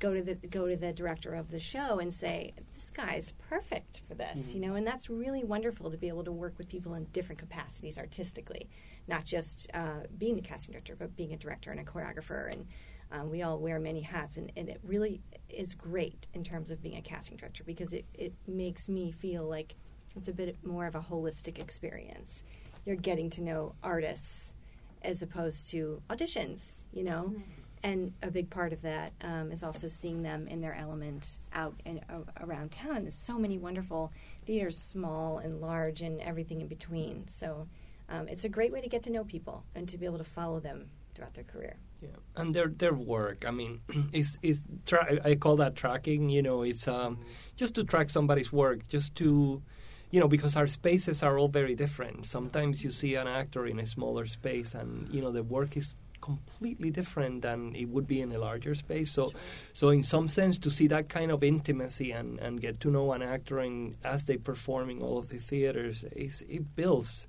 go 0.00 0.12
to 0.12 0.22
the 0.22 0.34
go 0.34 0.66
to 0.66 0.76
the 0.76 0.92
director 0.92 1.34
of 1.34 1.50
the 1.50 1.60
show 1.60 2.00
and 2.00 2.12
say, 2.12 2.54
"This 2.74 2.90
guy's 2.90 3.32
perfect 3.48 4.02
for 4.08 4.14
this," 4.14 4.52
you 4.54 4.60
know. 4.60 4.74
And 4.74 4.86
that's 4.86 5.08
really 5.08 5.44
wonderful 5.44 5.90
to 5.90 5.96
be 5.96 6.08
able 6.08 6.24
to 6.24 6.32
work 6.32 6.54
with 6.58 6.68
people 6.68 6.94
in 6.94 7.04
different 7.12 7.38
capacities 7.38 7.96
artistically, 7.98 8.68
not 9.06 9.24
just 9.24 9.70
uh, 9.72 10.06
being 10.18 10.34
the 10.34 10.42
casting 10.42 10.72
director, 10.72 10.96
but 10.98 11.14
being 11.14 11.32
a 11.32 11.36
director 11.36 11.70
and 11.70 11.78
a 11.78 11.84
choreographer 11.84 12.52
and 12.52 12.66
um, 13.12 13.30
we 13.30 13.42
all 13.42 13.58
wear 13.58 13.80
many 13.80 14.02
hats, 14.02 14.36
and, 14.36 14.52
and 14.56 14.68
it 14.68 14.80
really 14.84 15.20
is 15.48 15.74
great 15.74 16.28
in 16.32 16.44
terms 16.44 16.70
of 16.70 16.80
being 16.80 16.96
a 16.96 17.02
casting 17.02 17.36
director 17.36 17.64
because 17.64 17.92
it, 17.92 18.04
it 18.14 18.32
makes 18.46 18.88
me 18.88 19.10
feel 19.10 19.44
like 19.44 19.74
it's 20.16 20.28
a 20.28 20.32
bit 20.32 20.56
more 20.64 20.86
of 20.86 20.94
a 20.94 21.00
holistic 21.00 21.58
experience. 21.58 22.42
You're 22.84 22.96
getting 22.96 23.28
to 23.30 23.42
know 23.42 23.74
artists 23.82 24.54
as 25.02 25.22
opposed 25.22 25.68
to 25.70 26.02
auditions, 26.08 26.82
you 26.92 27.02
know? 27.02 27.34
And 27.82 28.12
a 28.22 28.30
big 28.30 28.50
part 28.50 28.72
of 28.72 28.82
that 28.82 29.12
um, 29.22 29.50
is 29.50 29.62
also 29.62 29.88
seeing 29.88 30.22
them 30.22 30.46
in 30.48 30.60
their 30.60 30.74
element 30.74 31.38
out 31.54 31.74
and 31.86 32.00
uh, 32.10 32.18
around 32.40 32.72
town. 32.72 32.96
And 32.96 33.04
There's 33.06 33.14
so 33.14 33.38
many 33.38 33.56
wonderful 33.56 34.12
theaters, 34.44 34.76
small 34.76 35.38
and 35.38 35.60
large, 35.60 36.02
and 36.02 36.20
everything 36.20 36.60
in 36.60 36.66
between. 36.66 37.26
So 37.26 37.66
um, 38.10 38.28
it's 38.28 38.44
a 38.44 38.48
great 38.48 38.72
way 38.72 38.80
to 38.82 38.88
get 38.88 39.02
to 39.04 39.10
know 39.10 39.24
people 39.24 39.64
and 39.74 39.88
to 39.88 39.96
be 39.96 40.04
able 40.04 40.18
to 40.18 40.24
follow 40.24 40.60
them 40.60 40.90
throughout 41.14 41.34
their 41.34 41.44
career. 41.44 41.76
Yeah, 42.02 42.08
and 42.36 42.54
their 42.54 42.68
their 42.68 42.94
work. 42.94 43.44
I 43.46 43.50
mean, 43.50 43.80
is 44.12 44.38
is 44.42 44.62
tra- 44.86 45.18
I 45.24 45.34
call 45.34 45.56
that 45.56 45.76
tracking. 45.76 46.28
You 46.28 46.42
know, 46.42 46.62
it's 46.62 46.88
um, 46.88 47.18
just 47.56 47.74
to 47.76 47.84
track 47.84 48.10
somebody's 48.10 48.52
work, 48.52 48.86
just 48.88 49.14
to, 49.16 49.62
you 50.10 50.20
know, 50.20 50.28
because 50.28 50.56
our 50.56 50.66
spaces 50.66 51.22
are 51.22 51.38
all 51.38 51.48
very 51.48 51.74
different. 51.74 52.26
Sometimes 52.26 52.82
you 52.82 52.90
see 52.90 53.14
an 53.16 53.26
actor 53.26 53.66
in 53.66 53.78
a 53.78 53.86
smaller 53.86 54.26
space, 54.26 54.74
and 54.74 55.08
you 55.14 55.20
know 55.20 55.30
the 55.30 55.42
work 55.42 55.76
is 55.76 55.94
completely 56.20 56.90
different 56.90 57.42
than 57.42 57.74
it 57.74 57.88
would 57.88 58.06
be 58.06 58.20
in 58.20 58.32
a 58.32 58.38
larger 58.38 58.74
space. 58.74 59.10
So, 59.12 59.32
so 59.72 59.88
in 59.88 60.02
some 60.02 60.28
sense, 60.28 60.58
to 60.58 60.70
see 60.70 60.86
that 60.88 61.08
kind 61.08 61.30
of 61.30 61.42
intimacy 61.42 62.12
and, 62.12 62.38
and 62.38 62.60
get 62.60 62.80
to 62.80 62.90
know 62.90 63.12
an 63.12 63.22
actor 63.22 63.58
and 63.58 63.96
as 64.04 64.24
they 64.24 64.36
perform 64.36 64.90
in 64.90 65.00
all 65.02 65.18
of 65.18 65.28
the 65.28 65.38
theaters, 65.38 66.04
is, 66.16 66.42
it 66.48 66.76
builds 66.76 67.26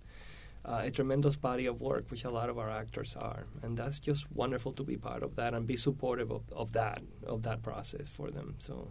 uh, 0.65 0.81
a 0.83 0.91
tremendous 0.91 1.35
body 1.35 1.65
of 1.65 1.81
work, 1.81 2.05
which 2.11 2.23
a 2.23 2.29
lot 2.29 2.49
of 2.49 2.59
our 2.59 2.69
actors 2.69 3.15
are, 3.21 3.45
and 3.63 3.77
that's 3.77 3.97
just 3.99 4.31
wonderful 4.31 4.71
to 4.73 4.83
be 4.83 4.95
part 4.95 5.23
of 5.23 5.35
that 5.35 5.53
and 5.55 5.65
be 5.65 5.75
supportive 5.75 6.31
of, 6.31 6.43
of 6.51 6.71
that 6.73 7.01
of 7.25 7.41
that 7.41 7.63
process 7.63 8.07
for 8.07 8.29
them. 8.29 8.55
So, 8.59 8.89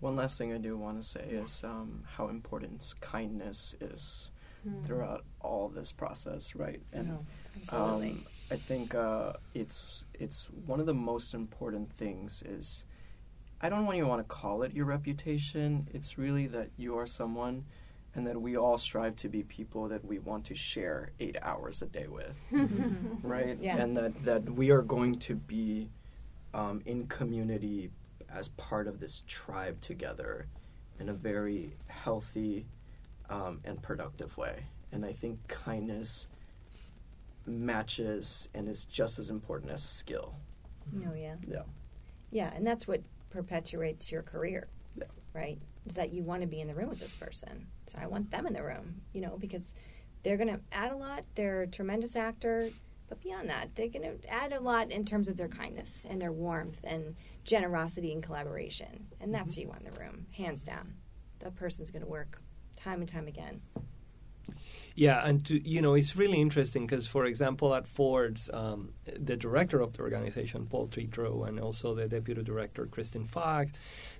One 0.00 0.16
last 0.16 0.36
thing 0.36 0.52
I 0.52 0.58
do 0.58 0.76
want 0.76 1.00
to 1.00 1.08
say 1.08 1.24
is 1.30 1.62
um, 1.64 2.02
how 2.16 2.28
important 2.28 2.94
kindness 3.00 3.74
is 3.80 4.30
throughout 4.84 5.24
all 5.40 5.68
this 5.68 5.92
process, 5.92 6.54
right? 6.54 6.80
And 6.92 7.08
No, 7.08 7.26
absolutely. 7.56 8.10
um, 8.10 8.26
I 8.50 8.56
think 8.56 8.94
uh, 8.94 9.34
it's 9.54 10.04
it's 10.14 10.48
one 10.66 10.80
of 10.80 10.86
the 10.86 10.94
most 10.94 11.34
important 11.34 11.90
things 11.90 12.42
is 12.46 12.84
I 13.60 13.68
don't 13.68 13.86
even 13.94 14.08
want 14.08 14.20
to 14.20 14.34
call 14.34 14.62
it 14.62 14.74
your 14.74 14.84
reputation. 14.84 15.88
It's 15.92 16.18
really 16.18 16.46
that 16.48 16.68
you 16.76 16.98
are 16.98 17.06
someone, 17.06 17.64
and 18.14 18.26
that 18.26 18.40
we 18.40 18.56
all 18.56 18.76
strive 18.76 19.16
to 19.16 19.28
be 19.28 19.42
people 19.42 19.88
that 19.88 20.04
we 20.04 20.18
want 20.18 20.44
to 20.46 20.54
share 20.54 21.10
eight 21.20 21.36
hours 21.42 21.80
a 21.80 21.86
day 21.86 22.06
with, 22.06 22.36
right? 23.22 23.58
Yeah. 23.60 23.78
And 23.78 23.96
that 23.96 24.24
that 24.24 24.50
we 24.50 24.70
are 24.70 24.82
going 24.82 25.14
to 25.20 25.34
be 25.34 25.90
um, 26.52 26.82
in 26.84 27.06
community 27.06 27.90
as 28.30 28.48
part 28.48 28.86
of 28.86 29.00
this 29.00 29.22
tribe 29.26 29.80
together 29.80 30.46
in 31.00 31.08
a 31.08 31.14
very 31.14 31.72
healthy 31.86 32.66
um, 33.30 33.60
and 33.64 33.82
productive 33.82 34.36
way. 34.36 34.66
And 34.92 35.04
I 35.04 35.12
think 35.12 35.46
kindness 35.48 36.28
matches 37.46 38.48
and 38.54 38.68
is 38.68 38.84
just 38.84 39.18
as 39.18 39.30
important 39.30 39.72
as 39.72 39.82
skill. 39.82 40.34
Mm-hmm. 40.94 41.08
Oh 41.10 41.14
yeah, 41.14 41.34
Yeah. 41.46 41.62
yeah, 42.30 42.52
and 42.54 42.66
that's 42.66 42.86
what 42.86 43.02
perpetuates 43.30 44.10
your 44.12 44.22
career, 44.22 44.68
Yeah. 44.96 45.04
right? 45.32 45.58
Is 45.86 45.94
that 45.94 46.12
you 46.12 46.22
want 46.22 46.42
to 46.42 46.46
be 46.46 46.60
in 46.60 46.68
the 46.68 46.74
room 46.74 46.88
with 46.88 47.00
this 47.00 47.14
person. 47.14 47.66
So 47.86 47.98
I 48.00 48.06
want 48.06 48.30
them 48.30 48.46
in 48.46 48.52
the 48.54 48.62
room, 48.62 49.02
you 49.12 49.20
know, 49.20 49.36
because 49.38 49.74
they're 50.22 50.36
going 50.38 50.48
to 50.48 50.60
add 50.72 50.92
a 50.92 50.96
lot. 50.96 51.24
They're 51.34 51.62
a 51.62 51.66
tremendous 51.66 52.16
actor, 52.16 52.70
but 53.08 53.20
beyond 53.20 53.50
that, 53.50 53.74
they're 53.74 53.88
going 53.88 54.18
to 54.18 54.30
add 54.32 54.52
a 54.54 54.60
lot 54.60 54.90
in 54.90 55.04
terms 55.04 55.28
of 55.28 55.36
their 55.36 55.48
kindness 55.48 56.06
and 56.08 56.20
their 56.22 56.32
warmth 56.32 56.80
and 56.84 57.16
generosity 57.44 58.12
and 58.12 58.22
collaboration, 58.22 59.08
and 59.20 59.34
that's 59.34 59.54
who 59.54 59.62
you 59.62 59.68
want 59.68 59.82
in 59.84 59.92
the 59.92 60.00
room, 60.00 60.26
hands 60.36 60.64
down. 60.64 60.94
That 61.40 61.54
person's 61.54 61.90
going 61.90 62.02
to 62.04 62.08
work 62.08 62.40
time 62.76 63.00
and 63.00 63.08
time 63.08 63.26
again. 63.28 63.60
Yeah, 64.96 65.26
and 65.26 65.44
to, 65.46 65.68
you 65.68 65.82
know, 65.82 65.94
it's 65.94 66.14
really 66.14 66.40
interesting 66.40 66.86
because, 66.86 67.06
for 67.06 67.24
example, 67.24 67.74
at 67.74 67.86
Ford's, 67.88 68.48
um, 68.52 68.90
the 69.04 69.36
director 69.36 69.80
of 69.80 69.96
the 69.96 70.02
organization, 70.02 70.66
Paul 70.66 70.86
Tetreault, 70.86 71.48
and 71.48 71.58
also 71.58 71.94
the 71.94 72.06
deputy 72.06 72.42
director, 72.44 72.86
Kristin 72.86 73.28
Fox, 73.28 73.72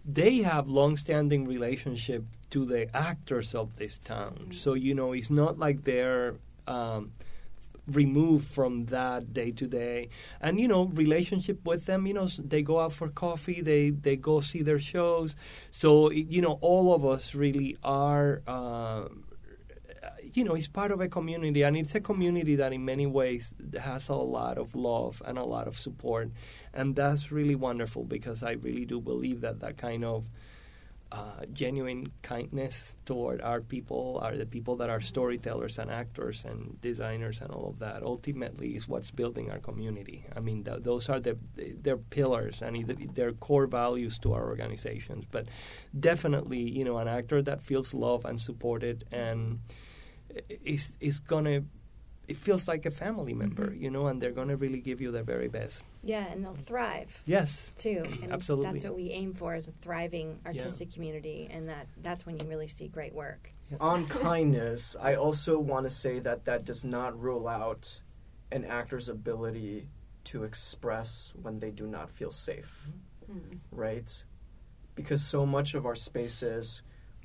they 0.04 0.38
have 0.38 0.68
long-standing 0.68 1.46
relationship 1.46 2.24
to 2.50 2.64
the 2.64 2.94
actors 2.96 3.54
of 3.54 3.76
this 3.76 3.98
town. 3.98 4.50
So 4.52 4.74
you 4.74 4.94
know, 4.94 5.12
it's 5.12 5.30
not 5.30 5.58
like 5.58 5.82
they're 5.82 6.34
um, 6.66 7.12
removed 7.86 8.48
from 8.48 8.86
that 8.86 9.32
day 9.32 9.50
to 9.52 9.66
day. 9.66 10.08
And 10.40 10.58
you 10.58 10.68
know 10.68 10.86
relationship 10.86 11.64
with 11.64 11.86
them 11.86 12.06
you 12.06 12.14
know 12.14 12.28
they 12.38 12.62
go 12.62 12.80
out 12.80 12.92
for 12.92 13.08
coffee 13.08 13.60
they 13.60 13.90
they 13.90 14.16
go 14.16 14.40
see 14.40 14.62
their 14.62 14.80
shows. 14.80 15.36
So 15.70 16.10
you 16.10 16.40
know 16.40 16.58
all 16.60 16.94
of 16.94 17.04
us 17.04 17.34
really 17.34 17.76
are 17.82 18.42
uh, 18.46 19.04
you 20.32 20.44
know 20.44 20.54
it's 20.54 20.68
part 20.68 20.90
of 20.90 21.00
a 21.00 21.08
community 21.08 21.62
and 21.62 21.76
it's 21.76 21.94
a 21.94 22.00
community 22.00 22.56
that 22.56 22.72
in 22.72 22.84
many 22.84 23.06
ways 23.06 23.54
has 23.80 24.08
a 24.08 24.14
lot 24.14 24.58
of 24.58 24.74
love 24.74 25.22
and 25.24 25.38
a 25.38 25.44
lot 25.44 25.68
of 25.68 25.78
support 25.78 26.30
and 26.72 26.96
that's 26.96 27.30
really 27.30 27.54
wonderful 27.54 28.04
because 28.04 28.42
i 28.42 28.52
really 28.52 28.84
do 28.84 29.00
believe 29.00 29.40
that 29.40 29.60
that 29.60 29.76
kind 29.76 30.04
of 30.04 30.28
uh, 31.14 31.46
genuine 31.52 32.10
kindness 32.22 32.96
toward 33.04 33.40
our 33.40 33.60
people, 33.60 34.18
are 34.20 34.36
the 34.36 34.46
people 34.46 34.74
that 34.74 34.90
are 34.90 35.00
storytellers 35.00 35.78
and 35.78 35.88
actors 35.88 36.44
and 36.44 36.80
designers 36.80 37.40
and 37.40 37.52
all 37.52 37.68
of 37.68 37.78
that. 37.78 38.02
Ultimately, 38.02 38.74
is 38.74 38.88
what's 38.88 39.12
building 39.12 39.48
our 39.48 39.60
community. 39.60 40.26
I 40.34 40.40
mean, 40.40 40.64
th- 40.64 40.82
those 40.82 41.08
are 41.08 41.20
the 41.20 41.38
their 41.56 41.98
pillars 41.98 42.62
and 42.62 42.84
their 43.14 43.32
core 43.32 43.68
values 43.68 44.18
to 44.18 44.32
our 44.32 44.44
organizations. 44.44 45.24
But 45.30 45.46
definitely, 45.98 46.62
you 46.62 46.84
know, 46.84 46.98
an 46.98 47.06
actor 47.06 47.42
that 47.42 47.62
feels 47.62 47.94
loved 47.94 48.26
and 48.26 48.40
supported 48.40 49.04
and 49.12 49.60
is 50.64 50.96
is 51.00 51.20
gonna 51.20 51.62
it 52.26 52.36
feels 52.36 52.66
like 52.66 52.86
a 52.86 52.90
family 52.90 53.34
member, 53.34 53.66
mm-hmm. 53.66 53.82
you 53.82 53.90
know, 53.90 54.06
and 54.06 54.20
they're 54.20 54.32
going 54.32 54.48
to 54.48 54.56
really 54.56 54.80
give 54.80 55.00
you 55.00 55.10
their 55.10 55.22
very 55.22 55.48
best. 55.48 55.84
Yeah, 56.02 56.26
and 56.26 56.44
they'll 56.44 56.54
thrive. 56.54 57.20
Yes, 57.26 57.72
too. 57.76 58.02
And 58.22 58.32
absolutely. 58.32 58.72
That's 58.72 58.84
what 58.84 58.96
we 58.96 59.10
aim 59.10 59.34
for 59.34 59.54
as 59.54 59.68
a 59.68 59.72
thriving 59.82 60.40
artistic 60.46 60.88
yeah. 60.90 60.94
community, 60.94 61.48
and 61.50 61.68
that 61.68 61.86
that's 62.02 62.24
when 62.24 62.38
you 62.38 62.46
really 62.46 62.68
see 62.68 62.88
great 62.88 63.14
work. 63.14 63.50
Yeah. 63.70 63.78
On 63.80 64.06
kindness, 64.08 64.96
I 65.00 65.14
also 65.16 65.58
want 65.58 65.84
to 65.84 65.90
say 65.90 66.18
that 66.20 66.44
that 66.46 66.64
does 66.64 66.84
not 66.84 67.18
rule 67.18 67.46
out 67.46 68.00
an 68.50 68.64
actor's 68.64 69.08
ability 69.08 69.88
to 70.24 70.44
express 70.44 71.32
when 71.40 71.60
they 71.60 71.70
do 71.70 71.86
not 71.86 72.08
feel 72.10 72.30
safe, 72.30 72.86
mm-hmm. 73.30 73.56
right? 73.70 74.24
Because 74.94 75.22
so 75.22 75.44
much 75.44 75.74
of 75.74 75.84
our 75.84 75.96
spaces 75.96 76.80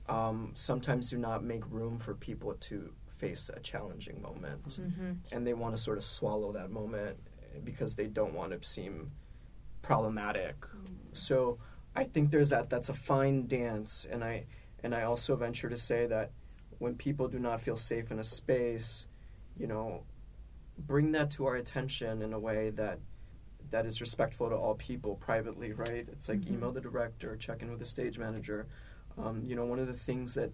um, 0.10 0.52
sometimes 0.56 1.12
do 1.12 1.18
not 1.18 1.44
make 1.44 1.64
room 1.70 2.00
for 2.00 2.14
people 2.16 2.56
to 2.56 2.92
face 3.20 3.52
a 3.54 3.60
challenging 3.60 4.22
moment 4.22 4.80
mm-hmm. 4.82 5.12
and 5.32 5.46
they 5.46 5.54
want 5.54 5.76
to 5.76 5.82
sort 5.82 5.98
of 5.98 6.04
swallow 6.04 6.52
that 6.54 6.72
moment 6.72 7.18
because 7.64 7.96
they 7.96 8.08
don't 8.08 8.34
want 8.34 8.52
to 8.52 8.68
seem 8.68 9.12
problematic. 9.82 10.60
Mm-hmm. 10.62 11.14
So 11.14 11.60
I 11.96 12.06
think 12.06 12.32
there's 12.32 12.50
that 12.50 12.70
that's 12.70 12.90
a 12.90 12.94
fine 12.94 13.48
dance 13.48 14.08
and 14.10 14.24
I 14.24 14.46
and 14.84 14.96
I 14.96 15.04
also 15.04 15.36
venture 15.36 15.70
to 15.70 15.76
say 15.76 16.06
that 16.08 16.32
when 16.78 16.96
people 16.96 17.28
do 17.28 17.40
not 17.40 17.62
feel 17.62 17.76
safe 17.76 18.12
in 18.12 18.20
a 18.20 18.24
space, 18.24 19.06
you 19.58 19.68
know, 19.68 20.04
bring 20.78 21.12
that 21.12 21.30
to 21.32 21.46
our 21.46 21.56
attention 21.56 22.22
in 22.22 22.32
a 22.32 22.40
way 22.40 22.70
that 22.72 23.00
that 23.72 23.86
is 23.86 24.02
respectful 24.02 24.50
to 24.50 24.56
all 24.56 24.76
people 24.76 25.16
privately, 25.16 25.74
right? 25.74 26.08
It's 26.12 26.30
like 26.30 26.40
mm-hmm. 26.40 26.56
email 26.56 26.72
the 26.72 26.82
director, 26.82 27.36
check 27.36 27.62
in 27.62 27.70
with 27.70 27.80
the 27.80 27.86
stage 27.86 28.18
manager. 28.18 28.68
Um, 29.18 29.44
you 29.46 29.56
know, 29.56 29.66
one 29.66 29.80
of 29.80 29.88
the 29.88 29.94
things 29.94 30.34
that 30.36 30.52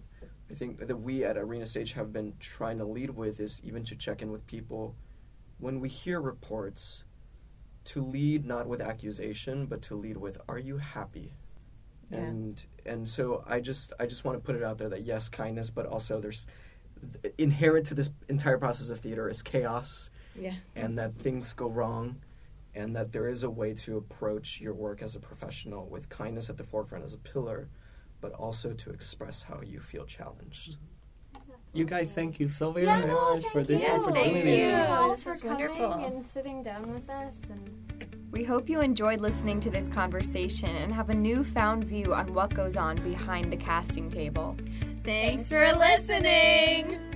I 0.50 0.54
think 0.54 0.86
that 0.86 0.96
we 0.96 1.24
at 1.24 1.36
Arena 1.36 1.66
Stage 1.66 1.92
have 1.92 2.12
been 2.12 2.34
trying 2.38 2.78
to 2.78 2.84
lead 2.84 3.10
with 3.10 3.40
is 3.40 3.60
even 3.64 3.84
to 3.84 3.96
check 3.96 4.22
in 4.22 4.30
with 4.30 4.46
people. 4.46 4.94
When 5.58 5.80
we 5.80 5.88
hear 5.88 6.20
reports 6.20 7.04
to 7.84 8.04
lead 8.04 8.44
not 8.44 8.66
with 8.66 8.80
accusation 8.80 9.66
but 9.66 9.80
to 9.80 9.94
lead 9.94 10.16
with 10.16 10.38
are 10.48 10.58
you 10.58 10.78
happy? 10.78 11.34
Yeah. 12.10 12.18
and 12.18 12.64
and 12.84 13.08
so 13.08 13.42
i 13.48 13.58
just 13.58 13.92
i 13.98 14.06
just 14.06 14.24
want 14.24 14.38
to 14.38 14.40
put 14.40 14.54
it 14.54 14.62
out 14.62 14.78
there 14.78 14.88
that 14.88 15.02
yes 15.04 15.28
kindness 15.28 15.72
but 15.72 15.86
also 15.86 16.20
there's 16.20 16.46
inherent 17.38 17.86
to 17.86 17.94
this 17.94 18.10
entire 18.28 18.58
process 18.58 18.90
of 18.90 19.00
theater 19.00 19.28
is 19.28 19.42
chaos. 19.42 20.10
Yeah. 20.34 20.54
And 20.74 20.98
that 20.98 21.16
things 21.18 21.52
go 21.52 21.68
wrong 21.68 22.16
and 22.74 22.94
that 22.94 23.12
there 23.12 23.28
is 23.28 23.42
a 23.42 23.50
way 23.50 23.72
to 23.72 23.96
approach 23.96 24.60
your 24.60 24.74
work 24.74 25.02
as 25.02 25.16
a 25.16 25.20
professional 25.20 25.86
with 25.86 26.08
kindness 26.08 26.50
at 26.50 26.58
the 26.58 26.64
forefront 26.64 27.04
as 27.04 27.14
a 27.14 27.18
pillar 27.18 27.68
but 28.26 28.32
also 28.40 28.72
to 28.72 28.90
express 28.90 29.40
how 29.40 29.60
you 29.64 29.78
feel 29.78 30.04
challenged. 30.04 30.78
You 31.72 31.84
guys, 31.84 32.08
thank 32.12 32.40
you 32.40 32.48
so 32.48 32.72
very 32.72 32.86
yeah, 32.86 33.00
much 33.02 33.44
for 33.52 33.62
this 33.62 33.82
you. 33.82 33.88
opportunity. 33.88 34.42
Thank 34.42 34.88
you 34.88 34.94
all 34.94 35.10
this 35.10 35.22
for 35.22 35.34
is 35.34 35.40
coming 35.40 35.58
wonderful. 35.68 35.92
and 35.92 36.26
sitting 36.34 36.60
down 36.60 36.92
with 36.92 37.08
us. 37.08 37.34
And 37.48 38.26
we 38.32 38.42
hope 38.42 38.68
you 38.68 38.80
enjoyed 38.80 39.20
listening 39.20 39.60
to 39.60 39.70
this 39.70 39.88
conversation 39.88 40.70
and 40.74 40.92
have 40.92 41.10
a 41.10 41.14
newfound 41.14 41.84
view 41.84 42.14
on 42.14 42.34
what 42.34 42.52
goes 42.52 42.76
on 42.76 42.96
behind 42.96 43.52
the 43.52 43.56
casting 43.56 44.10
table. 44.10 44.56
Thanks, 45.04 45.48
Thanks 45.48 45.48
for 45.48 45.78
listening. 45.78 47.15